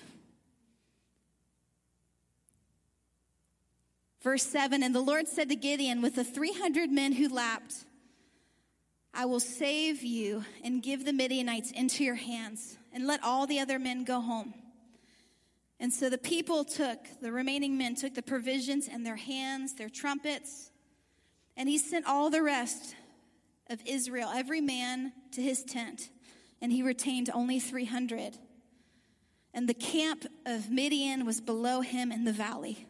Verse 4.22 4.44
7 4.44 4.82
And 4.82 4.94
the 4.94 5.00
Lord 5.00 5.28
said 5.28 5.48
to 5.50 5.56
Gideon, 5.56 6.00
With 6.00 6.14
the 6.14 6.24
300 6.24 6.90
men 6.90 7.12
who 7.12 7.28
lapped, 7.28 7.74
I 9.12 9.24
will 9.24 9.40
save 9.40 10.02
you 10.02 10.44
and 10.62 10.82
give 10.82 11.04
the 11.04 11.12
Midianites 11.12 11.70
into 11.70 12.04
your 12.04 12.14
hands, 12.14 12.78
and 12.98 13.06
let 13.06 13.22
all 13.22 13.46
the 13.46 13.60
other 13.60 13.78
men 13.78 14.04
go 14.04 14.20
home. 14.20 14.52
And 15.80 15.92
so 15.92 16.10
the 16.10 16.18
people 16.18 16.64
took, 16.64 16.98
the 17.22 17.30
remaining 17.30 17.78
men 17.78 17.94
took 17.94 18.14
the 18.14 18.22
provisions 18.22 18.88
and 18.90 19.06
their 19.06 19.16
hands, 19.16 19.74
their 19.74 19.88
trumpets, 19.88 20.70
and 21.56 21.68
he 21.68 21.78
sent 21.78 22.06
all 22.06 22.28
the 22.28 22.42
rest 22.42 22.94
of 23.70 23.80
Israel, 23.86 24.30
every 24.34 24.60
man 24.60 25.12
to 25.32 25.40
his 25.40 25.62
tent 25.62 26.10
and 26.60 26.72
he 26.72 26.82
retained 26.82 27.30
only 27.32 27.60
300. 27.60 28.36
And 29.54 29.68
the 29.68 29.74
camp 29.74 30.26
of 30.46 30.70
Midian 30.70 31.24
was 31.24 31.40
below 31.40 31.80
him 31.80 32.12
in 32.12 32.24
the 32.24 32.32
valley. 32.32 32.86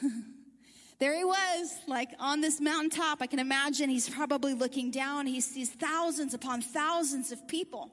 there 0.98 1.16
he 1.16 1.24
was, 1.24 1.74
like 1.86 2.10
on 2.18 2.40
this 2.40 2.60
mountaintop. 2.60 3.18
I 3.20 3.26
can 3.26 3.38
imagine 3.38 3.88
he's 3.90 4.08
probably 4.08 4.54
looking 4.54 4.90
down. 4.90 5.26
He 5.26 5.40
sees 5.40 5.70
thousands 5.70 6.34
upon 6.34 6.62
thousands 6.62 7.32
of 7.32 7.46
people. 7.48 7.90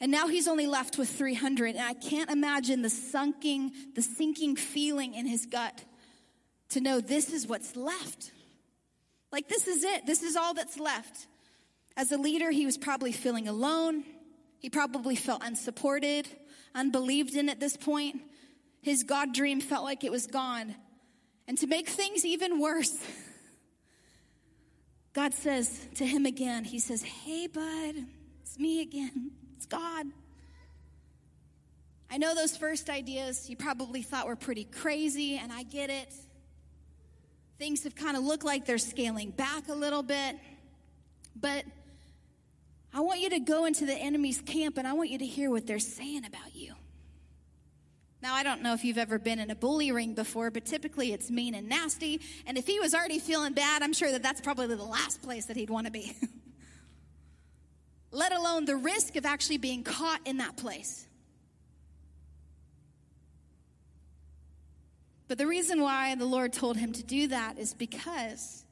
And 0.00 0.12
now 0.12 0.28
he's 0.28 0.46
only 0.46 0.66
left 0.66 0.98
with 0.98 1.08
300. 1.08 1.76
And 1.76 1.84
I 1.84 1.94
can't 1.94 2.30
imagine 2.30 2.82
the 2.82 2.90
sunking, 2.90 3.72
the 3.94 4.02
sinking 4.02 4.56
feeling 4.56 5.14
in 5.14 5.26
his 5.26 5.46
gut 5.46 5.84
to 6.70 6.80
know 6.80 7.00
this 7.00 7.32
is 7.32 7.46
what's 7.46 7.76
left. 7.76 8.32
Like, 9.32 9.48
this 9.48 9.66
is 9.66 9.84
it. 9.84 10.06
This 10.06 10.22
is 10.22 10.36
all 10.36 10.54
that's 10.54 10.78
left. 10.78 11.26
As 11.96 12.12
a 12.12 12.18
leader, 12.18 12.50
he 12.50 12.66
was 12.66 12.76
probably 12.76 13.12
feeling 13.12 13.48
alone. 13.48 14.04
He 14.58 14.68
probably 14.68 15.16
felt 15.16 15.42
unsupported, 15.44 16.28
unbelieved 16.74 17.34
in 17.34 17.48
at 17.48 17.60
this 17.60 17.76
point. 17.76 18.20
His 18.82 19.02
God 19.02 19.32
dream 19.32 19.60
felt 19.60 19.84
like 19.84 20.04
it 20.04 20.12
was 20.12 20.26
gone. 20.26 20.74
And 21.48 21.56
to 21.58 21.66
make 21.66 21.88
things 21.88 22.24
even 22.24 22.60
worse, 22.60 22.96
God 25.12 25.32
says 25.32 25.86
to 25.94 26.04
him 26.04 26.26
again, 26.26 26.64
He 26.64 26.78
says, 26.78 27.02
Hey, 27.02 27.46
bud, 27.46 27.94
it's 28.42 28.58
me 28.58 28.82
again. 28.82 29.30
It's 29.56 29.66
God. 29.66 30.06
I 32.10 32.18
know 32.18 32.34
those 32.34 32.56
first 32.56 32.88
ideas 32.88 33.50
you 33.50 33.56
probably 33.56 34.02
thought 34.02 34.26
were 34.26 34.36
pretty 34.36 34.64
crazy, 34.64 35.36
and 35.36 35.52
I 35.52 35.64
get 35.64 35.90
it. 35.90 36.12
Things 37.58 37.84
have 37.84 37.94
kind 37.94 38.16
of 38.16 38.22
looked 38.22 38.44
like 38.44 38.66
they're 38.66 38.78
scaling 38.78 39.30
back 39.30 39.68
a 39.68 39.74
little 39.74 40.02
bit. 40.02 40.36
But 41.34 41.64
I 42.94 43.00
want 43.00 43.20
you 43.20 43.30
to 43.30 43.40
go 43.40 43.64
into 43.64 43.86
the 43.86 43.94
enemy's 43.94 44.40
camp 44.40 44.78
and 44.78 44.86
I 44.86 44.92
want 44.94 45.10
you 45.10 45.18
to 45.18 45.26
hear 45.26 45.50
what 45.50 45.66
they're 45.66 45.78
saying 45.78 46.24
about 46.24 46.54
you. 46.54 46.74
Now, 48.22 48.34
I 48.34 48.42
don't 48.42 48.62
know 48.62 48.72
if 48.72 48.84
you've 48.84 48.98
ever 48.98 49.18
been 49.18 49.38
in 49.38 49.50
a 49.50 49.54
bully 49.54 49.92
ring 49.92 50.14
before, 50.14 50.50
but 50.50 50.64
typically 50.64 51.12
it's 51.12 51.30
mean 51.30 51.54
and 51.54 51.68
nasty. 51.68 52.20
And 52.46 52.56
if 52.56 52.66
he 52.66 52.80
was 52.80 52.94
already 52.94 53.18
feeling 53.18 53.52
bad, 53.52 53.82
I'm 53.82 53.92
sure 53.92 54.10
that 54.10 54.22
that's 54.22 54.40
probably 54.40 54.66
the 54.66 54.82
last 54.82 55.22
place 55.22 55.46
that 55.46 55.56
he'd 55.56 55.70
want 55.70 55.86
to 55.86 55.92
be. 55.92 56.16
Let 58.10 58.32
alone 58.32 58.64
the 58.64 58.76
risk 58.76 59.16
of 59.16 59.26
actually 59.26 59.58
being 59.58 59.82
caught 59.82 60.20
in 60.24 60.38
that 60.38 60.56
place. 60.56 61.06
But 65.28 65.38
the 65.38 65.46
reason 65.46 65.82
why 65.82 66.14
the 66.14 66.24
Lord 66.24 66.52
told 66.52 66.76
him 66.76 66.92
to 66.92 67.02
do 67.02 67.28
that 67.28 67.58
is 67.58 67.74
because 67.74 68.64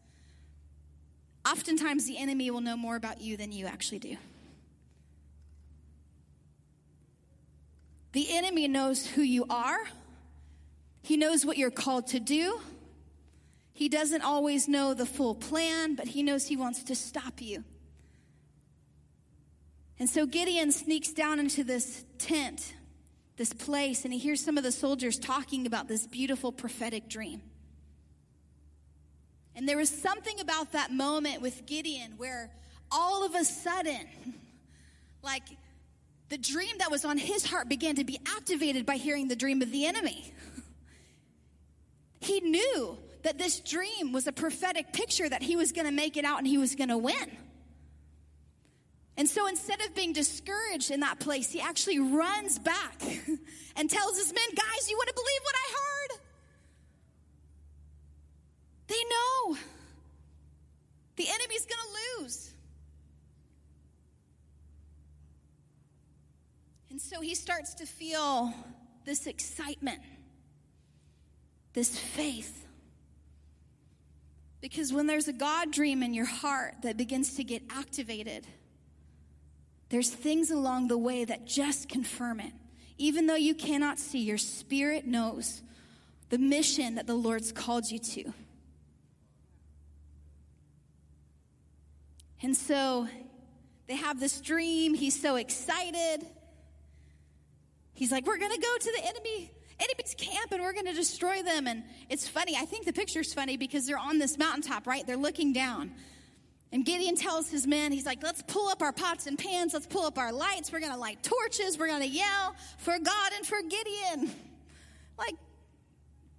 Oftentimes, 1.46 2.06
the 2.06 2.16
enemy 2.16 2.50
will 2.50 2.62
know 2.62 2.76
more 2.76 2.96
about 2.96 3.20
you 3.20 3.36
than 3.36 3.52
you 3.52 3.66
actually 3.66 3.98
do. 3.98 4.16
The 8.12 8.28
enemy 8.30 8.66
knows 8.68 9.06
who 9.06 9.22
you 9.22 9.44
are, 9.50 9.80
he 11.02 11.16
knows 11.18 11.44
what 11.44 11.58
you're 11.58 11.70
called 11.70 12.06
to 12.08 12.20
do. 12.20 12.60
He 13.74 13.88
doesn't 13.88 14.22
always 14.22 14.68
know 14.68 14.94
the 14.94 15.04
full 15.04 15.34
plan, 15.34 15.96
but 15.96 16.06
he 16.06 16.22
knows 16.22 16.46
he 16.46 16.56
wants 16.56 16.84
to 16.84 16.94
stop 16.94 17.42
you. 17.42 17.64
And 19.98 20.08
so 20.10 20.26
Gideon 20.26 20.72
sneaks 20.72 21.12
down 21.12 21.38
into 21.38 21.62
this 21.62 22.04
tent, 22.18 22.74
this 23.36 23.52
place, 23.52 24.04
and 24.04 24.12
he 24.12 24.18
hears 24.18 24.44
some 24.44 24.58
of 24.58 24.64
the 24.64 24.72
soldiers 24.72 25.18
talking 25.18 25.66
about 25.66 25.88
this 25.88 26.06
beautiful 26.06 26.50
prophetic 26.50 27.08
dream. 27.08 27.42
And 29.56 29.68
there 29.68 29.76
was 29.76 29.88
something 29.88 30.40
about 30.40 30.72
that 30.72 30.90
moment 30.90 31.40
with 31.40 31.64
Gideon 31.64 32.14
where 32.16 32.50
all 32.90 33.24
of 33.24 33.34
a 33.34 33.44
sudden, 33.44 34.06
like 35.22 35.44
the 36.28 36.38
dream 36.38 36.76
that 36.78 36.90
was 36.90 37.04
on 37.04 37.18
his 37.18 37.46
heart 37.46 37.68
began 37.68 37.96
to 37.96 38.04
be 38.04 38.18
activated 38.36 38.84
by 38.84 38.96
hearing 38.96 39.28
the 39.28 39.36
dream 39.36 39.62
of 39.62 39.70
the 39.70 39.86
enemy. 39.86 40.32
He 42.20 42.40
knew 42.40 42.96
that 43.22 43.36
this 43.36 43.60
dream 43.60 44.12
was 44.12 44.26
a 44.26 44.32
prophetic 44.32 44.94
picture 44.94 45.28
that 45.28 45.42
he 45.42 45.56
was 45.56 45.72
going 45.72 45.84
to 45.84 45.92
make 45.92 46.16
it 46.16 46.24
out 46.24 46.38
and 46.38 46.46
he 46.46 46.56
was 46.56 46.74
going 46.74 46.88
to 46.88 46.96
win. 46.96 47.36
And 49.16 49.28
so 49.28 49.46
instead 49.46 49.80
of 49.80 49.94
being 49.94 50.12
discouraged 50.12 50.90
in 50.90 51.00
that 51.00 51.20
place, 51.20 51.52
he 51.52 51.60
actually 51.60 52.00
runs 52.00 52.58
back 52.58 53.00
and 53.76 53.88
tells 53.88 54.18
his 54.18 54.32
men, 54.32 54.44
guys, 54.56 54.90
you 54.90 54.96
want 54.96 55.08
to 55.08 55.14
believe 55.14 55.40
what 55.42 55.54
I 55.54 55.72
heard? 55.72 56.20
They 58.88 59.04
know 59.10 59.56
the 61.16 61.28
enemy's 61.28 61.64
going 61.64 62.18
to 62.18 62.22
lose. 62.22 62.50
And 66.90 67.00
so 67.00 67.20
he 67.20 67.34
starts 67.34 67.74
to 67.74 67.86
feel 67.86 68.52
this 69.04 69.26
excitement, 69.26 70.00
this 71.72 71.98
faith. 71.98 72.66
Because 74.60 74.92
when 74.92 75.06
there's 75.06 75.28
a 75.28 75.32
God 75.32 75.70
dream 75.70 76.02
in 76.02 76.14
your 76.14 76.26
heart 76.26 76.74
that 76.82 76.96
begins 76.96 77.34
to 77.34 77.44
get 77.44 77.62
activated, 77.70 78.46
there's 79.88 80.10
things 80.10 80.50
along 80.50 80.88
the 80.88 80.98
way 80.98 81.24
that 81.24 81.46
just 81.46 81.88
confirm 81.88 82.40
it. 82.40 82.52
Even 82.96 83.26
though 83.26 83.34
you 83.34 83.54
cannot 83.54 83.98
see, 83.98 84.20
your 84.20 84.38
spirit 84.38 85.06
knows 85.06 85.62
the 86.30 86.38
mission 86.38 86.94
that 86.94 87.06
the 87.06 87.14
Lord's 87.14 87.52
called 87.52 87.90
you 87.90 87.98
to. 87.98 88.32
And 92.42 92.56
so 92.56 93.08
they 93.86 93.96
have 93.96 94.20
this 94.20 94.40
dream. 94.40 94.94
He's 94.94 95.20
so 95.20 95.36
excited. 95.36 96.26
He's 97.94 98.12
like, 98.12 98.26
We're 98.26 98.38
going 98.38 98.52
to 98.52 98.60
go 98.60 98.76
to 98.78 98.92
the 98.96 99.06
enemy. 99.06 99.50
Enemy's 99.80 100.14
camp 100.16 100.52
and 100.52 100.62
we're 100.62 100.72
going 100.72 100.86
to 100.86 100.92
destroy 100.92 101.42
them. 101.42 101.66
And 101.66 101.84
it's 102.08 102.28
funny. 102.28 102.54
I 102.56 102.64
think 102.64 102.86
the 102.86 102.92
picture's 102.92 103.34
funny 103.34 103.56
because 103.56 103.86
they're 103.86 103.98
on 103.98 104.18
this 104.18 104.38
mountaintop, 104.38 104.86
right? 104.86 105.04
They're 105.06 105.16
looking 105.16 105.52
down. 105.52 105.92
And 106.74 106.84
Gideon 106.84 107.14
tells 107.14 107.48
his 107.48 107.68
men, 107.68 107.92
he's 107.92 108.04
like, 108.04 108.20
let's 108.20 108.42
pull 108.42 108.66
up 108.66 108.82
our 108.82 108.90
pots 108.90 109.28
and 109.28 109.38
pans, 109.38 109.74
let's 109.74 109.86
pull 109.86 110.06
up 110.06 110.18
our 110.18 110.32
lights, 110.32 110.72
we're 110.72 110.80
gonna 110.80 110.96
light 110.96 111.22
torches, 111.22 111.78
we're 111.78 111.86
gonna 111.86 112.04
yell 112.04 112.56
for 112.78 112.98
God 112.98 113.32
and 113.36 113.46
for 113.46 113.58
Gideon. 113.62 114.34
Like, 115.16 115.36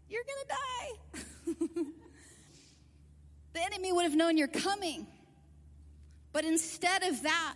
you're 0.10 0.26
gonna 0.28 1.24
die. 1.56 1.84
the 3.54 3.64
enemy 3.64 3.94
would 3.94 4.04
have 4.04 4.16
known 4.18 4.36
you're 4.36 4.50
coming. 4.50 5.08
But 6.34 6.44
instead 6.44 7.04
of 7.04 7.24
that, 7.24 7.56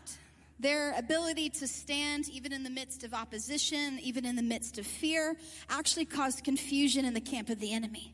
their 0.57 0.97
ability 0.97 1.49
to 1.49 1.67
stand 1.67 2.29
even 2.29 2.53
in 2.53 2.63
the 2.63 2.69
midst 2.69 3.03
of 3.03 3.13
opposition, 3.13 3.99
even 4.01 4.25
in 4.25 4.37
the 4.37 4.41
midst 4.41 4.77
of 4.77 4.87
fear, 4.87 5.35
actually 5.69 6.05
caused 6.05 6.45
confusion 6.45 7.03
in 7.03 7.13
the 7.13 7.19
camp 7.19 7.49
of 7.49 7.59
the 7.59 7.73
enemy. 7.73 8.13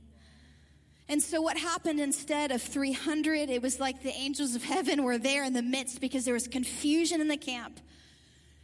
And 1.07 1.21
so, 1.21 1.41
what 1.41 1.57
happened 1.57 1.99
instead 1.99 2.51
of 2.51 2.61
300, 2.61 3.49
it 3.49 3.61
was 3.61 3.79
like 3.79 4.01
the 4.01 4.13
angels 4.13 4.55
of 4.55 4.63
heaven 4.63 5.03
were 5.03 5.17
there 5.17 5.43
in 5.43 5.53
the 5.53 5.61
midst 5.61 6.01
because 6.01 6.25
there 6.25 6.33
was 6.33 6.47
confusion 6.47 7.21
in 7.21 7.27
the 7.27 7.37
camp. 7.37 7.79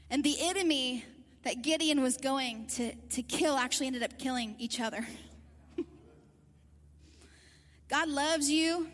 And 0.09 0.23
the 0.23 0.35
enemy 0.39 1.05
that 1.43 1.61
Gideon 1.61 2.01
was 2.01 2.17
going 2.17 2.67
to, 2.67 2.93
to 2.93 3.21
kill 3.21 3.57
actually 3.57 3.87
ended 3.87 4.03
up 4.03 4.17
killing 4.17 4.55
each 4.57 4.79
other. 4.79 5.05
God 7.87 8.09
loves 8.09 8.49
you, 8.49 8.87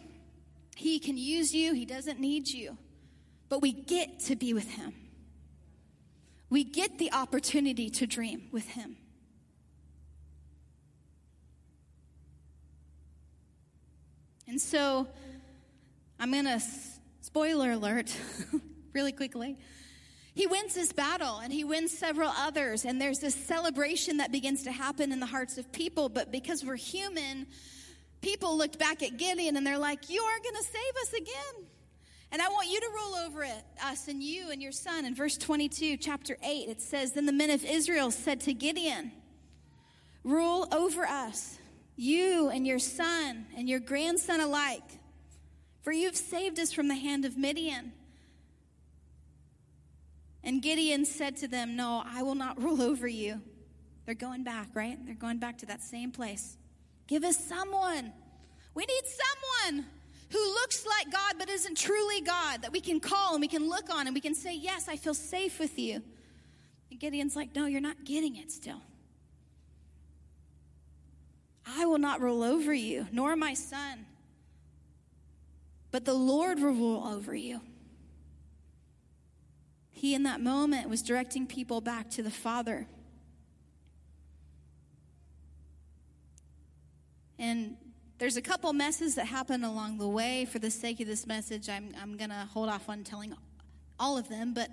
He 0.76 1.00
can 1.00 1.18
use 1.18 1.54
you, 1.54 1.74
He 1.74 1.86
doesn't 1.86 2.20
need 2.20 2.50
you 2.50 2.78
but 3.50 3.62
we 3.62 3.72
get 3.72 4.20
to 4.22 4.36
be 4.36 4.54
with 4.54 4.70
him. 4.70 4.94
we 6.50 6.64
get 6.64 6.98
the 6.98 7.12
opportunity 7.12 7.90
to 7.90 8.08
dream 8.08 8.48
with 8.52 8.68
Him. 8.70 8.96
And 14.58 14.62
so, 14.64 15.08
I'm 16.20 16.32
going 16.32 16.46
to, 16.46 16.60
spoiler 17.22 17.74
alert, 17.74 18.12
really 18.94 19.12
quickly. 19.12 19.56
He 20.34 20.48
wins 20.48 20.74
this 20.74 20.92
battle 20.92 21.38
and 21.38 21.54
he 21.54 21.64
wins 21.64 21.96
several 21.96 22.32
others, 22.36 22.84
and 22.84 23.00
there's 23.00 23.20
this 23.20 23.36
celebration 23.36 24.18
that 24.18 24.32
begins 24.32 24.64
to 24.64 24.72
happen 24.72 25.12
in 25.12 25.20
the 25.20 25.28
hearts 25.28 25.60
of 25.60 25.72
people. 25.72 26.10
But 26.10 26.32
because 26.32 26.66
we're 26.66 26.76
human, 26.76 27.46
people 28.22 28.58
looked 28.58 28.80
back 28.80 29.04
at 29.04 29.18
Gideon 29.18 29.58
and 29.58 29.68
they're 29.68 29.78
like, 29.78 30.10
You 30.10 30.24
are 30.24 30.40
going 30.40 30.56
to 30.56 30.64
save 30.64 31.04
us 31.04 31.14
again. 31.14 31.68
And 32.32 32.42
I 32.42 32.50
want 32.50 32.68
you 32.72 32.80
to 32.80 32.90
roll 32.96 33.16
over 33.28 33.44
it, 33.44 33.64
us 33.84 34.08
and 34.08 34.24
you 34.24 34.50
and 34.50 34.60
your 34.60 34.72
son. 34.72 35.06
In 35.06 35.14
verse 35.14 35.38
22, 35.38 35.98
chapter 35.98 36.36
8, 36.44 36.68
it 36.68 36.82
says, 36.82 37.12
Then 37.14 37.28
the 37.28 37.32
men 37.32 37.52
of 37.52 37.64
Israel 37.64 38.10
said 38.10 38.42
to 38.42 38.56
Gideon, 38.56 39.12
Rule 40.24 40.68
over 40.72 41.06
us, 41.06 41.57
you 41.98 42.50
and 42.50 42.66
your 42.66 42.80
son 42.80 43.48
and 43.58 43.68
your 43.68 43.80
grandson 43.80 44.40
alike, 44.40 45.00
for 45.82 45.92
you've 45.92 46.16
saved 46.16 46.60
us 46.60 46.72
from 46.72 46.88
the 46.88 46.96
hand 46.96 47.26
of 47.26 47.38
Midian. 47.38 47.92
And 50.44 50.62
Gideon 50.62 51.04
said 51.04 51.36
to 51.38 51.48
them, 51.48 51.76
No, 51.76 52.04
I 52.06 52.24
will 52.24 52.36
not 52.36 52.62
rule 52.62 52.82
over 52.82 53.08
you. 53.08 53.42
They're 54.06 54.16
going 54.16 54.44
back, 54.44 54.70
right? 54.74 54.98
They're 55.06 55.16
going 55.16 55.40
back 55.40 55.58
to 55.58 55.66
that 55.66 55.82
same 55.82 56.12
place. 56.12 56.56
Give 57.08 57.24
us 57.26 57.44
someone. 57.44 58.14
We 58.74 58.86
need 58.86 59.04
someone 59.66 59.86
who 60.30 60.40
looks 60.54 60.86
like 60.86 61.12
God 61.12 61.36
but 61.40 61.50
isn't 61.50 61.78
truly 61.78 62.22
God 62.22 62.62
that 62.62 62.72
we 62.72 62.80
can 62.80 63.00
call 63.00 63.34
and 63.34 63.42
we 63.42 63.48
can 63.48 63.68
look 63.68 63.90
on 63.90 64.08
and 64.08 64.14
we 64.14 64.22
can 64.22 64.36
say, 64.36 64.56
Yes, 64.56 64.88
I 64.88 64.98
feel 64.98 65.16
safe 65.16 65.60
with 65.60 65.80
you. 65.80 66.02
And 66.92 67.00
Gideon's 67.00 67.36
like, 67.36 67.56
No, 67.56 67.66
you're 67.66 67.82
not 67.82 68.06
getting 68.06 68.36
it 68.38 68.52
still. 68.52 68.82
I 71.76 71.86
will 71.86 71.98
not 71.98 72.22
rule 72.22 72.44
over 72.44 72.74
you, 72.74 73.08
nor 73.12 73.36
my 73.36 73.54
son, 73.54 74.06
but 75.92 76.06
the 76.06 76.14
Lord 76.14 76.60
will 76.60 76.72
rule 76.72 77.04
over 77.06 77.36
you. 77.36 77.62
He, 79.90 80.14
in 80.14 80.24
that 80.24 80.42
moment, 80.42 80.90
was 80.90 81.02
directing 81.02 81.48
people 81.48 81.82
back 81.82 82.10
to 82.12 82.24
the 82.24 82.32
Father. 82.32 82.88
And 87.40 87.78
there's 88.20 88.38
a 88.38 88.42
couple 88.42 88.72
messes 88.74 89.16
that 89.16 89.26
happen 89.26 89.64
along 89.64 89.98
the 89.98 90.08
way. 90.08 90.46
For 90.46 90.60
the 90.60 90.72
sake 90.72 91.00
of 91.00 91.08
this 91.08 91.26
message, 91.26 91.68
I'm, 91.68 91.94
I'm 92.00 92.16
going 92.16 92.30
to 92.30 92.48
hold 92.54 92.70
off 92.70 92.90
on 92.90 93.04
telling 93.04 93.34
all 94.00 94.18
of 94.18 94.30
them. 94.30 94.54
But 94.54 94.70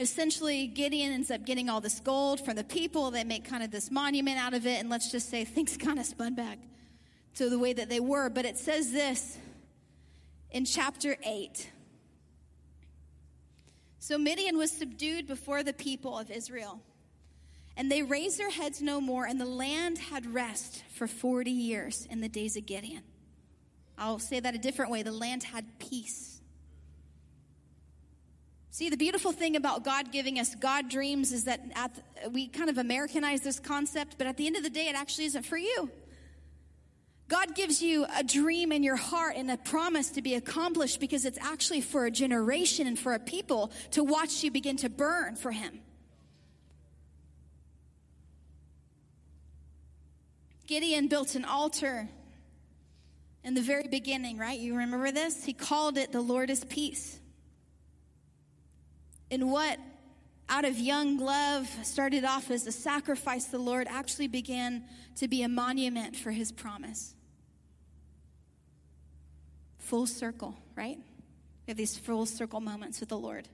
essentially, 0.00 0.66
Gideon 0.66 1.12
ends 1.12 1.30
up 1.30 1.44
getting 1.44 1.68
all 1.68 1.80
this 1.80 2.00
gold 2.00 2.44
from 2.44 2.56
the 2.56 2.64
people. 2.64 3.10
They 3.10 3.22
make 3.22 3.44
kind 3.44 3.62
of 3.62 3.70
this 3.70 3.90
monument 3.90 4.38
out 4.38 4.54
of 4.54 4.66
it. 4.66 4.80
And 4.80 4.88
let's 4.88 5.12
just 5.12 5.30
say 5.30 5.44
things 5.44 5.76
kind 5.76 5.98
of 6.00 6.06
spun 6.06 6.34
back 6.34 6.58
to 7.34 7.48
the 7.48 7.58
way 7.58 7.72
that 7.72 7.88
they 7.88 8.00
were. 8.00 8.30
But 8.30 8.46
it 8.46 8.58
says 8.58 8.90
this 8.90 9.38
in 10.50 10.64
chapter 10.64 11.16
8. 11.24 11.70
So 14.00 14.16
Midian 14.16 14.56
was 14.56 14.72
subdued 14.72 15.26
before 15.26 15.62
the 15.62 15.74
people 15.74 16.18
of 16.18 16.30
Israel. 16.30 16.80
And 17.76 17.92
they 17.92 18.02
raised 18.02 18.38
their 18.38 18.50
heads 18.50 18.82
no 18.82 19.00
more, 19.00 19.26
and 19.26 19.40
the 19.40 19.46
land 19.46 19.96
had 19.96 20.34
rest 20.34 20.82
for 20.92 21.06
40 21.06 21.50
years 21.50 22.06
in 22.10 22.20
the 22.20 22.28
days 22.28 22.56
of 22.56 22.66
Gideon. 22.66 23.02
I'll 23.96 24.18
say 24.18 24.40
that 24.40 24.54
a 24.54 24.58
different 24.58 24.90
way 24.90 25.02
the 25.02 25.12
land 25.12 25.44
had 25.44 25.78
peace. 25.78 26.39
See, 28.80 28.88
the 28.88 28.96
beautiful 28.96 29.32
thing 29.32 29.56
about 29.56 29.84
God 29.84 30.10
giving 30.10 30.38
us 30.38 30.54
God 30.54 30.88
dreams 30.88 31.32
is 31.32 31.44
that 31.44 31.60
the, 31.68 32.30
we 32.30 32.48
kind 32.48 32.70
of 32.70 32.78
Americanize 32.78 33.42
this 33.42 33.60
concept, 33.60 34.14
but 34.16 34.26
at 34.26 34.38
the 34.38 34.46
end 34.46 34.56
of 34.56 34.62
the 34.62 34.70
day, 34.70 34.88
it 34.88 34.94
actually 34.94 35.26
isn't 35.26 35.44
for 35.44 35.58
you. 35.58 35.90
God 37.28 37.54
gives 37.54 37.82
you 37.82 38.06
a 38.16 38.24
dream 38.24 38.72
in 38.72 38.82
your 38.82 38.96
heart 38.96 39.34
and 39.36 39.50
a 39.50 39.58
promise 39.58 40.08
to 40.12 40.22
be 40.22 40.34
accomplished 40.34 40.98
because 40.98 41.26
it's 41.26 41.36
actually 41.42 41.82
for 41.82 42.06
a 42.06 42.10
generation 42.10 42.86
and 42.86 42.98
for 42.98 43.12
a 43.12 43.18
people 43.18 43.70
to 43.90 44.02
watch 44.02 44.42
you 44.42 44.50
begin 44.50 44.78
to 44.78 44.88
burn 44.88 45.36
for 45.36 45.50
Him. 45.50 45.80
Gideon 50.66 51.08
built 51.08 51.34
an 51.34 51.44
altar 51.44 52.08
in 53.44 53.52
the 53.52 53.60
very 53.60 53.88
beginning, 53.88 54.38
right? 54.38 54.58
You 54.58 54.74
remember 54.74 55.12
this? 55.12 55.44
He 55.44 55.52
called 55.52 55.98
it 55.98 56.12
the 56.12 56.22
Lord 56.22 56.48
is 56.48 56.64
peace. 56.64 57.19
And 59.30 59.50
what 59.50 59.78
out 60.48 60.64
of 60.64 60.78
young 60.78 61.18
love 61.18 61.68
started 61.84 62.24
off 62.24 62.50
as 62.50 62.66
a 62.66 62.72
sacrifice, 62.72 63.46
the 63.46 63.58
Lord 63.58 63.86
actually 63.88 64.26
began 64.26 64.84
to 65.16 65.28
be 65.28 65.42
a 65.42 65.48
monument 65.48 66.16
for 66.16 66.32
his 66.32 66.50
promise. 66.50 67.14
Full 69.78 70.06
circle, 70.06 70.56
right? 70.74 70.96
We 70.96 71.70
have 71.70 71.76
these 71.76 71.96
full 71.96 72.26
circle 72.26 72.60
moments 72.60 72.98
with 72.98 73.08
the 73.08 73.18
Lord. 73.18 73.48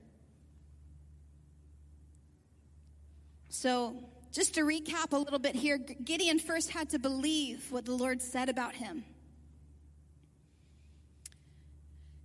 So, 3.49 3.95
just 4.31 4.55
to 4.55 4.61
recap 4.61 5.13
a 5.13 5.17
little 5.17 5.39
bit 5.39 5.55
here, 5.55 5.77
Gideon 5.77 6.39
first 6.39 6.71
had 6.71 6.89
to 6.89 6.99
believe 6.99 7.71
what 7.71 7.85
the 7.85 7.93
Lord 7.93 8.21
said 8.21 8.49
about 8.49 8.75
him. 8.75 9.03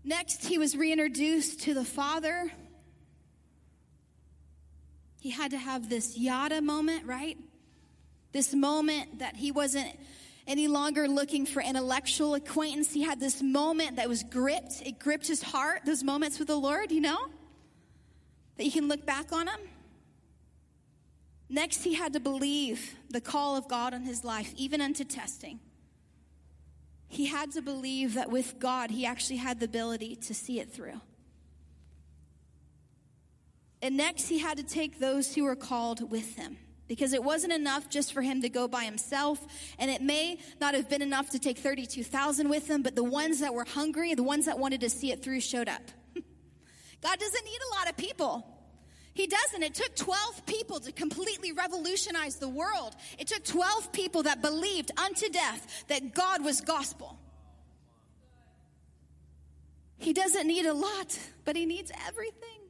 Next, 0.05 0.45
he 0.45 0.59
was 0.59 0.77
reintroduced 0.77 1.61
to 1.63 1.75
the 1.75 1.85
Father. 1.85 2.51
He 5.23 5.31
had 5.31 5.53
to 5.53 5.57
have 5.57 5.89
this 5.89 6.19
yada 6.19 6.61
moment, 6.61 7.07
right? 7.07 7.39
This 8.33 8.53
moment 8.53 9.21
that 9.21 9.37
he 9.37 9.53
wasn't 9.53 9.97
any 10.49 10.67
longer 10.67 11.07
looking 11.07 11.47
for 11.47 11.63
intellectual 11.63 12.35
acquaintance. 12.35 12.93
He 12.93 13.03
had 13.03 13.21
this 13.21 13.41
moment 13.41 13.99
that 13.99 14.09
was 14.09 14.25
gripped. 14.25 14.83
It 14.85 14.99
gripped 14.99 15.29
his 15.29 15.41
heart, 15.41 15.83
those 15.87 16.03
moments 16.03 16.41
with 16.41 16.49
the 16.49 16.57
Lord, 16.57 16.91
you 16.91 17.01
know? 17.01 17.29
That 18.57 18.65
you 18.65 18.73
can 18.73 18.89
look 18.89 19.07
back 19.07 19.33
on 19.33 19.47
them. 19.47 19.61
Next, 21.49 21.85
he 21.85 21.95
had 21.95 22.15
to 22.15 22.21
believe 22.21 22.97
the 23.09 23.21
call 23.21 23.55
of 23.57 23.69
God 23.69 23.95
on 23.95 24.03
his 24.03 24.25
life, 24.25 24.53
even 24.57 24.81
unto 24.81 25.05
testing. 25.05 25.61
He 27.07 27.27
had 27.27 27.53
to 27.53 27.63
believe 27.63 28.15
that 28.15 28.29
with 28.29 28.59
God, 28.59 28.91
he 28.91 29.07
actually 29.07 29.37
had 29.37 29.61
the 29.61 29.67
ability 29.67 30.17
to 30.17 30.35
see 30.35 30.59
it 30.59 30.73
through. 30.73 31.01
And 33.83 33.97
next, 33.97 34.29
he 34.29 34.39
had 34.39 34.59
to 34.59 34.63
take 34.63 35.01
those 35.01 35.35
who 35.35 35.43
were 35.43 35.57
called 35.57 36.09
with 36.09 36.37
him 36.37 36.57
because 36.87 37.13
it 37.13 37.25
wasn't 37.25 37.53
enough 37.53 37.91
just 37.91 38.13
for 38.13 38.23
him 38.23 38.43
to 38.43 38.49
go 38.49 38.69
by 38.69 38.85
himself. 38.85 39.45
And 39.79 39.91
it 39.91 40.01
may 40.01 40.39
not 40.61 40.75
have 40.75 40.89
been 40.89 41.03
enough 41.03 41.31
to 41.31 41.41
take 41.41 41.59
32,000 41.59 42.49
with 42.49 42.71
him, 42.71 42.83
but 42.83 42.95
the 42.95 43.03
ones 43.03 43.41
that 43.41 43.53
were 43.53 43.65
hungry, 43.65 44.15
the 44.15 44.23
ones 44.23 44.47
that 44.47 44.59
wanted 44.59 44.83
to 44.83 44.91
see 44.91 45.11
it 45.11 45.23
through, 45.23 45.41
showed 45.41 45.69
up. 45.69 45.83
God 47.03 47.19
doesn't 47.19 47.45
need 47.45 47.59
a 47.73 47.75
lot 47.77 47.91
of 47.91 47.97
people. 47.97 48.47
He 49.15 49.27
doesn't. 49.27 49.63
It 49.63 49.75
took 49.75 49.95
12 49.97 50.47
people 50.47 50.81
to 50.81 50.93
completely 50.93 51.53
revolutionize 51.53 52.37
the 52.37 52.49
world. 52.49 52.95
It 53.19 53.27
took 53.27 53.45
12 53.45 53.93
people 53.93 54.23
that 54.23 54.41
believed 54.41 54.91
unto 54.97 55.29
death 55.29 55.85
that 55.89 56.15
God 56.15 56.45
was 56.45 56.61
gospel. 56.61 57.19
He 59.99 60.13
doesn't 60.13 60.47
need 60.47 60.67
a 60.67 60.73
lot, 60.73 61.19
but 61.45 61.57
he 61.57 61.67
needs 61.67 61.93
everything. 62.07 62.62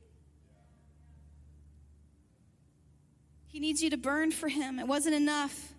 He 3.52 3.60
needs 3.60 3.82
you 3.82 3.90
to 3.90 3.98
burn 3.98 4.30
for 4.30 4.48
him. 4.48 4.78
It 4.78 4.88
wasn't 4.88 5.14
enough, 5.14 5.74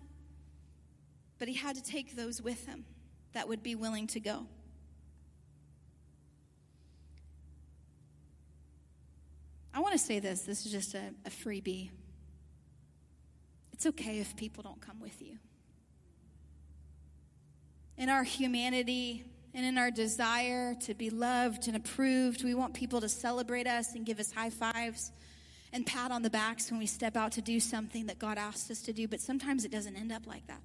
but 1.40 1.48
he 1.48 1.54
had 1.54 1.74
to 1.74 1.82
take 1.82 2.14
those 2.14 2.40
with 2.40 2.66
him 2.66 2.84
that 3.32 3.48
would 3.48 3.64
be 3.64 3.74
willing 3.74 4.06
to 4.06 4.20
go. 4.20 4.46
I 9.74 9.80
want 9.80 9.92
to 9.92 9.98
say 9.98 10.20
this 10.20 10.42
this 10.42 10.64
is 10.64 10.70
just 10.70 10.94
a, 10.94 11.02
a 11.26 11.30
freebie. 11.30 11.90
It's 13.72 13.86
okay 13.86 14.20
if 14.20 14.36
people 14.36 14.62
don't 14.62 14.80
come 14.80 15.00
with 15.00 15.20
you. 15.20 15.38
In 17.98 18.08
our 18.08 18.22
humanity 18.22 19.24
and 19.52 19.66
in 19.66 19.78
our 19.78 19.90
desire 19.90 20.76
to 20.82 20.94
be 20.94 21.10
loved 21.10 21.66
and 21.66 21.76
approved, 21.76 22.44
we 22.44 22.54
want 22.54 22.72
people 22.74 23.00
to 23.00 23.08
celebrate 23.08 23.66
us 23.66 23.96
and 23.96 24.06
give 24.06 24.20
us 24.20 24.30
high 24.30 24.50
fives 24.50 25.10
and 25.74 25.84
pat 25.84 26.12
on 26.12 26.22
the 26.22 26.30
backs 26.30 26.70
when 26.70 26.78
we 26.78 26.86
step 26.86 27.16
out 27.16 27.32
to 27.32 27.42
do 27.42 27.58
something 27.58 28.06
that 28.06 28.20
God 28.20 28.38
asked 28.38 28.70
us 28.70 28.80
to 28.82 28.92
do, 28.92 29.08
but 29.08 29.20
sometimes 29.20 29.64
it 29.64 29.72
doesn't 29.72 29.96
end 29.96 30.12
up 30.12 30.24
like 30.24 30.46
that. 30.46 30.60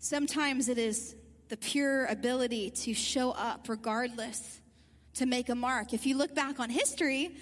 Sometimes 0.00 0.68
it 0.68 0.78
is 0.78 1.14
the 1.48 1.56
pure 1.56 2.06
ability 2.06 2.70
to 2.70 2.92
show 2.92 3.30
up 3.30 3.68
regardless 3.68 4.60
to 5.14 5.26
make 5.26 5.48
a 5.48 5.54
mark. 5.54 5.94
If 5.94 6.06
you 6.06 6.16
look 6.16 6.34
back 6.34 6.58
on 6.58 6.70
history, 6.70 7.36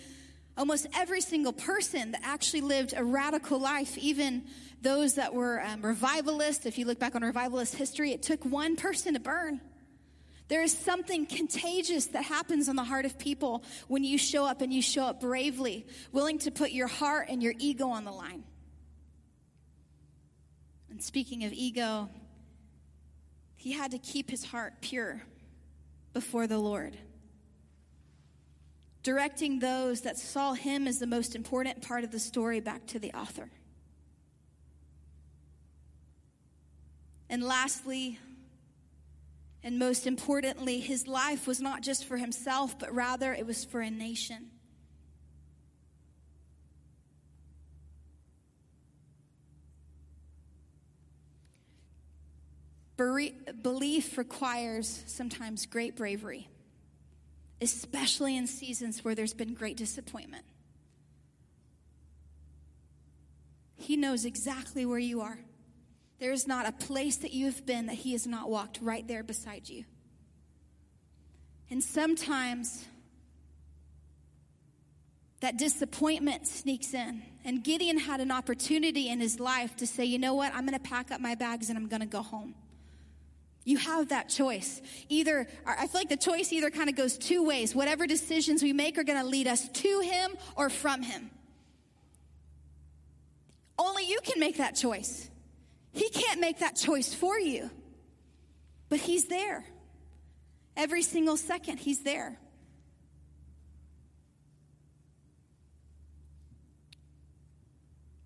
almost 0.59 0.87
every 0.95 1.23
single 1.23 1.55
person 1.55 2.11
that 2.11 2.21
actually 2.23 2.61
lived 2.61 2.93
a 2.95 3.03
radical 3.03 3.59
life, 3.59 3.97
even 3.97 4.45
those 4.83 5.14
that 5.14 5.33
were 5.33 5.62
um, 5.62 5.81
revivalists, 5.81 6.66
if 6.66 6.77
you 6.77 6.85
look 6.85 6.99
back 6.99 7.14
on 7.14 7.23
revivalist 7.23 7.77
history, 7.77 8.12
it 8.12 8.23
took 8.23 8.45
one 8.45 8.77
person 8.77 9.14
to 9.14 9.21
burn. 9.21 9.62
There 10.51 10.64
is 10.64 10.76
something 10.76 11.26
contagious 11.26 12.07
that 12.07 12.24
happens 12.24 12.68
on 12.68 12.74
the 12.74 12.82
heart 12.82 13.05
of 13.05 13.16
people 13.16 13.62
when 13.86 14.03
you 14.03 14.18
show 14.18 14.44
up 14.44 14.62
and 14.62 14.72
you 14.74 14.82
show 14.82 15.05
up 15.05 15.20
bravely, 15.20 15.86
willing 16.11 16.38
to 16.40 16.51
put 16.51 16.72
your 16.72 16.88
heart 16.88 17.28
and 17.30 17.40
your 17.40 17.55
ego 17.59 17.88
on 17.88 18.05
the 18.05 18.11
line. 18.11 18.42
And 20.90 21.01
speaking 21.01 21.44
of 21.44 21.53
ego, 21.53 22.09
he 23.55 23.70
had 23.70 23.92
to 23.92 23.98
keep 23.98 24.28
his 24.28 24.44
heart 24.44 24.74
pure 24.80 25.22
before 26.12 26.48
the 26.48 26.59
Lord, 26.59 26.96
directing 29.05 29.61
those 29.61 30.01
that 30.01 30.18
saw 30.18 30.55
him 30.55 30.88
as 30.88 30.98
the 30.98 31.07
most 31.07 31.36
important 31.36 31.80
part 31.80 32.03
of 32.03 32.11
the 32.11 32.18
story 32.18 32.59
back 32.59 32.86
to 32.88 32.98
the 32.98 33.12
author. 33.12 33.53
And 37.28 37.40
lastly, 37.44 38.18
and 39.63 39.79
most 39.79 40.07
importantly, 40.07 40.81
his 40.81 41.07
life 41.07 41.47
was 41.47 41.61
not 41.61 41.83
just 41.83 42.07
for 42.07 42.17
himself, 42.17 42.79
but 42.79 42.95
rather 42.95 43.33
it 43.35 43.47
was 43.47 43.65
for 43.65 43.81
a 43.81 43.91
nation. 43.91 44.51
Belief 53.63 54.19
requires 54.19 55.05
sometimes 55.07 55.65
great 55.65 55.97
bravery, 55.97 56.49
especially 57.63 58.37
in 58.37 58.47
seasons 58.47 59.03
where 59.03 59.15
there's 59.15 59.33
been 59.33 59.55
great 59.55 59.79
disappointment. 59.79 60.45
He 63.77 63.97
knows 63.97 64.27
exactly 64.27 64.85
where 64.85 64.99
you 64.99 65.23
are. 65.23 65.39
There 66.21 66.33
is 66.33 66.47
not 66.47 66.68
a 66.68 66.73
place 66.73 67.16
that 67.16 67.33
you 67.33 67.47
have 67.47 67.66
been 67.66 67.87
that 67.87 67.97
He 67.97 68.12
has 68.12 68.27
not 68.27 68.49
walked 68.49 68.79
right 68.81 69.07
there 69.09 69.23
beside 69.23 69.68
you. 69.68 69.85
And 71.71 71.83
sometimes 71.83 72.85
that 75.41 75.57
disappointment 75.57 76.47
sneaks 76.47 76.93
in. 76.93 77.23
And 77.45 77.64
Gideon 77.64 77.99
had 77.99 78.21
an 78.21 78.31
opportunity 78.31 79.09
in 79.09 79.21
his 79.21 79.41
life 79.41 79.75
to 79.77 79.87
say, 79.87 80.05
you 80.05 80.18
know 80.18 80.35
what, 80.35 80.55
I'm 80.55 80.66
going 80.66 80.79
to 80.79 80.89
pack 80.89 81.11
up 81.11 81.21
my 81.21 81.35
bags 81.35 81.71
and 81.71 81.79
I'm 81.79 81.89
going 81.89 82.01
to 82.01 82.07
go 82.07 82.23
home. 82.23 82.55
You 83.64 83.79
have 83.79 84.09
that 84.09 84.29
choice. 84.29 84.83
Either, 85.09 85.47
I 85.66 85.87
feel 85.87 86.01
like 86.01 86.09
the 86.09 86.16
choice 86.16 86.53
either 86.53 86.71
kind 86.71 86.91
of 86.91 86.97
goes 86.97 87.16
two 87.16 87.43
ways. 87.45 87.75
Whatever 87.75 88.07
decisions 88.07 88.62
we 88.62 88.73
make 88.73 88.99
are 88.99 89.05
going 89.05 89.21
to 89.21 89.27
lead 89.27 89.47
us 89.47 89.68
to 89.68 90.01
Him 90.01 90.33
or 90.57 90.68
from 90.68 91.03
Him. 91.03 91.31
Only 93.79 94.05
you 94.07 94.18
can 94.23 94.41
make 94.41 94.59
that 94.59 94.77
choice. 94.77 95.30
He 95.93 96.09
can't 96.11 96.41
make 96.41 96.59
that 96.61 96.76
choice 96.76 97.12
for 97.12 97.38
you, 97.38 97.70
but 98.88 99.01
He's 99.01 99.26
there. 99.26 99.64
Every 100.76 101.03
single 101.03 101.36
second, 101.36 101.78
He's 101.78 102.03
there. 102.03 102.38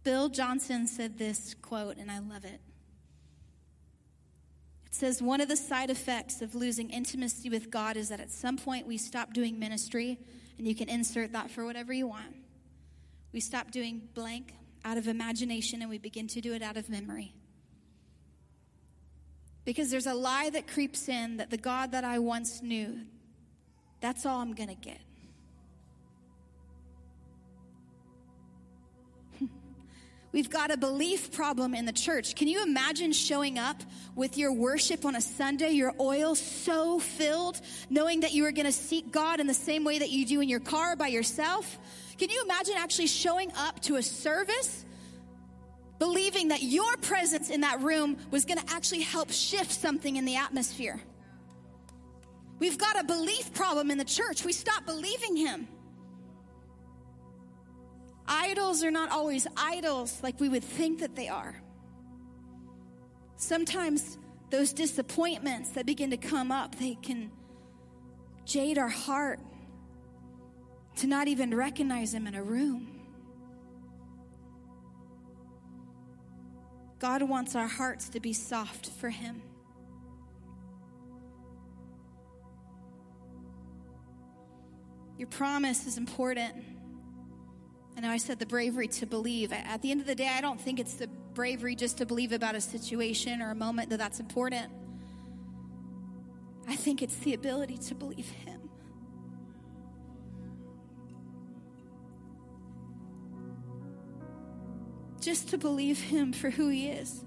Bill 0.04 0.28
Johnson 0.28 0.86
said 0.86 1.18
this 1.18 1.54
quote, 1.62 1.96
and 1.96 2.10
I 2.10 2.18
love 2.18 2.44
it. 2.44 2.60
It 4.84 4.94
says, 4.94 5.22
One 5.22 5.40
of 5.40 5.48
the 5.48 5.56
side 5.56 5.88
effects 5.88 6.42
of 6.42 6.54
losing 6.54 6.90
intimacy 6.90 7.48
with 7.48 7.70
God 7.70 7.96
is 7.96 8.10
that 8.10 8.20
at 8.20 8.30
some 8.30 8.58
point 8.58 8.86
we 8.86 8.98
stop 8.98 9.32
doing 9.32 9.58
ministry, 9.58 10.18
and 10.58 10.68
you 10.68 10.74
can 10.74 10.90
insert 10.90 11.32
that 11.32 11.50
for 11.50 11.64
whatever 11.64 11.94
you 11.94 12.06
want. 12.06 12.36
We 13.32 13.40
stop 13.40 13.70
doing 13.70 14.02
blank 14.12 14.52
out 14.84 14.98
of 14.98 15.08
imagination 15.08 15.80
and 15.80 15.90
we 15.90 15.98
begin 15.98 16.28
to 16.28 16.40
do 16.40 16.52
it 16.52 16.62
out 16.62 16.76
of 16.76 16.88
memory. 16.88 17.34
Because 19.64 19.90
there's 19.90 20.06
a 20.06 20.14
lie 20.14 20.50
that 20.50 20.66
creeps 20.66 21.08
in 21.08 21.38
that 21.38 21.50
the 21.50 21.56
God 21.56 21.92
that 21.92 22.04
I 22.04 22.18
once 22.18 22.62
knew, 22.62 23.00
that's 24.00 24.26
all 24.26 24.40
I'm 24.40 24.54
going 24.54 24.68
to 24.68 24.74
get. 24.74 25.00
We've 30.32 30.50
got 30.50 30.70
a 30.70 30.76
belief 30.76 31.32
problem 31.32 31.74
in 31.74 31.86
the 31.86 31.92
church. 31.92 32.34
Can 32.34 32.46
you 32.46 32.62
imagine 32.62 33.12
showing 33.12 33.58
up 33.58 33.82
with 34.14 34.36
your 34.36 34.52
worship 34.52 35.06
on 35.06 35.16
a 35.16 35.22
Sunday, 35.22 35.70
your 35.70 35.94
oil 35.98 36.34
so 36.34 36.98
filled, 36.98 37.58
knowing 37.88 38.20
that 38.20 38.32
you 38.32 38.44
are 38.44 38.52
going 38.52 38.66
to 38.66 38.72
seek 38.72 39.10
God 39.10 39.40
in 39.40 39.46
the 39.46 39.54
same 39.54 39.84
way 39.84 39.98
that 39.98 40.10
you 40.10 40.26
do 40.26 40.42
in 40.42 40.48
your 40.50 40.60
car 40.60 40.94
by 40.94 41.08
yourself? 41.08 41.78
Can 42.18 42.28
you 42.28 42.42
imagine 42.44 42.74
actually 42.76 43.06
showing 43.06 43.50
up 43.56 43.80
to 43.80 43.96
a 43.96 44.02
service 44.02 44.84
believing 46.04 46.48
that 46.48 46.62
your 46.62 46.98
presence 46.98 47.48
in 47.48 47.62
that 47.62 47.80
room 47.80 48.18
was 48.30 48.44
going 48.44 48.58
to 48.58 48.74
actually 48.74 49.00
help 49.00 49.30
shift 49.30 49.72
something 49.72 50.16
in 50.16 50.26
the 50.26 50.36
atmosphere. 50.36 51.00
We've 52.58 52.76
got 52.76 53.00
a 53.00 53.04
belief 53.04 53.54
problem 53.54 53.90
in 53.90 53.96
the 53.96 54.04
church. 54.04 54.44
We 54.44 54.52
stop 54.52 54.84
believing 54.84 55.34
Him. 55.34 55.66
Idols 58.28 58.84
are 58.84 58.90
not 58.90 59.10
always 59.12 59.46
idols 59.56 60.20
like 60.22 60.38
we 60.40 60.50
would 60.50 60.62
think 60.62 61.00
that 61.00 61.16
they 61.16 61.28
are. 61.28 61.54
Sometimes 63.36 64.18
those 64.50 64.74
disappointments 64.74 65.70
that 65.70 65.86
begin 65.86 66.10
to 66.10 66.18
come 66.18 66.52
up, 66.52 66.74
they 66.74 66.96
can 66.96 67.30
jade 68.44 68.76
our 68.76 68.90
heart 68.90 69.40
to 70.96 71.06
not 71.06 71.28
even 71.28 71.54
recognize 71.54 72.12
Him 72.12 72.26
in 72.26 72.34
a 72.34 72.42
room. 72.42 72.93
God 77.04 77.20
wants 77.20 77.54
our 77.54 77.68
hearts 77.68 78.08
to 78.08 78.18
be 78.18 78.32
soft 78.32 78.88
for 78.88 79.10
Him. 79.10 79.42
Your 85.18 85.28
promise 85.28 85.86
is 85.86 85.98
important. 85.98 86.54
I 87.94 88.00
know 88.00 88.08
I 88.08 88.16
said 88.16 88.38
the 88.38 88.46
bravery 88.46 88.88
to 88.88 89.04
believe. 89.04 89.52
At 89.52 89.82
the 89.82 89.90
end 89.90 90.00
of 90.00 90.06
the 90.06 90.14
day, 90.14 90.30
I 90.34 90.40
don't 90.40 90.58
think 90.58 90.80
it's 90.80 90.94
the 90.94 91.08
bravery 91.34 91.76
just 91.76 91.98
to 91.98 92.06
believe 92.06 92.32
about 92.32 92.54
a 92.54 92.60
situation 92.62 93.42
or 93.42 93.50
a 93.50 93.54
moment 93.54 93.90
that 93.90 93.98
that's 93.98 94.18
important. 94.18 94.72
I 96.66 96.74
think 96.74 97.02
it's 97.02 97.16
the 97.16 97.34
ability 97.34 97.76
to 97.76 97.94
believe 97.94 98.30
Him. 98.30 98.53
Just 105.24 105.48
to 105.48 105.58
believe 105.58 106.00
Him 106.00 106.32
for 106.32 106.50
who 106.50 106.68
He 106.68 106.88
is. 106.88 107.24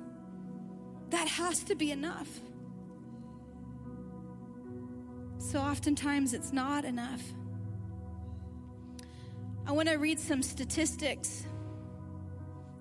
That 1.10 1.28
has 1.28 1.64
to 1.64 1.76
be 1.76 1.92
enough. 1.92 2.28
So 5.40 5.60
oftentimes 5.60 6.34
it's 6.34 6.54
not 6.54 6.86
enough. 6.86 7.22
I 9.66 9.72
want 9.72 9.90
to 9.90 9.96
read 9.96 10.20
some 10.20 10.44
statistics 10.44 11.48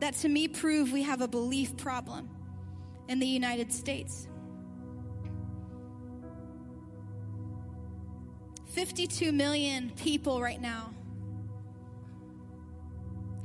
that 0.01 0.15
to 0.15 0.29
me 0.29 0.49
prove 0.49 0.93
we 0.93 1.03
have 1.03 1.23
a 1.23 1.29
belief 1.29 1.77
problem 1.77 2.29
in 3.09 3.19
the 3.19 3.27
United 3.27 3.73
States. 3.73 4.29
52 8.67 9.33
million 9.33 9.91
people 9.97 10.43
right 10.43 10.61
now 10.61 10.93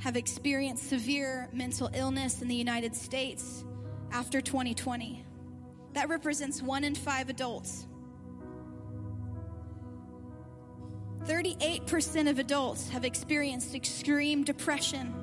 have 0.02 0.18
experienced 0.18 0.90
severe 0.90 1.48
mental 1.54 1.88
illness 1.94 2.42
in 2.42 2.48
the 2.48 2.56
United 2.56 2.96
States 2.96 3.64
after 4.12 4.42
2020. 4.42 5.24
That 5.94 6.10
represents 6.10 6.60
one 6.60 6.84
in 6.84 6.96
five 6.96 7.30
adults. 7.30 7.88
38% 11.26 12.30
of 12.32 12.40
adults 12.40 12.90
have 12.90 13.06
experienced 13.06 13.76
extreme 13.76 14.44
depression. 14.44 15.14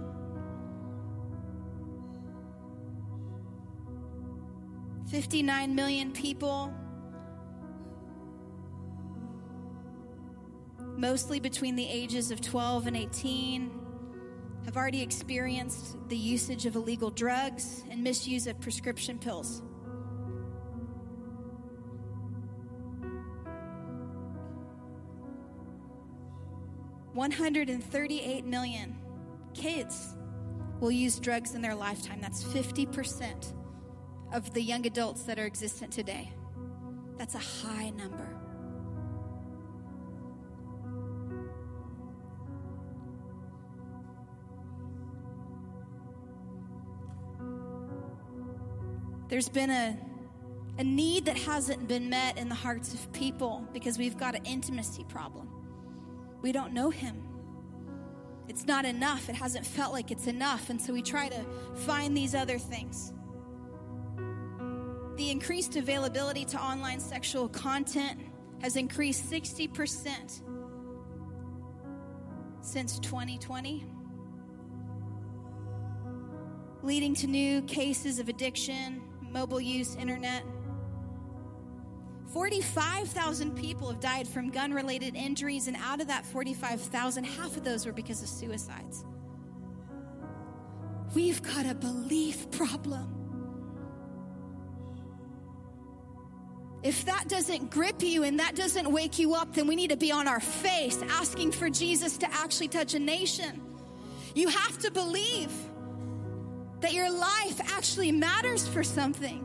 Fifty-nine 5.11 5.75
million 5.75 6.13
people, 6.13 6.73
mostly 10.97 11.41
between 11.41 11.75
the 11.75 11.89
ages 11.89 12.31
of 12.31 12.41
12 12.41 12.87
and 12.87 12.97
18, 12.97 13.88
have 14.69 14.77
already 14.77 15.01
experienced 15.01 15.97
the 16.11 16.17
usage 16.17 16.67
of 16.67 16.77
illegal 16.77 17.09
drugs 17.09 17.85
and 17.91 18.05
misuse 18.05 18.47
of 18.47 18.61
prescription 18.61 19.19
pills. 19.19 19.63
One 27.15 27.31
hundred 27.31 27.71
and 27.71 27.83
thirty-eight 27.83 28.45
million 28.45 28.95
kids 29.55 30.15
will 30.81 30.91
use 30.91 31.19
drugs 31.19 31.55
in 31.55 31.63
their 31.63 31.75
lifetime. 31.75 32.21
That's 32.21 32.45
50% 32.45 33.55
of 34.35 34.53
the 34.53 34.61
young 34.61 34.85
adults 34.85 35.23
that 35.23 35.39
are 35.39 35.47
existent 35.47 35.95
today. 35.95 36.31
That's 37.17 37.35
a 37.35 37.39
high 37.39 37.89
number. 37.89 38.28
There's 49.29 49.49
been 49.49 49.71
a, 49.71 49.97
a 50.79 50.85
need 50.85 51.27
that 51.27 51.37
hasn't 51.37 51.87
been 51.87 52.09
met 52.09 52.39
in 52.39 52.49
the 52.49 52.55
hearts 52.55 52.95
of 52.95 53.13
people 53.13 53.67
because 53.73 53.99
we've 53.99 54.17
got 54.17 54.35
an 54.35 54.45
intimacy 54.45 55.05
problem. 55.05 55.49
We 56.41 56.53
don't 56.53 56.73
know 56.73 56.91
Him. 56.91 57.23
It's 58.49 58.65
not 58.67 58.87
enough. 58.87 59.29
It 59.29 59.35
hasn't 59.35 59.67
felt 59.67 59.93
like 59.93 60.11
it's 60.11 60.27
enough. 60.27 60.71
And 60.71 60.81
so 60.81 60.93
we 60.95 61.03
try 61.03 61.29
to 61.29 61.45
find 61.75 62.17
these 62.17 62.35
other 62.35 62.59
things. 62.59 63.13
The 65.17 65.31
increased 65.31 65.77
availability 65.77 66.45
to 66.47 66.59
online 66.59 67.01
sexual 67.01 67.49
content 67.49 68.21
has 68.63 68.77
increased 68.77 69.31
60% 69.31 70.43
since 72.61 72.99
2020, 73.01 73.85
leading 76.83 77.15
to 77.15 77.27
new 77.27 77.63
cases 77.63 78.19
of 78.19 78.29
addiction, 78.29 79.03
mobile 79.31 79.61
use, 79.61 79.95
internet. 79.97 80.45
45,000 82.33 83.57
people 83.57 83.91
have 83.91 84.01
died 84.01 84.29
from 84.29 84.51
gun 84.51 84.73
related 84.73 85.17
injuries, 85.17 85.67
and 85.67 85.77
out 85.77 86.01
of 86.01 86.09
that 86.09 86.27
45,000, 86.27 87.25
half 87.25 87.57
of 87.57 87.65
those 87.65 87.87
were 87.87 87.93
because 87.93 88.23
of 88.23 88.29
suicides. 88.29 89.05
We've 91.15 91.43
got 91.43 91.67
a 91.67 91.75
belief 91.75 92.51
problem. 92.51 93.15
If 96.83 97.07
that 97.07 97.29
doesn't 97.29 97.71
grip 97.71 98.03
you 98.03 98.23
and 98.23 98.39
that 98.39 98.55
doesn't 98.55 98.91
wake 98.93 99.19
you 99.19 99.35
up, 99.35 99.55
then 99.55 99.67
we 99.67 99.75
need 99.75 99.91
to 99.91 99.97
be 99.97 100.13
on 100.13 100.29
our 100.29 100.41
face 100.41 101.03
asking 101.09 101.53
for 101.53 101.69
Jesus 101.69 102.19
to 102.19 102.33
actually 102.33 102.69
touch 102.69 102.95
a 102.95 102.99
nation. 102.99 103.63
You 104.35 104.49
have 104.49 104.79
to 104.79 104.91
believe 104.91 105.51
that 106.81 106.93
your 106.93 107.11
life 107.11 107.61
actually 107.73 108.13
matters 108.13 108.67
for 108.67 108.85
something. 108.85 109.45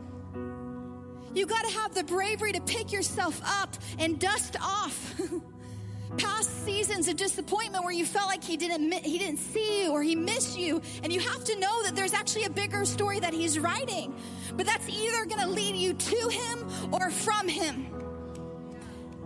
You 1.34 1.46
got 1.46 1.64
to 1.64 1.72
have 1.72 1.94
the 1.94 2.04
bravery 2.04 2.52
to 2.52 2.60
pick 2.60 2.92
yourself 2.92 3.40
up 3.44 3.76
and 3.98 4.20
dust 4.20 4.56
off 4.60 5.20
past 6.16 6.64
seasons 6.64 7.08
of 7.08 7.16
disappointment 7.16 7.82
where 7.82 7.92
you 7.92 8.06
felt 8.06 8.28
like 8.28 8.44
he 8.44 8.56
didn't 8.56 8.92
he 9.04 9.18
didn't 9.18 9.38
see 9.38 9.82
you 9.82 9.90
or 9.90 10.00
he 10.00 10.14
missed 10.14 10.56
you 10.56 10.80
and 11.02 11.12
you 11.12 11.18
have 11.18 11.42
to 11.42 11.58
know 11.58 11.82
that 11.82 11.96
there's 11.96 12.14
actually 12.14 12.44
a 12.44 12.50
bigger 12.50 12.84
story 12.84 13.18
that 13.18 13.34
he's 13.34 13.58
writing. 13.58 14.14
But 14.56 14.66
that's 14.66 14.88
either 14.88 15.24
going 15.24 15.40
to 15.40 15.48
lead 15.48 15.74
you 15.74 15.94
to 15.94 16.28
him 16.28 16.68
or 16.92 17.10
from 17.10 17.48
him. 17.48 17.90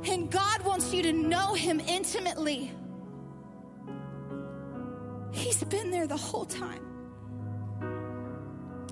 And 0.04 0.30
God 0.30 0.64
wants 0.64 0.94
you 0.94 1.02
to 1.02 1.12
know 1.12 1.52
him 1.54 1.80
intimately. 1.80 2.72
He's 5.32 5.62
been 5.64 5.90
there 5.90 6.06
the 6.06 6.16
whole 6.16 6.46
time. 6.46 6.87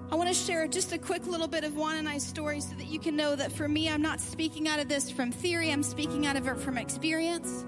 I 0.09 0.15
want 0.15 0.29
to 0.29 0.35
share 0.35 0.69
just 0.69 0.93
a 0.93 0.99
quick 0.99 1.27
little 1.27 1.49
bit 1.49 1.65
of 1.65 1.75
Juan 1.75 1.97
and 1.97 2.09
I's 2.09 2.25
story 2.25 2.61
so 2.61 2.77
that 2.77 2.87
you 2.87 3.01
can 3.01 3.17
know 3.17 3.35
that 3.35 3.51
for 3.51 3.67
me, 3.67 3.91
I'm 3.91 4.03
not 4.03 4.21
speaking 4.21 4.69
out 4.69 4.79
of 4.79 4.89
this 4.89 5.11
from 5.11 5.33
theory, 5.33 5.73
I'm 5.73 5.83
speaking 5.83 6.27
out 6.27 6.37
of 6.37 6.47
it 6.47 6.61
from 6.61 6.79
experience. 6.79 7.65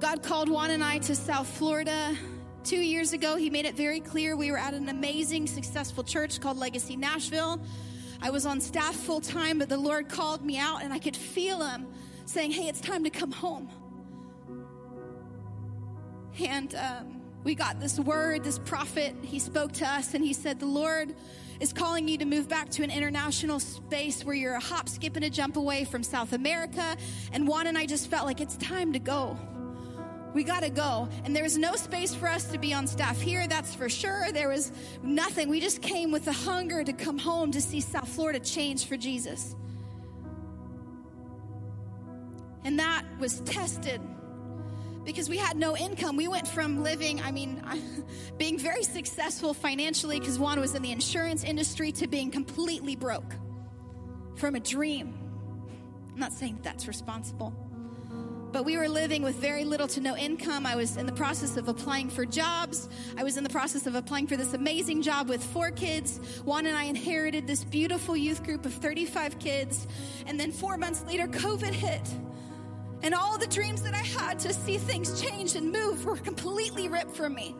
God 0.00 0.22
called 0.22 0.48
Juan 0.48 0.70
and 0.70 0.82
I 0.82 0.96
to 1.00 1.14
South 1.14 1.46
Florida 1.46 2.16
two 2.64 2.80
years 2.80 3.12
ago. 3.12 3.36
He 3.36 3.50
made 3.50 3.66
it 3.66 3.74
very 3.74 4.00
clear 4.00 4.34
we 4.34 4.50
were 4.50 4.56
at 4.56 4.72
an 4.72 4.88
amazing, 4.88 5.46
successful 5.46 6.02
church 6.02 6.40
called 6.40 6.56
Legacy 6.56 6.96
Nashville. 6.96 7.60
I 8.22 8.30
was 8.30 8.46
on 8.46 8.62
staff 8.62 8.96
full 8.96 9.20
time, 9.20 9.58
but 9.58 9.68
the 9.68 9.76
Lord 9.76 10.08
called 10.08 10.42
me 10.42 10.56
out 10.56 10.82
and 10.82 10.94
I 10.94 10.98
could 10.98 11.16
feel 11.16 11.62
Him 11.62 11.86
saying, 12.24 12.52
Hey, 12.52 12.66
it's 12.66 12.80
time 12.80 13.04
to 13.04 13.10
come 13.10 13.30
home. 13.30 13.68
And, 16.38 16.74
um, 16.74 17.19
we 17.42 17.54
got 17.54 17.80
this 17.80 17.98
word, 17.98 18.44
this 18.44 18.58
prophet, 18.58 19.16
he 19.22 19.38
spoke 19.38 19.72
to 19.72 19.86
us 19.86 20.14
and 20.14 20.22
he 20.22 20.32
said, 20.32 20.60
The 20.60 20.66
Lord 20.66 21.14
is 21.58 21.72
calling 21.72 22.06
you 22.08 22.18
to 22.18 22.24
move 22.24 22.48
back 22.48 22.68
to 22.70 22.82
an 22.82 22.90
international 22.90 23.60
space 23.60 24.24
where 24.24 24.34
you're 24.34 24.54
a 24.54 24.60
hop, 24.60 24.88
skip, 24.88 25.16
and 25.16 25.24
a 25.24 25.30
jump 25.30 25.56
away 25.56 25.84
from 25.84 26.02
South 26.02 26.32
America. 26.32 26.96
And 27.32 27.48
Juan 27.48 27.66
and 27.66 27.78
I 27.78 27.86
just 27.86 28.10
felt 28.10 28.26
like 28.26 28.40
it's 28.40 28.56
time 28.56 28.92
to 28.92 28.98
go. 28.98 29.38
We 30.34 30.44
got 30.44 30.62
to 30.62 30.70
go. 30.70 31.08
And 31.24 31.34
there 31.34 31.42
was 31.42 31.58
no 31.58 31.74
space 31.76 32.14
for 32.14 32.28
us 32.28 32.44
to 32.52 32.58
be 32.58 32.72
on 32.72 32.86
staff 32.86 33.20
here, 33.20 33.46
that's 33.48 33.74
for 33.74 33.88
sure. 33.88 34.30
There 34.32 34.48
was 34.48 34.70
nothing. 35.02 35.48
We 35.48 35.60
just 35.60 35.82
came 35.82 36.12
with 36.12 36.26
a 36.28 36.32
hunger 36.32 36.84
to 36.84 36.92
come 36.92 37.18
home 37.18 37.52
to 37.52 37.60
see 37.60 37.80
South 37.80 38.08
Florida 38.08 38.38
change 38.38 38.86
for 38.86 38.96
Jesus. 38.96 39.56
And 42.64 42.78
that 42.78 43.04
was 43.18 43.40
tested 43.40 44.00
because 45.04 45.28
we 45.28 45.36
had 45.36 45.56
no 45.56 45.76
income. 45.76 46.16
We 46.16 46.28
went 46.28 46.46
from 46.46 46.82
living, 46.82 47.20
I 47.20 47.30
mean, 47.30 47.62
being 48.38 48.58
very 48.58 48.82
successful 48.82 49.54
financially 49.54 50.18
because 50.18 50.38
Juan 50.38 50.60
was 50.60 50.74
in 50.74 50.82
the 50.82 50.92
insurance 50.92 51.44
industry 51.44 51.92
to 51.92 52.06
being 52.06 52.30
completely 52.30 52.96
broke 52.96 53.34
from 54.36 54.54
a 54.54 54.60
dream. 54.60 55.18
I'm 56.12 56.18
not 56.18 56.32
saying 56.32 56.60
that's 56.62 56.88
responsible. 56.88 57.54
But 58.52 58.64
we 58.64 58.76
were 58.76 58.88
living 58.88 59.22
with 59.22 59.36
very 59.36 59.64
little 59.64 59.86
to 59.88 60.00
no 60.00 60.16
income. 60.16 60.66
I 60.66 60.74
was 60.74 60.96
in 60.96 61.06
the 61.06 61.12
process 61.12 61.56
of 61.56 61.68
applying 61.68 62.10
for 62.10 62.26
jobs. 62.26 62.88
I 63.16 63.22
was 63.22 63.36
in 63.36 63.44
the 63.44 63.50
process 63.50 63.86
of 63.86 63.94
applying 63.94 64.26
for 64.26 64.36
this 64.36 64.54
amazing 64.54 65.02
job 65.02 65.28
with 65.28 65.42
four 65.42 65.70
kids. 65.70 66.18
Juan 66.44 66.66
and 66.66 66.76
I 66.76 66.84
inherited 66.84 67.46
this 67.46 67.62
beautiful 67.62 68.16
youth 68.16 68.42
group 68.42 68.66
of 68.66 68.74
35 68.74 69.38
kids. 69.38 69.86
And 70.26 70.38
then 70.38 70.50
four 70.50 70.76
months 70.76 71.04
later, 71.04 71.28
COVID 71.28 71.72
hit. 71.72 72.02
And 73.02 73.14
all 73.14 73.38
the 73.38 73.46
dreams 73.46 73.82
that 73.82 73.94
I 73.94 74.02
had 74.02 74.38
to 74.40 74.52
see 74.52 74.76
things 74.76 75.20
change 75.20 75.54
and 75.54 75.72
move 75.72 76.04
were 76.04 76.16
completely 76.16 76.88
ripped 76.88 77.16
from 77.16 77.34
me. 77.34 77.56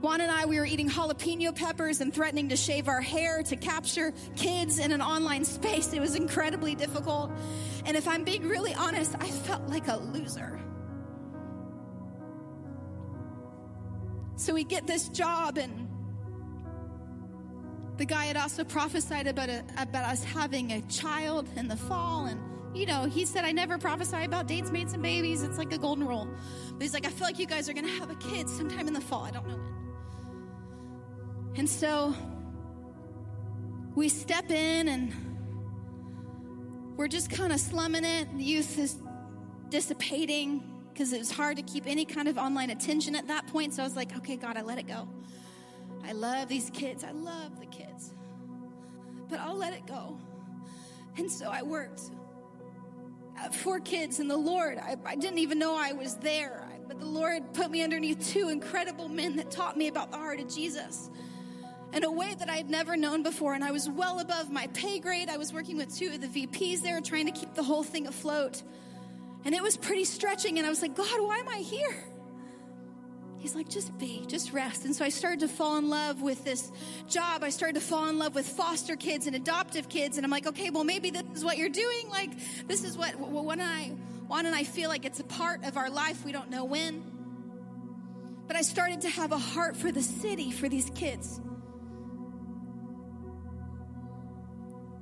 Juan 0.00 0.20
and 0.20 0.30
I, 0.30 0.46
we 0.46 0.60
were 0.60 0.64
eating 0.64 0.88
jalapeno 0.88 1.54
peppers 1.54 2.00
and 2.00 2.14
threatening 2.14 2.50
to 2.50 2.56
shave 2.56 2.86
our 2.86 3.00
hair 3.00 3.42
to 3.42 3.56
capture 3.56 4.14
kids 4.36 4.78
in 4.78 4.92
an 4.92 5.02
online 5.02 5.44
space. 5.44 5.92
It 5.92 6.00
was 6.00 6.14
incredibly 6.14 6.76
difficult. 6.76 7.32
And 7.84 7.96
if 7.96 8.06
I'm 8.06 8.22
being 8.22 8.46
really 8.46 8.74
honest, 8.74 9.16
I 9.18 9.26
felt 9.26 9.66
like 9.68 9.88
a 9.88 9.96
loser. 9.96 10.60
So 14.36 14.54
we 14.54 14.62
get 14.62 14.86
this 14.86 15.08
job, 15.08 15.58
and 15.58 15.88
the 17.96 18.04
guy 18.04 18.26
had 18.26 18.36
also 18.36 18.62
prophesied 18.62 19.26
about, 19.26 19.48
a, 19.48 19.64
about 19.78 20.04
us 20.04 20.22
having 20.22 20.70
a 20.70 20.80
child 20.82 21.48
in 21.56 21.66
the 21.66 21.76
fall. 21.76 22.26
And 22.26 22.40
you 22.74 22.86
know, 22.86 23.04
he 23.04 23.24
said, 23.24 23.44
I 23.44 23.52
never 23.52 23.78
prophesy 23.78 24.24
about 24.24 24.46
dates, 24.46 24.70
mates, 24.70 24.92
and 24.92 25.02
babies. 25.02 25.42
It's 25.42 25.58
like 25.58 25.72
a 25.72 25.78
golden 25.78 26.06
rule. 26.06 26.28
But 26.72 26.82
he's 26.82 26.94
like, 26.94 27.06
I 27.06 27.10
feel 27.10 27.26
like 27.26 27.38
you 27.38 27.46
guys 27.46 27.68
are 27.68 27.72
going 27.72 27.86
to 27.86 27.92
have 27.92 28.10
a 28.10 28.16
kid 28.16 28.48
sometime 28.48 28.86
in 28.86 28.94
the 28.94 29.00
fall. 29.00 29.24
I 29.24 29.30
don't 29.30 29.46
know 29.48 29.56
when. 29.56 29.78
And 31.56 31.68
so 31.68 32.14
we 33.94 34.08
step 34.08 34.50
in 34.50 34.88
and 34.88 35.12
we're 36.96 37.08
just 37.08 37.30
kind 37.30 37.52
of 37.52 37.60
slumming 37.60 38.04
it. 38.04 38.36
The 38.36 38.44
youth 38.44 38.78
is 38.78 38.96
dissipating 39.70 40.62
because 40.92 41.12
it 41.12 41.18
was 41.18 41.30
hard 41.30 41.56
to 41.56 41.62
keep 41.62 41.86
any 41.86 42.04
kind 42.04 42.28
of 42.28 42.38
online 42.38 42.70
attention 42.70 43.14
at 43.16 43.28
that 43.28 43.46
point. 43.46 43.74
So 43.74 43.82
I 43.82 43.86
was 43.86 43.96
like, 43.96 44.16
okay, 44.18 44.36
God, 44.36 44.56
I 44.56 44.62
let 44.62 44.78
it 44.78 44.86
go. 44.86 45.08
I 46.04 46.12
love 46.12 46.48
these 46.48 46.70
kids. 46.70 47.02
I 47.04 47.12
love 47.12 47.58
the 47.58 47.66
kids. 47.66 48.14
But 49.28 49.40
I'll 49.40 49.56
let 49.56 49.72
it 49.72 49.86
go. 49.86 50.18
And 51.16 51.30
so 51.30 51.50
I 51.50 51.62
worked 51.62 52.10
four 53.52 53.80
kids 53.80 54.20
and 54.20 54.30
the 54.30 54.36
Lord. 54.36 54.78
I, 54.78 54.96
I 55.04 55.16
didn't 55.16 55.38
even 55.38 55.58
know 55.58 55.76
I 55.76 55.92
was 55.92 56.16
there, 56.16 56.66
but 56.86 57.00
the 57.00 57.06
Lord 57.06 57.52
put 57.54 57.70
me 57.70 57.82
underneath 57.82 58.26
two 58.28 58.48
incredible 58.48 59.08
men 59.08 59.36
that 59.36 59.50
taught 59.50 59.76
me 59.76 59.88
about 59.88 60.10
the 60.10 60.18
heart 60.18 60.40
of 60.40 60.52
Jesus 60.52 61.10
in 61.92 62.04
a 62.04 62.10
way 62.10 62.34
that 62.38 62.50
I 62.50 62.56
had 62.56 62.68
never 62.68 62.96
known 62.96 63.22
before. 63.22 63.54
And 63.54 63.64
I 63.64 63.70
was 63.70 63.88
well 63.88 64.20
above 64.20 64.50
my 64.50 64.66
pay 64.68 64.98
grade. 64.98 65.28
I 65.28 65.36
was 65.36 65.52
working 65.52 65.76
with 65.76 65.94
two 65.94 66.08
of 66.08 66.20
the 66.20 66.28
VPs 66.28 66.82
there, 66.82 67.00
trying 67.00 67.26
to 67.26 67.32
keep 67.32 67.54
the 67.54 67.62
whole 67.62 67.82
thing 67.82 68.06
afloat. 68.06 68.62
And 69.44 69.54
it 69.54 69.62
was 69.62 69.76
pretty 69.76 70.04
stretching. 70.04 70.58
And 70.58 70.66
I 70.66 70.70
was 70.70 70.82
like, 70.82 70.94
God, 70.94 71.20
why 71.20 71.38
am 71.38 71.48
I 71.48 71.58
here? 71.58 72.04
He's 73.38 73.54
like, 73.54 73.68
just 73.68 73.96
be, 73.98 74.24
just 74.26 74.52
rest. 74.52 74.84
And 74.84 74.94
so 74.94 75.04
I 75.04 75.10
started 75.10 75.40
to 75.40 75.48
fall 75.48 75.78
in 75.78 75.88
love 75.88 76.22
with 76.22 76.44
this 76.44 76.72
job. 77.08 77.44
I 77.44 77.50
started 77.50 77.74
to 77.74 77.80
fall 77.80 78.08
in 78.08 78.18
love 78.18 78.34
with 78.34 78.48
foster 78.48 78.96
kids 78.96 79.28
and 79.28 79.36
adoptive 79.36 79.88
kids. 79.88 80.16
And 80.16 80.24
I'm 80.24 80.30
like, 80.30 80.46
okay, 80.46 80.70
well, 80.70 80.82
maybe 80.82 81.10
this 81.10 81.22
is 81.34 81.44
what 81.44 81.56
you're 81.56 81.68
doing. 81.68 82.08
Like, 82.10 82.30
this 82.66 82.82
is 82.82 82.98
what, 82.98 83.18
when 83.18 83.60
I, 83.60 83.90
Juan 84.26 84.46
and 84.46 84.56
I 84.56 84.64
feel 84.64 84.88
like 84.88 85.04
it's 85.04 85.20
a 85.20 85.24
part 85.24 85.64
of 85.64 85.76
our 85.76 85.88
life. 85.88 86.24
We 86.24 86.32
don't 86.32 86.50
know 86.50 86.64
when. 86.64 87.04
But 88.48 88.56
I 88.56 88.62
started 88.62 89.02
to 89.02 89.08
have 89.08 89.30
a 89.30 89.38
heart 89.38 89.76
for 89.76 89.92
the 89.92 90.02
city, 90.02 90.50
for 90.50 90.68
these 90.68 90.90
kids. 90.90 91.40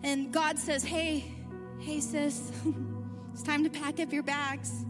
And 0.02 0.30
God 0.30 0.58
says, 0.58 0.84
hey, 0.84 1.24
hey, 1.78 2.00
sis, 2.00 2.52
it's 3.32 3.42
time 3.42 3.64
to 3.64 3.70
pack 3.70 3.98
up 3.98 4.12
your 4.12 4.22
bags 4.22 4.84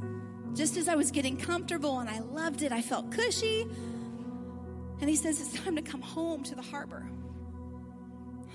just 0.55 0.77
as 0.77 0.89
I 0.89 0.95
was 0.95 1.11
getting 1.11 1.37
comfortable 1.37 1.99
and 1.99 2.09
I 2.09 2.21
loved 2.21 2.63
it, 2.63 2.73
I 2.73 2.83
felt 2.83 3.11
cushy. 3.11 3.67
And 5.01 5.11
he 5.11 5.17
says, 5.17 5.41
It's 5.41 5.63
time 5.63 5.77
to 5.77 5.83
come 5.83 6.01
home 6.01 6.43
to 6.45 6.55
the 6.55 6.63
harbor. 6.63 7.09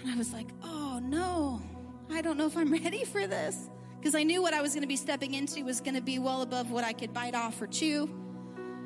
And 0.02 0.12
I 0.12 0.16
was 0.16 0.34
like, 0.34 0.48
Oh 0.64 1.00
no, 1.04 1.62
I 2.10 2.22
don't 2.22 2.38
know 2.38 2.48
if 2.48 2.58
I'm 2.58 2.72
ready 2.84 3.06
for 3.06 3.28
this. 3.28 3.70
Because 4.00 4.16
I 4.16 4.24
knew 4.24 4.42
what 4.42 4.56
I 4.56 4.62
was 4.62 4.74
going 4.74 4.82
to 4.82 4.88
be 4.88 4.96
stepping 4.96 5.36
into 5.36 5.64
was 5.64 5.80
going 5.80 5.94
to 5.94 6.02
be 6.02 6.18
well 6.18 6.42
above 6.42 6.72
what 6.72 6.84
I 6.84 6.92
could 6.92 7.14
bite 7.14 7.36
off 7.36 7.62
or 7.62 7.68
chew. 7.68 8.10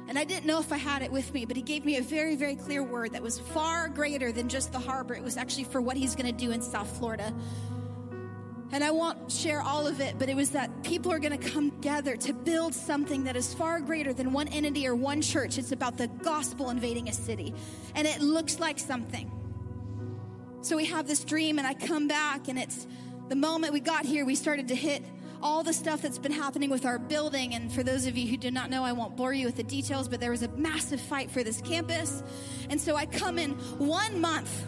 And 0.07 0.19
I 0.19 0.23
didn't 0.23 0.45
know 0.45 0.59
if 0.59 0.71
I 0.71 0.77
had 0.77 1.01
it 1.01 1.11
with 1.11 1.33
me, 1.33 1.45
but 1.45 1.55
he 1.55 1.63
gave 1.63 1.85
me 1.85 1.97
a 1.97 2.01
very, 2.01 2.35
very 2.35 2.55
clear 2.55 2.83
word 2.83 3.13
that 3.13 3.23
was 3.23 3.39
far 3.39 3.87
greater 3.87 4.31
than 4.31 4.49
just 4.49 4.71
the 4.71 4.79
harbor. 4.79 5.15
It 5.15 5.23
was 5.23 5.37
actually 5.37 5.63
for 5.63 5.81
what 5.81 5.97
he's 5.97 6.15
going 6.15 6.27
to 6.27 6.45
do 6.45 6.51
in 6.51 6.61
South 6.61 6.97
Florida. 6.97 7.33
And 8.71 8.83
I 8.83 8.91
won't 8.91 9.31
share 9.31 9.61
all 9.61 9.87
of 9.87 10.01
it, 10.01 10.17
but 10.17 10.27
it 10.27 10.35
was 10.35 10.49
that 10.51 10.83
people 10.83 11.11
are 11.11 11.19
going 11.19 11.37
to 11.37 11.49
come 11.49 11.71
together 11.71 12.17
to 12.17 12.33
build 12.33 12.73
something 12.73 13.23
that 13.25 13.35
is 13.35 13.53
far 13.53 13.79
greater 13.79 14.11
than 14.11 14.33
one 14.33 14.47
entity 14.47 14.87
or 14.87 14.95
one 14.95 15.21
church. 15.21 15.57
It's 15.57 15.71
about 15.71 15.97
the 15.97 16.07
gospel 16.07 16.69
invading 16.69 17.07
a 17.07 17.13
city. 17.13 17.53
And 17.93 18.07
it 18.07 18.21
looks 18.21 18.59
like 18.59 18.79
something. 18.79 19.31
So 20.61 20.75
we 20.75 20.85
have 20.85 21.07
this 21.07 21.23
dream, 21.23 21.59
and 21.59 21.67
I 21.67 21.75
come 21.75 22.07
back, 22.07 22.47
and 22.47 22.57
it's 22.57 22.87
the 23.29 23.35
moment 23.35 23.71
we 23.71 23.79
got 23.79 24.03
here, 24.03 24.25
we 24.25 24.35
started 24.35 24.67
to 24.69 24.75
hit 24.75 25.03
all 25.41 25.61
the 25.61 25.73
stuff 25.73 26.01
that's 26.01 26.17
been 26.17 26.31
happening 26.31 26.71
with 26.71 26.85
our 26.85 26.97
building. 26.97 27.53
And 27.53 27.71
for 27.71 27.83
those 27.83 28.07
of 28.07 28.17
you 28.17 28.27
who 28.27 28.35
do 28.35 28.49
not 28.49 28.71
know, 28.71 28.83
I 28.83 28.93
won't 28.93 29.15
bore 29.15 29.31
you 29.31 29.45
with 29.45 29.57
the 29.57 29.63
details, 29.63 30.07
but 30.07 30.19
there 30.19 30.31
was 30.31 30.41
a 30.41 30.47
massive 30.49 30.99
fight 30.99 31.29
for 31.29 31.43
this 31.43 31.61
campus. 31.61 32.23
And 32.69 32.81
so 32.81 32.95
I 32.95 33.05
come 33.05 33.37
in 33.37 33.51
one 33.77 34.19
month 34.19 34.65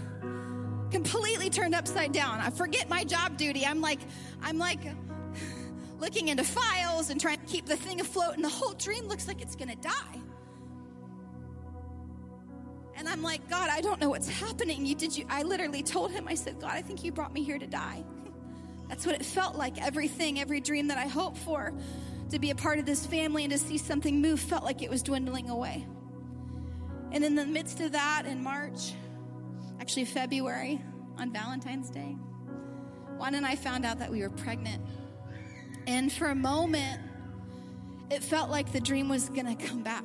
completely 0.92 1.50
turned 1.50 1.76
upside 1.76 2.12
down. 2.12 2.40
I 2.40 2.50
forget 2.50 2.90
my 2.90 3.04
job 3.04 3.38
duty. 3.38 3.66
I'm 3.66 3.82
like, 3.82 4.00
I'm 4.42 4.58
like 4.58 4.80
looking 6.00 6.28
into 6.28 6.44
files 6.44 7.10
and 7.10 7.20
trying 7.20 7.40
to 7.40 7.46
keep 7.46 7.66
the 7.66 7.76
thing 7.76 8.00
afloat, 8.02 8.36
and 8.36 8.44
the 8.44 8.50
whole 8.50 8.74
dream 8.74 9.08
looks 9.08 9.28
like 9.28 9.42
it's 9.42 9.56
gonna 9.56 9.76
die. 9.76 10.22
And 12.96 13.08
I'm 13.08 13.22
like, 13.22 13.48
God, 13.48 13.70
I 13.72 13.82
don't 13.82 14.02
know 14.02 14.10
what's 14.10 14.28
happening. 14.28 14.86
You 14.86 14.96
did 14.96 15.16
you 15.16 15.26
I 15.30 15.44
literally 15.44 15.84
told 15.84 16.12
him, 16.12 16.28
I 16.28 16.36
said, 16.36 16.60
God, 16.60 16.72
I 16.72 16.82
think 16.82 17.04
you 17.04 17.12
brought 17.12 17.34
me 17.34 17.44
here 17.44 17.60
to 17.60 17.68
die. 17.68 18.04
That's 18.90 19.06
what 19.06 19.16
it 19.16 19.26
felt 19.26 19.56
like. 19.56 19.82
Everything, 19.86 20.40
every 20.40 20.62
dream 20.62 20.88
that 20.88 20.98
I 20.98 21.08
hoped 21.08 21.38
for 21.38 21.74
to 22.30 22.40
be 22.40 22.52
a 22.52 22.56
part 22.56 22.80
of 22.80 22.86
this 22.86 23.06
family 23.06 23.44
and 23.44 23.52
to 23.52 23.60
see 23.60 23.78
something 23.78 24.22
move 24.22 24.40
felt 24.40 24.64
like 24.64 24.82
it 24.82 24.90
was 24.90 25.04
dwindling 25.04 25.50
away. 25.50 25.86
And 27.12 27.24
in 27.24 27.36
the 27.36 27.46
midst 27.46 27.80
of 27.80 27.94
that, 27.94 28.26
in 28.26 28.44
March, 28.44 28.94
actually 29.88 30.04
February, 30.04 30.82
on 31.18 31.32
Valentine's 31.32 31.90
Day, 31.90 32.18
Juan 33.16 33.36
and 33.36 33.46
I 33.46 33.56
found 33.56 33.86
out 33.86 34.00
that 34.00 34.12
we 34.12 34.22
were 34.22 34.30
pregnant. 34.30 34.84
And 35.88 36.12
for 36.12 36.28
a 36.28 36.36
moment, 36.36 37.00
it 38.12 38.22
felt 38.22 38.50
like 38.50 38.74
the 38.74 38.82
dream 38.82 39.08
was 39.08 39.30
gonna 39.30 39.56
come 39.56 39.84
back. 39.84 40.04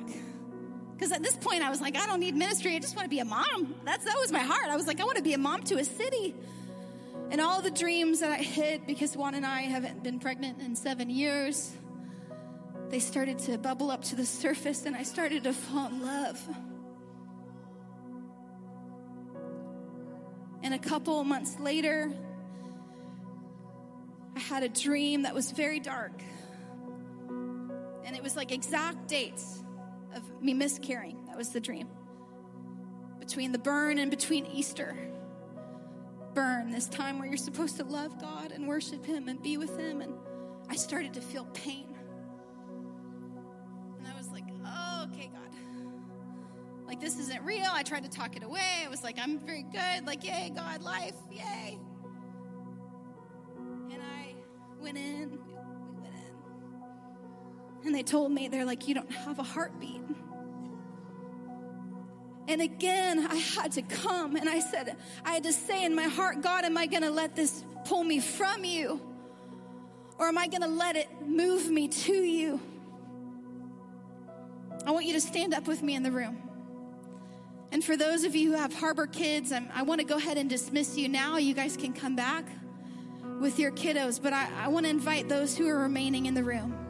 Because 0.93 1.11
at 1.11 1.21
this 1.21 1.35
point, 1.35 1.63
I 1.63 1.69
was 1.69 1.81
like, 1.81 1.97
I 1.97 2.05
don't 2.05 2.21
need 2.21 2.33
ministry. 2.33 2.77
I 2.77 2.79
just 2.79 2.95
want 2.95 3.07
to 3.07 3.09
be 3.09 3.19
a 3.19 3.25
mom. 3.25 3.75
That's 3.83 4.05
that 4.05 4.15
was 4.21 4.31
my 4.31 4.39
heart. 4.39 4.67
I 4.69 4.77
was 4.77 4.87
like, 4.87 5.01
I 5.01 5.03
want 5.03 5.17
to 5.17 5.21
be 5.21 5.33
a 5.33 5.37
mom 5.37 5.63
to 5.63 5.75
a 5.75 5.83
city. 5.83 6.33
And 7.29 7.41
all 7.41 7.61
the 7.61 7.69
dreams 7.69 8.21
that 8.21 8.31
I 8.31 8.37
hid 8.37 8.87
because 8.87 9.17
Juan 9.17 9.35
and 9.35 9.45
I 9.45 9.63
haven't 9.63 10.01
been 10.01 10.21
pregnant 10.21 10.61
in 10.61 10.77
seven 10.77 11.09
years, 11.09 11.73
they 12.87 12.99
started 12.99 13.37
to 13.39 13.57
bubble 13.57 13.91
up 13.91 14.03
to 14.03 14.15
the 14.15 14.25
surface, 14.25 14.85
and 14.85 14.95
I 14.95 15.03
started 15.03 15.43
to 15.43 15.51
fall 15.51 15.87
in 15.87 16.05
love. 16.05 16.41
And 20.63 20.73
a 20.73 20.79
couple 20.79 21.21
months 21.25 21.59
later, 21.59 22.09
I 24.35 24.39
had 24.39 24.63
a 24.63 24.69
dream 24.69 25.23
that 25.23 25.35
was 25.35 25.51
very 25.51 25.79
dark. 25.79 26.13
And 28.05 28.15
it 28.15 28.23
was 28.23 28.35
like 28.37 28.51
exact 28.51 29.07
dates 29.07 29.61
of 30.15 30.23
me 30.41 30.53
miscarrying. 30.53 31.25
That 31.27 31.37
was 31.37 31.49
the 31.49 31.59
dream. 31.59 31.89
Between 33.19 33.51
the 33.51 33.59
burn 33.59 33.99
and 33.99 34.09
between 34.09 34.45
Easter. 34.45 34.95
Burn, 36.33 36.71
this 36.71 36.87
time 36.87 37.19
where 37.19 37.27
you're 37.27 37.37
supposed 37.37 37.77
to 37.77 37.83
love 37.83 38.19
God 38.19 38.51
and 38.51 38.67
worship 38.67 39.05
Him 39.05 39.27
and 39.27 39.43
be 39.43 39.57
with 39.57 39.77
Him. 39.77 40.01
And 40.01 40.13
I 40.69 40.77
started 40.77 41.13
to 41.15 41.21
feel 41.21 41.45
pain. 41.53 41.92
Real. 47.43 47.69
I 47.71 47.83
tried 47.83 48.03
to 48.03 48.09
talk 48.09 48.35
it 48.37 48.43
away. 48.43 48.83
I 48.85 48.89
was 48.89 49.03
like, 49.03 49.19
I'm 49.19 49.37
very 49.39 49.63
good. 49.63 50.05
Like, 50.05 50.23
yay, 50.23 50.51
God, 50.55 50.81
life, 50.81 51.15
yay. 51.29 51.77
And 53.91 54.01
I 54.01 54.35
went 54.81 54.97
in, 54.97 55.31
we 55.31 55.53
went 56.01 56.13
in. 56.15 57.85
And 57.85 57.95
they 57.95 58.03
told 58.03 58.31
me, 58.31 58.47
they're 58.47 58.65
like, 58.65 58.87
you 58.87 58.95
don't 58.95 59.11
have 59.11 59.39
a 59.39 59.43
heartbeat. 59.43 60.01
And 62.47 62.61
again, 62.61 63.25
I 63.25 63.35
had 63.35 63.73
to 63.73 63.81
come 63.81 64.35
and 64.35 64.49
I 64.49 64.59
said, 64.59 64.95
I 65.25 65.33
had 65.33 65.43
to 65.43 65.53
say 65.53 65.85
in 65.85 65.95
my 65.95 66.03
heart, 66.07 66.41
God, 66.41 66.65
am 66.65 66.77
I 66.77 66.85
going 66.85 67.03
to 67.03 67.11
let 67.11 67.35
this 67.35 67.63
pull 67.85 68.03
me 68.03 68.19
from 68.19 68.63
you? 68.63 69.01
Or 70.17 70.27
am 70.27 70.37
I 70.37 70.47
going 70.47 70.61
to 70.61 70.67
let 70.67 70.95
it 70.95 71.09
move 71.25 71.69
me 71.69 71.87
to 71.87 72.13
you? 72.13 72.59
I 74.85 74.91
want 74.91 75.05
you 75.05 75.13
to 75.13 75.21
stand 75.21 75.53
up 75.53 75.67
with 75.67 75.81
me 75.81 75.95
in 75.95 76.03
the 76.03 76.11
room. 76.11 76.41
And 77.73 77.83
for 77.83 77.97
those 77.97 78.23
of 78.23 78.35
you 78.35 78.51
who 78.51 78.57
have 78.57 78.73
harbor 78.73 79.07
kids, 79.07 79.51
I'm, 79.51 79.67
i 79.73 79.81
want 79.81 79.99
to 79.99 80.05
go 80.05 80.15
ahead 80.15 80.37
and 80.37 80.49
dismiss 80.49 80.95
you 80.95 81.09
now. 81.09 81.35
You 81.37 81.53
guys 81.53 81.75
can 81.75 81.91
come 81.91 82.15
back 82.15 82.45
with 83.41 83.59
your 83.59 83.71
kiddos, 83.71 84.21
but 84.21 84.31
I, 84.31 84.47
I 84.57 84.67
want 84.69 84.85
to 84.85 84.89
invite 84.89 85.27
those 85.27 85.57
who 85.57 85.67
are 85.67 85.79
remaining 85.79 86.27
in 86.27 86.33
the 86.33 86.43
room. 86.43 86.83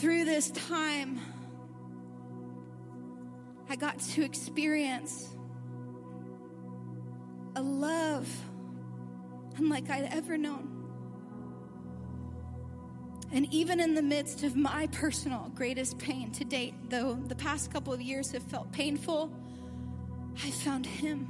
through 0.00 0.24
this 0.24 0.50
time, 0.52 1.20
I 3.68 3.76
got 3.76 4.00
to 4.00 4.24
experience 4.24 5.28
a 7.54 7.60
love 7.60 8.26
unlike 9.58 9.90
I'd 9.90 10.08
ever 10.10 10.38
known. 10.38 10.79
And 13.32 13.52
even 13.52 13.78
in 13.78 13.94
the 13.94 14.02
midst 14.02 14.42
of 14.42 14.56
my 14.56 14.88
personal 14.88 15.52
greatest 15.54 15.98
pain 15.98 16.32
to 16.32 16.44
date, 16.44 16.74
though 16.88 17.14
the 17.14 17.36
past 17.36 17.72
couple 17.72 17.92
of 17.92 18.02
years 18.02 18.32
have 18.32 18.42
felt 18.42 18.72
painful, 18.72 19.32
I 20.44 20.50
found 20.50 20.84
Him. 20.84 21.28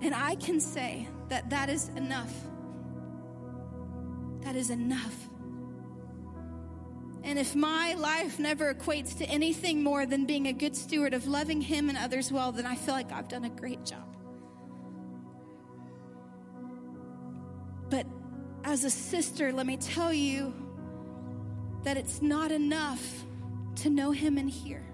And 0.00 0.14
I 0.14 0.36
can 0.36 0.60
say 0.60 1.08
that 1.28 1.50
that 1.50 1.68
is 1.68 1.88
enough. 1.90 2.32
That 4.42 4.54
is 4.54 4.70
enough. 4.70 5.28
And 7.24 7.40
if 7.40 7.56
my 7.56 7.94
life 7.94 8.38
never 8.38 8.72
equates 8.72 9.18
to 9.18 9.24
anything 9.24 9.82
more 9.82 10.06
than 10.06 10.26
being 10.26 10.46
a 10.46 10.52
good 10.52 10.76
steward 10.76 11.12
of 11.12 11.26
loving 11.26 11.60
Him 11.60 11.88
and 11.88 11.98
others 11.98 12.30
well, 12.30 12.52
then 12.52 12.66
I 12.66 12.76
feel 12.76 12.94
like 12.94 13.10
I've 13.10 13.28
done 13.28 13.44
a 13.44 13.50
great 13.50 13.84
job. 13.84 14.15
As 18.66 18.82
a 18.82 18.90
sister, 18.90 19.52
let 19.52 19.64
me 19.64 19.76
tell 19.76 20.12
you 20.12 20.52
that 21.84 21.96
it's 21.96 22.20
not 22.20 22.50
enough 22.50 23.24
to 23.76 23.88
know 23.88 24.10
Him 24.10 24.36
in 24.36 24.48
here 24.48 24.84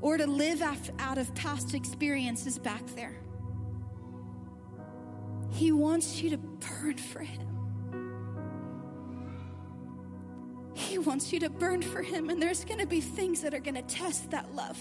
or 0.00 0.16
to 0.16 0.26
live 0.26 0.62
out 0.62 1.18
of 1.18 1.34
past 1.34 1.74
experiences 1.74 2.58
back 2.60 2.86
there. 2.94 3.16
He 5.50 5.72
wants 5.72 6.22
you 6.22 6.30
to 6.30 6.38
burn 6.38 6.96
for 6.96 7.20
Him. 7.20 7.48
He 10.74 10.98
wants 10.98 11.32
you 11.32 11.40
to 11.40 11.50
burn 11.50 11.82
for 11.82 12.00
Him, 12.00 12.30
and 12.30 12.40
there's 12.40 12.64
going 12.64 12.78
to 12.80 12.86
be 12.86 13.00
things 13.00 13.40
that 13.42 13.54
are 13.54 13.60
going 13.60 13.74
to 13.74 13.82
test 13.82 14.30
that 14.30 14.54
love. 14.54 14.78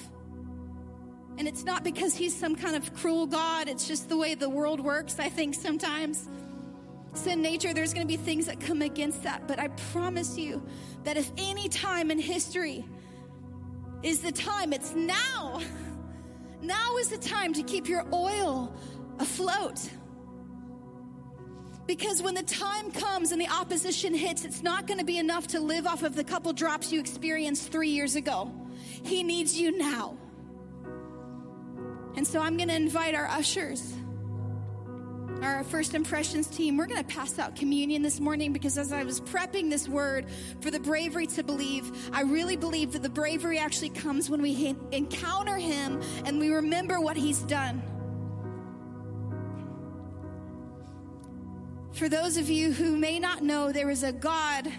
And 1.40 1.48
it's 1.48 1.64
not 1.64 1.84
because 1.84 2.14
He's 2.14 2.36
some 2.36 2.56
kind 2.56 2.76
of 2.76 2.94
cruel 2.94 3.26
God, 3.26 3.68
it's 3.68 3.88
just 3.88 4.08
the 4.08 4.18
way 4.18 4.36
the 4.36 4.50
world 4.50 4.80
works, 4.80 5.18
I 5.18 5.30
think 5.30 5.56
sometimes. 5.56 6.30
Sin 7.14 7.42
nature, 7.42 7.74
there's 7.74 7.94
going 7.94 8.08
to 8.08 8.12
be 8.12 8.18
things 8.18 8.46
that 8.46 8.60
come 8.60 8.82
against 8.82 9.24
that. 9.24 9.48
But 9.48 9.60
I 9.60 9.68
promise 9.92 10.38
you 10.38 10.66
that 11.04 11.18
if 11.18 11.32
any 11.38 11.68
time 11.68 12.10
in 12.12 12.20
history 12.20 12.86
is 14.04 14.20
the 14.20 14.32
time, 14.32 14.74
it's 14.74 14.94
now. 14.96 15.62
Now 16.64 16.98
is 16.98 17.08
the 17.08 17.18
time 17.18 17.54
to 17.54 17.64
keep 17.64 17.90
your 17.90 18.06
oil 18.14 18.72
afloat. 19.18 19.80
Because 21.88 22.22
when 22.22 22.36
the 22.36 22.44
time 22.44 22.92
comes 22.92 23.32
and 23.32 23.42
the 23.42 23.48
opposition 23.50 24.14
hits, 24.14 24.46
it's 24.46 24.62
not 24.62 24.86
going 24.86 25.00
to 25.00 25.06
be 25.06 25.18
enough 25.18 25.48
to 25.48 25.60
live 25.60 25.88
off 25.88 26.04
of 26.04 26.16
the 26.16 26.24
couple 26.24 26.54
drops 26.54 26.92
you 26.92 27.00
experienced 27.00 27.72
three 27.72 27.90
years 27.90 28.16
ago. 28.16 28.52
He 29.04 29.24
needs 29.24 29.60
you 29.60 29.78
now. 29.78 30.18
And 32.16 32.28
so 32.28 32.40
I'm 32.40 32.58
going 32.58 32.70
to 32.70 32.76
invite 32.76 33.16
our 33.16 33.28
ushers, 33.28 33.94
our 35.42 35.64
first 35.64 35.94
impressions 35.94 36.48
team. 36.48 36.78
We're 36.78 36.88
going 36.88 37.04
to 37.04 37.16
pass 37.16 37.40
out 37.40 37.56
communion 37.56 38.02
this 38.02 38.20
morning 38.20 38.54
because 38.54 38.78
as 38.78 38.92
I 38.92 39.04
was 39.04 39.22
prepping 39.22 39.70
this 39.70 39.88
word 39.88 40.26
for 40.62 40.72
the 40.72 40.80
bravery 40.80 41.28
to 41.28 41.44
believe, 41.44 42.10
I 42.14 42.22
really 42.22 42.56
believe 42.56 42.94
that 42.94 43.04
the 43.04 43.10
bravery 43.10 43.58
actually 43.58 43.90
comes 43.90 44.30
when 44.30 44.42
we 44.42 44.76
encounter 44.92 45.58
Him 45.58 46.02
and 46.26 46.40
we 46.40 46.50
remember 46.52 47.00
what 47.00 47.18
He's 47.18 47.40
done. 47.40 47.82
For 51.94 52.10
those 52.10 52.38
of 52.38 52.50
you 52.50 52.72
who 52.72 52.98
may 52.98 53.20
not 53.20 53.44
know, 53.44 53.72
there 53.72 53.90
is 53.90 54.04
a 54.04 54.12
God 54.12 54.72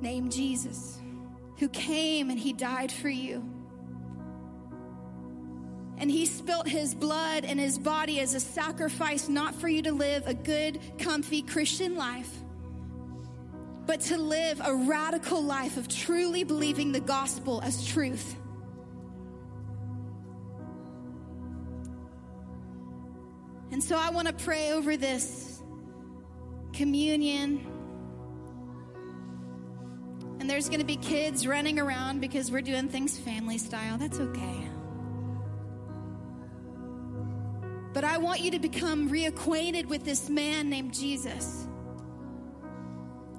named 0.00 0.32
Jesus 0.32 1.00
who 1.58 1.68
came 1.68 2.30
and 2.30 2.38
he 2.38 2.52
died 2.52 2.90
for 2.90 3.08
you. 3.08 3.53
And 5.96 6.10
he 6.10 6.26
spilt 6.26 6.66
his 6.66 6.94
blood 6.94 7.44
and 7.44 7.58
his 7.58 7.78
body 7.78 8.20
as 8.20 8.34
a 8.34 8.40
sacrifice, 8.40 9.28
not 9.28 9.54
for 9.54 9.68
you 9.68 9.82
to 9.82 9.92
live 9.92 10.26
a 10.26 10.34
good, 10.34 10.80
comfy 10.98 11.42
Christian 11.42 11.94
life, 11.96 12.30
but 13.86 14.00
to 14.00 14.18
live 14.18 14.60
a 14.64 14.74
radical 14.74 15.42
life 15.42 15.76
of 15.76 15.88
truly 15.88 16.42
believing 16.42 16.92
the 16.92 17.00
gospel 17.00 17.60
as 17.62 17.86
truth. 17.86 18.36
And 23.70 23.82
so 23.82 23.96
I 23.96 24.10
want 24.10 24.28
to 24.28 24.34
pray 24.34 24.72
over 24.72 24.96
this 24.96 25.60
communion. 26.72 27.66
And 30.38 30.50
there's 30.50 30.68
going 30.68 30.80
to 30.80 30.86
be 30.86 30.96
kids 30.96 31.46
running 31.46 31.78
around 31.78 32.20
because 32.20 32.50
we're 32.50 32.62
doing 32.62 32.88
things 32.88 33.18
family 33.18 33.58
style. 33.58 33.98
That's 33.98 34.20
okay. 34.20 34.68
But 37.94 38.04
I 38.04 38.18
want 38.18 38.40
you 38.40 38.50
to 38.50 38.58
become 38.58 39.08
reacquainted 39.08 39.86
with 39.86 40.04
this 40.04 40.28
man 40.28 40.68
named 40.68 40.92
Jesus. 40.92 41.66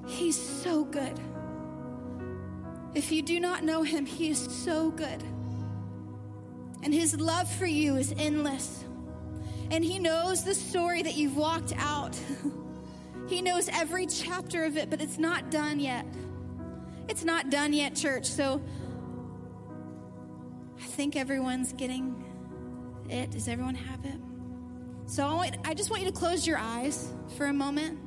He's 0.08 0.40
so 0.40 0.84
good. 0.86 1.20
If 2.96 3.12
you 3.12 3.22
do 3.22 3.40
not 3.40 3.64
know 3.64 3.84
him, 3.84 4.08
he 4.08 4.30
is 4.30 4.40
so 4.40 4.90
good. 4.90 5.22
And 6.82 6.92
his 6.92 7.20
love 7.20 7.52
for 7.52 7.68
you 7.68 7.98
is 7.98 8.12
endless. 8.18 8.86
And 9.72 9.84
He 9.84 10.00
knows 10.00 10.44
the 10.44 10.54
story 10.54 11.02
that 11.02 11.16
you've 11.16 11.38
walked 11.38 11.74
out. 11.78 12.18
he 13.28 13.42
knows 13.42 13.68
every 13.70 14.06
chapter 14.06 14.64
of 14.64 14.78
it, 14.78 14.90
but 14.90 15.02
it's 15.02 15.18
not 15.18 15.50
done 15.50 15.80
yet. 15.80 16.06
It's 17.08 17.24
not 17.24 17.50
done 17.50 17.74
yet, 17.74 17.96
church. 17.96 18.28
So 18.28 18.62
I 20.80 20.86
think 20.86 21.16
everyone's 21.16 21.74
getting 21.74 22.24
it. 23.10 23.32
Does 23.32 23.48
everyone 23.48 23.76
have 23.76 24.06
it? 24.06 24.25
So 25.08 25.26
I, 25.26 25.34
want, 25.34 25.56
I 25.64 25.74
just 25.74 25.90
want 25.90 26.02
you 26.02 26.10
to 26.10 26.18
close 26.18 26.48
your 26.48 26.58
eyes 26.58 27.14
for 27.38 27.46
a 27.46 27.54
moment. 27.54 28.00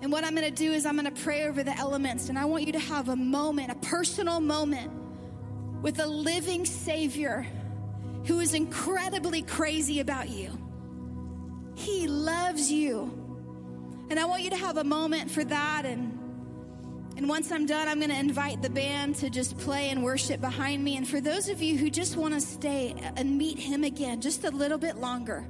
And 0.00 0.10
what 0.10 0.24
I'm 0.24 0.34
going 0.34 0.48
to 0.48 0.54
do 0.54 0.72
is 0.72 0.84
I'm 0.84 0.96
going 0.96 1.12
to 1.12 1.22
pray 1.22 1.46
over 1.46 1.62
the 1.62 1.76
elements, 1.78 2.28
and 2.28 2.38
I 2.38 2.44
want 2.44 2.66
you 2.66 2.72
to 2.72 2.78
have 2.78 3.08
a 3.08 3.16
moment, 3.16 3.70
a 3.70 3.76
personal 3.76 4.40
moment 4.40 4.90
with 5.80 6.00
a 6.00 6.06
living 6.06 6.64
Savior 6.64 7.46
who 8.26 8.40
is 8.40 8.54
incredibly 8.54 9.42
crazy 9.42 10.00
about 10.00 10.28
you. 10.28 10.50
He 11.74 12.06
loves 12.06 12.70
you. 12.70 13.18
And 14.10 14.18
I 14.18 14.24
want 14.24 14.42
you 14.42 14.50
to 14.50 14.56
have 14.56 14.76
a 14.76 14.84
moment 14.84 15.30
for 15.30 15.44
that. 15.44 15.84
And, 15.84 16.18
and 17.22 17.28
once 17.28 17.52
I'm 17.52 17.66
done, 17.66 17.86
I'm 17.86 18.00
going 18.00 18.10
to 18.10 18.18
invite 18.18 18.62
the 18.62 18.68
band 18.68 19.14
to 19.16 19.30
just 19.30 19.56
play 19.56 19.90
and 19.90 20.02
worship 20.02 20.40
behind 20.40 20.82
me. 20.82 20.96
And 20.96 21.06
for 21.06 21.20
those 21.20 21.48
of 21.48 21.62
you 21.62 21.78
who 21.78 21.88
just 21.88 22.16
want 22.16 22.34
to 22.34 22.40
stay 22.40 22.96
and 23.16 23.38
meet 23.38 23.60
Him 23.60 23.84
again 23.84 24.20
just 24.20 24.42
a 24.42 24.50
little 24.50 24.78
bit 24.78 24.96
longer, 24.96 25.46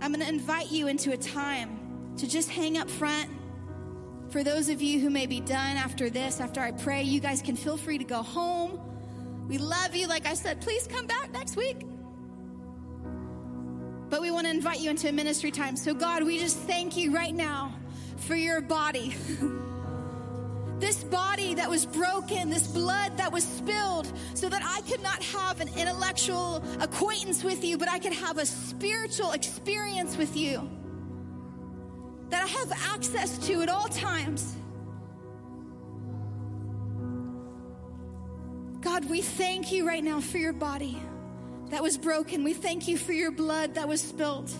I'm 0.00 0.10
going 0.12 0.24
to 0.24 0.28
invite 0.28 0.72
you 0.72 0.88
into 0.88 1.12
a 1.12 1.18
time 1.18 2.14
to 2.16 2.26
just 2.26 2.50
hang 2.50 2.78
up 2.78 2.88
front. 2.88 3.28
For 4.30 4.42
those 4.42 4.70
of 4.70 4.80
you 4.80 5.00
who 5.00 5.10
may 5.10 5.26
be 5.26 5.40
done 5.40 5.76
after 5.76 6.08
this, 6.08 6.40
after 6.40 6.62
I 6.62 6.72
pray, 6.72 7.02
you 7.02 7.20
guys 7.20 7.42
can 7.42 7.56
feel 7.56 7.76
free 7.76 7.98
to 7.98 8.04
go 8.04 8.22
home 8.22 8.80
we 9.48 9.58
love 9.58 9.94
you. 9.94 10.06
Like 10.06 10.26
I 10.26 10.34
said, 10.34 10.60
please 10.60 10.86
come 10.86 11.06
back 11.06 11.30
next 11.32 11.56
week. 11.56 11.86
But 14.08 14.20
we 14.20 14.30
want 14.30 14.46
to 14.46 14.50
invite 14.50 14.80
you 14.80 14.90
into 14.90 15.08
a 15.08 15.12
ministry 15.12 15.50
time. 15.50 15.76
So, 15.76 15.92
God, 15.92 16.22
we 16.22 16.38
just 16.38 16.56
thank 16.58 16.96
you 16.96 17.12
right 17.12 17.34
now 17.34 17.74
for 18.16 18.36
your 18.36 18.60
body. 18.60 19.14
this 20.78 21.04
body 21.04 21.54
that 21.54 21.70
was 21.70 21.86
broken, 21.86 22.50
this 22.50 22.66
blood 22.66 23.16
that 23.16 23.32
was 23.32 23.44
spilled, 23.44 24.12
so 24.34 24.48
that 24.48 24.62
I 24.64 24.80
could 24.88 25.02
not 25.02 25.22
have 25.22 25.60
an 25.60 25.68
intellectual 25.76 26.62
acquaintance 26.80 27.44
with 27.44 27.64
you, 27.64 27.78
but 27.78 27.88
I 27.88 27.98
could 27.98 28.12
have 28.12 28.38
a 28.38 28.46
spiritual 28.46 29.32
experience 29.32 30.16
with 30.16 30.36
you 30.36 30.68
that 32.30 32.42
I 32.42 32.46
have 32.46 32.72
access 32.94 33.38
to 33.46 33.62
at 33.62 33.68
all 33.68 33.88
times. 33.88 34.56
God, 38.80 39.08
we 39.08 39.22
thank 39.22 39.72
you 39.72 39.86
right 39.86 40.04
now 40.04 40.20
for 40.20 40.38
your 40.38 40.52
body 40.52 41.00
that 41.70 41.82
was 41.82 41.96
broken. 41.96 42.44
We 42.44 42.52
thank 42.52 42.86
you 42.86 42.98
for 42.98 43.12
your 43.12 43.30
blood 43.30 43.76
that 43.76 43.88
was 43.88 44.02
spilled. 44.02 44.50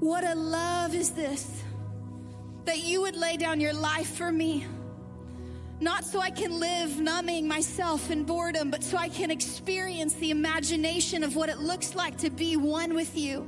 What 0.00 0.24
a 0.24 0.34
love 0.34 0.94
is 0.94 1.10
this 1.10 1.62
that 2.66 2.84
you 2.84 3.00
would 3.00 3.16
lay 3.16 3.36
down 3.36 3.60
your 3.60 3.72
life 3.72 4.16
for 4.16 4.30
me. 4.30 4.66
Not 5.78 6.04
so 6.04 6.20
I 6.20 6.30
can 6.30 6.58
live 6.58 6.98
numbing 7.00 7.46
myself 7.46 8.10
in 8.10 8.24
boredom, 8.24 8.70
but 8.70 8.82
so 8.82 8.96
I 8.96 9.08
can 9.08 9.30
experience 9.30 10.14
the 10.14 10.30
imagination 10.30 11.22
of 11.22 11.36
what 11.36 11.48
it 11.48 11.58
looks 11.58 11.94
like 11.94 12.18
to 12.18 12.30
be 12.30 12.56
one 12.56 12.94
with 12.94 13.16
you. 13.16 13.46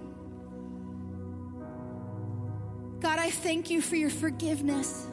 God, 3.01 3.19
I 3.19 3.31
thank 3.31 3.71
you 3.71 3.81
for 3.81 3.97
your 3.97 4.11
forgiveness. 4.11 5.07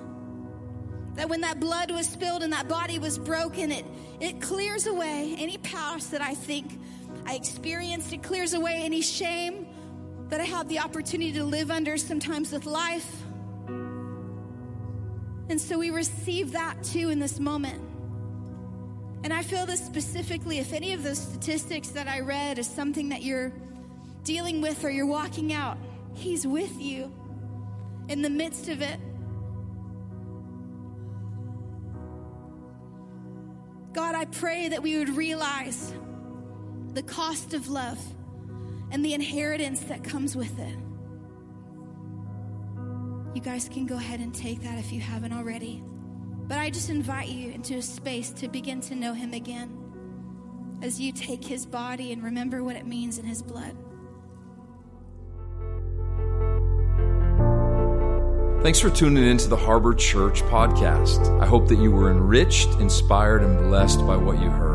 That 1.13 1.29
when 1.29 1.41
that 1.41 1.59
blood 1.59 1.91
was 1.91 2.07
spilled 2.09 2.43
and 2.43 2.51
that 2.51 2.67
body 2.67 2.99
was 2.99 3.17
broken, 3.17 3.71
it, 3.71 3.85
it 4.19 4.41
clears 4.41 4.85
away 4.85 5.35
any 5.37 5.57
past 5.59 6.11
that 6.11 6.21
I 6.21 6.35
think 6.35 6.79
I 7.25 7.35
experienced. 7.35 8.11
It 8.11 8.23
clears 8.23 8.53
away 8.53 8.81
any 8.83 9.01
shame 9.01 9.67
that 10.27 10.41
I 10.41 10.45
have 10.45 10.67
the 10.67 10.79
opportunity 10.79 11.31
to 11.33 11.45
live 11.45 11.71
under 11.71 11.97
sometimes 11.97 12.51
with 12.51 12.65
life. 12.65 13.24
And 15.49 15.61
so 15.61 15.77
we 15.77 15.91
receive 15.91 16.53
that 16.53 16.83
too 16.83 17.09
in 17.09 17.19
this 17.19 17.39
moment. 17.39 17.81
And 19.23 19.33
I 19.33 19.41
feel 19.41 19.65
this 19.65 19.83
specifically 19.83 20.59
if 20.59 20.73
any 20.73 20.93
of 20.93 21.03
those 21.03 21.19
statistics 21.19 21.89
that 21.89 22.07
I 22.07 22.19
read 22.19 22.59
is 22.59 22.67
something 22.67 23.09
that 23.09 23.23
you're 23.23 23.51
dealing 24.23 24.61
with 24.61 24.83
or 24.83 24.89
you're 24.89 25.05
walking 25.05 25.53
out, 25.53 25.77
He's 26.13 26.45
with 26.47 26.79
you 26.79 27.11
in 28.07 28.21
the 28.21 28.29
midst 28.29 28.69
of 28.69 28.81
it. 28.81 28.99
God, 33.93 34.13
I 34.13 34.25
pray 34.25 34.69
that 34.69 34.83
we 34.83 34.97
would 34.97 35.09
realize 35.09 35.93
the 36.93 37.01
cost 37.01 37.53
of 37.53 37.67
love 37.67 37.99
and 38.91 39.03
the 39.03 39.13
inheritance 39.13 39.81
that 39.81 40.03
comes 40.03 40.35
with 40.35 40.59
it. 40.59 40.77
You 43.35 43.41
guys 43.41 43.67
can 43.67 43.85
go 43.85 43.95
ahead 43.97 44.21
and 44.21 44.33
take 44.33 44.61
that 44.61 44.79
if 44.79 44.93
you 44.93 45.01
haven't 45.01 45.33
already. 45.33 45.83
But 46.47 46.57
I 46.57 46.69
just 46.69 46.89
invite 46.89 47.27
you 47.27 47.51
into 47.51 47.75
a 47.75 47.81
space 47.81 48.29
to 48.29 48.47
begin 48.47 48.79
to 48.81 48.95
know 48.95 49.13
Him 49.13 49.33
again 49.33 50.79
as 50.81 51.01
you 51.01 51.11
take 51.11 51.43
His 51.43 51.65
body 51.65 52.13
and 52.13 52.23
remember 52.23 52.63
what 52.63 52.77
it 52.77 52.87
means 52.87 53.19
in 53.19 53.25
His 53.25 53.41
blood. 53.41 53.75
Thanks 58.63 58.79
for 58.79 58.89
tuning 58.89 59.25
in 59.25 59.35
to 59.39 59.49
the 59.49 59.57
Harbor 59.57 59.93
Church 59.93 60.41
podcast. 60.43 61.41
I 61.41 61.45
hope 61.45 61.67
that 61.67 61.77
you 61.77 61.91
were 61.91 62.09
enriched, 62.11 62.69
inspired, 62.79 63.43
and 63.43 63.57
blessed 63.67 63.99
by 64.07 64.15
what 64.15 64.41
you 64.41 64.49
heard. 64.49 64.74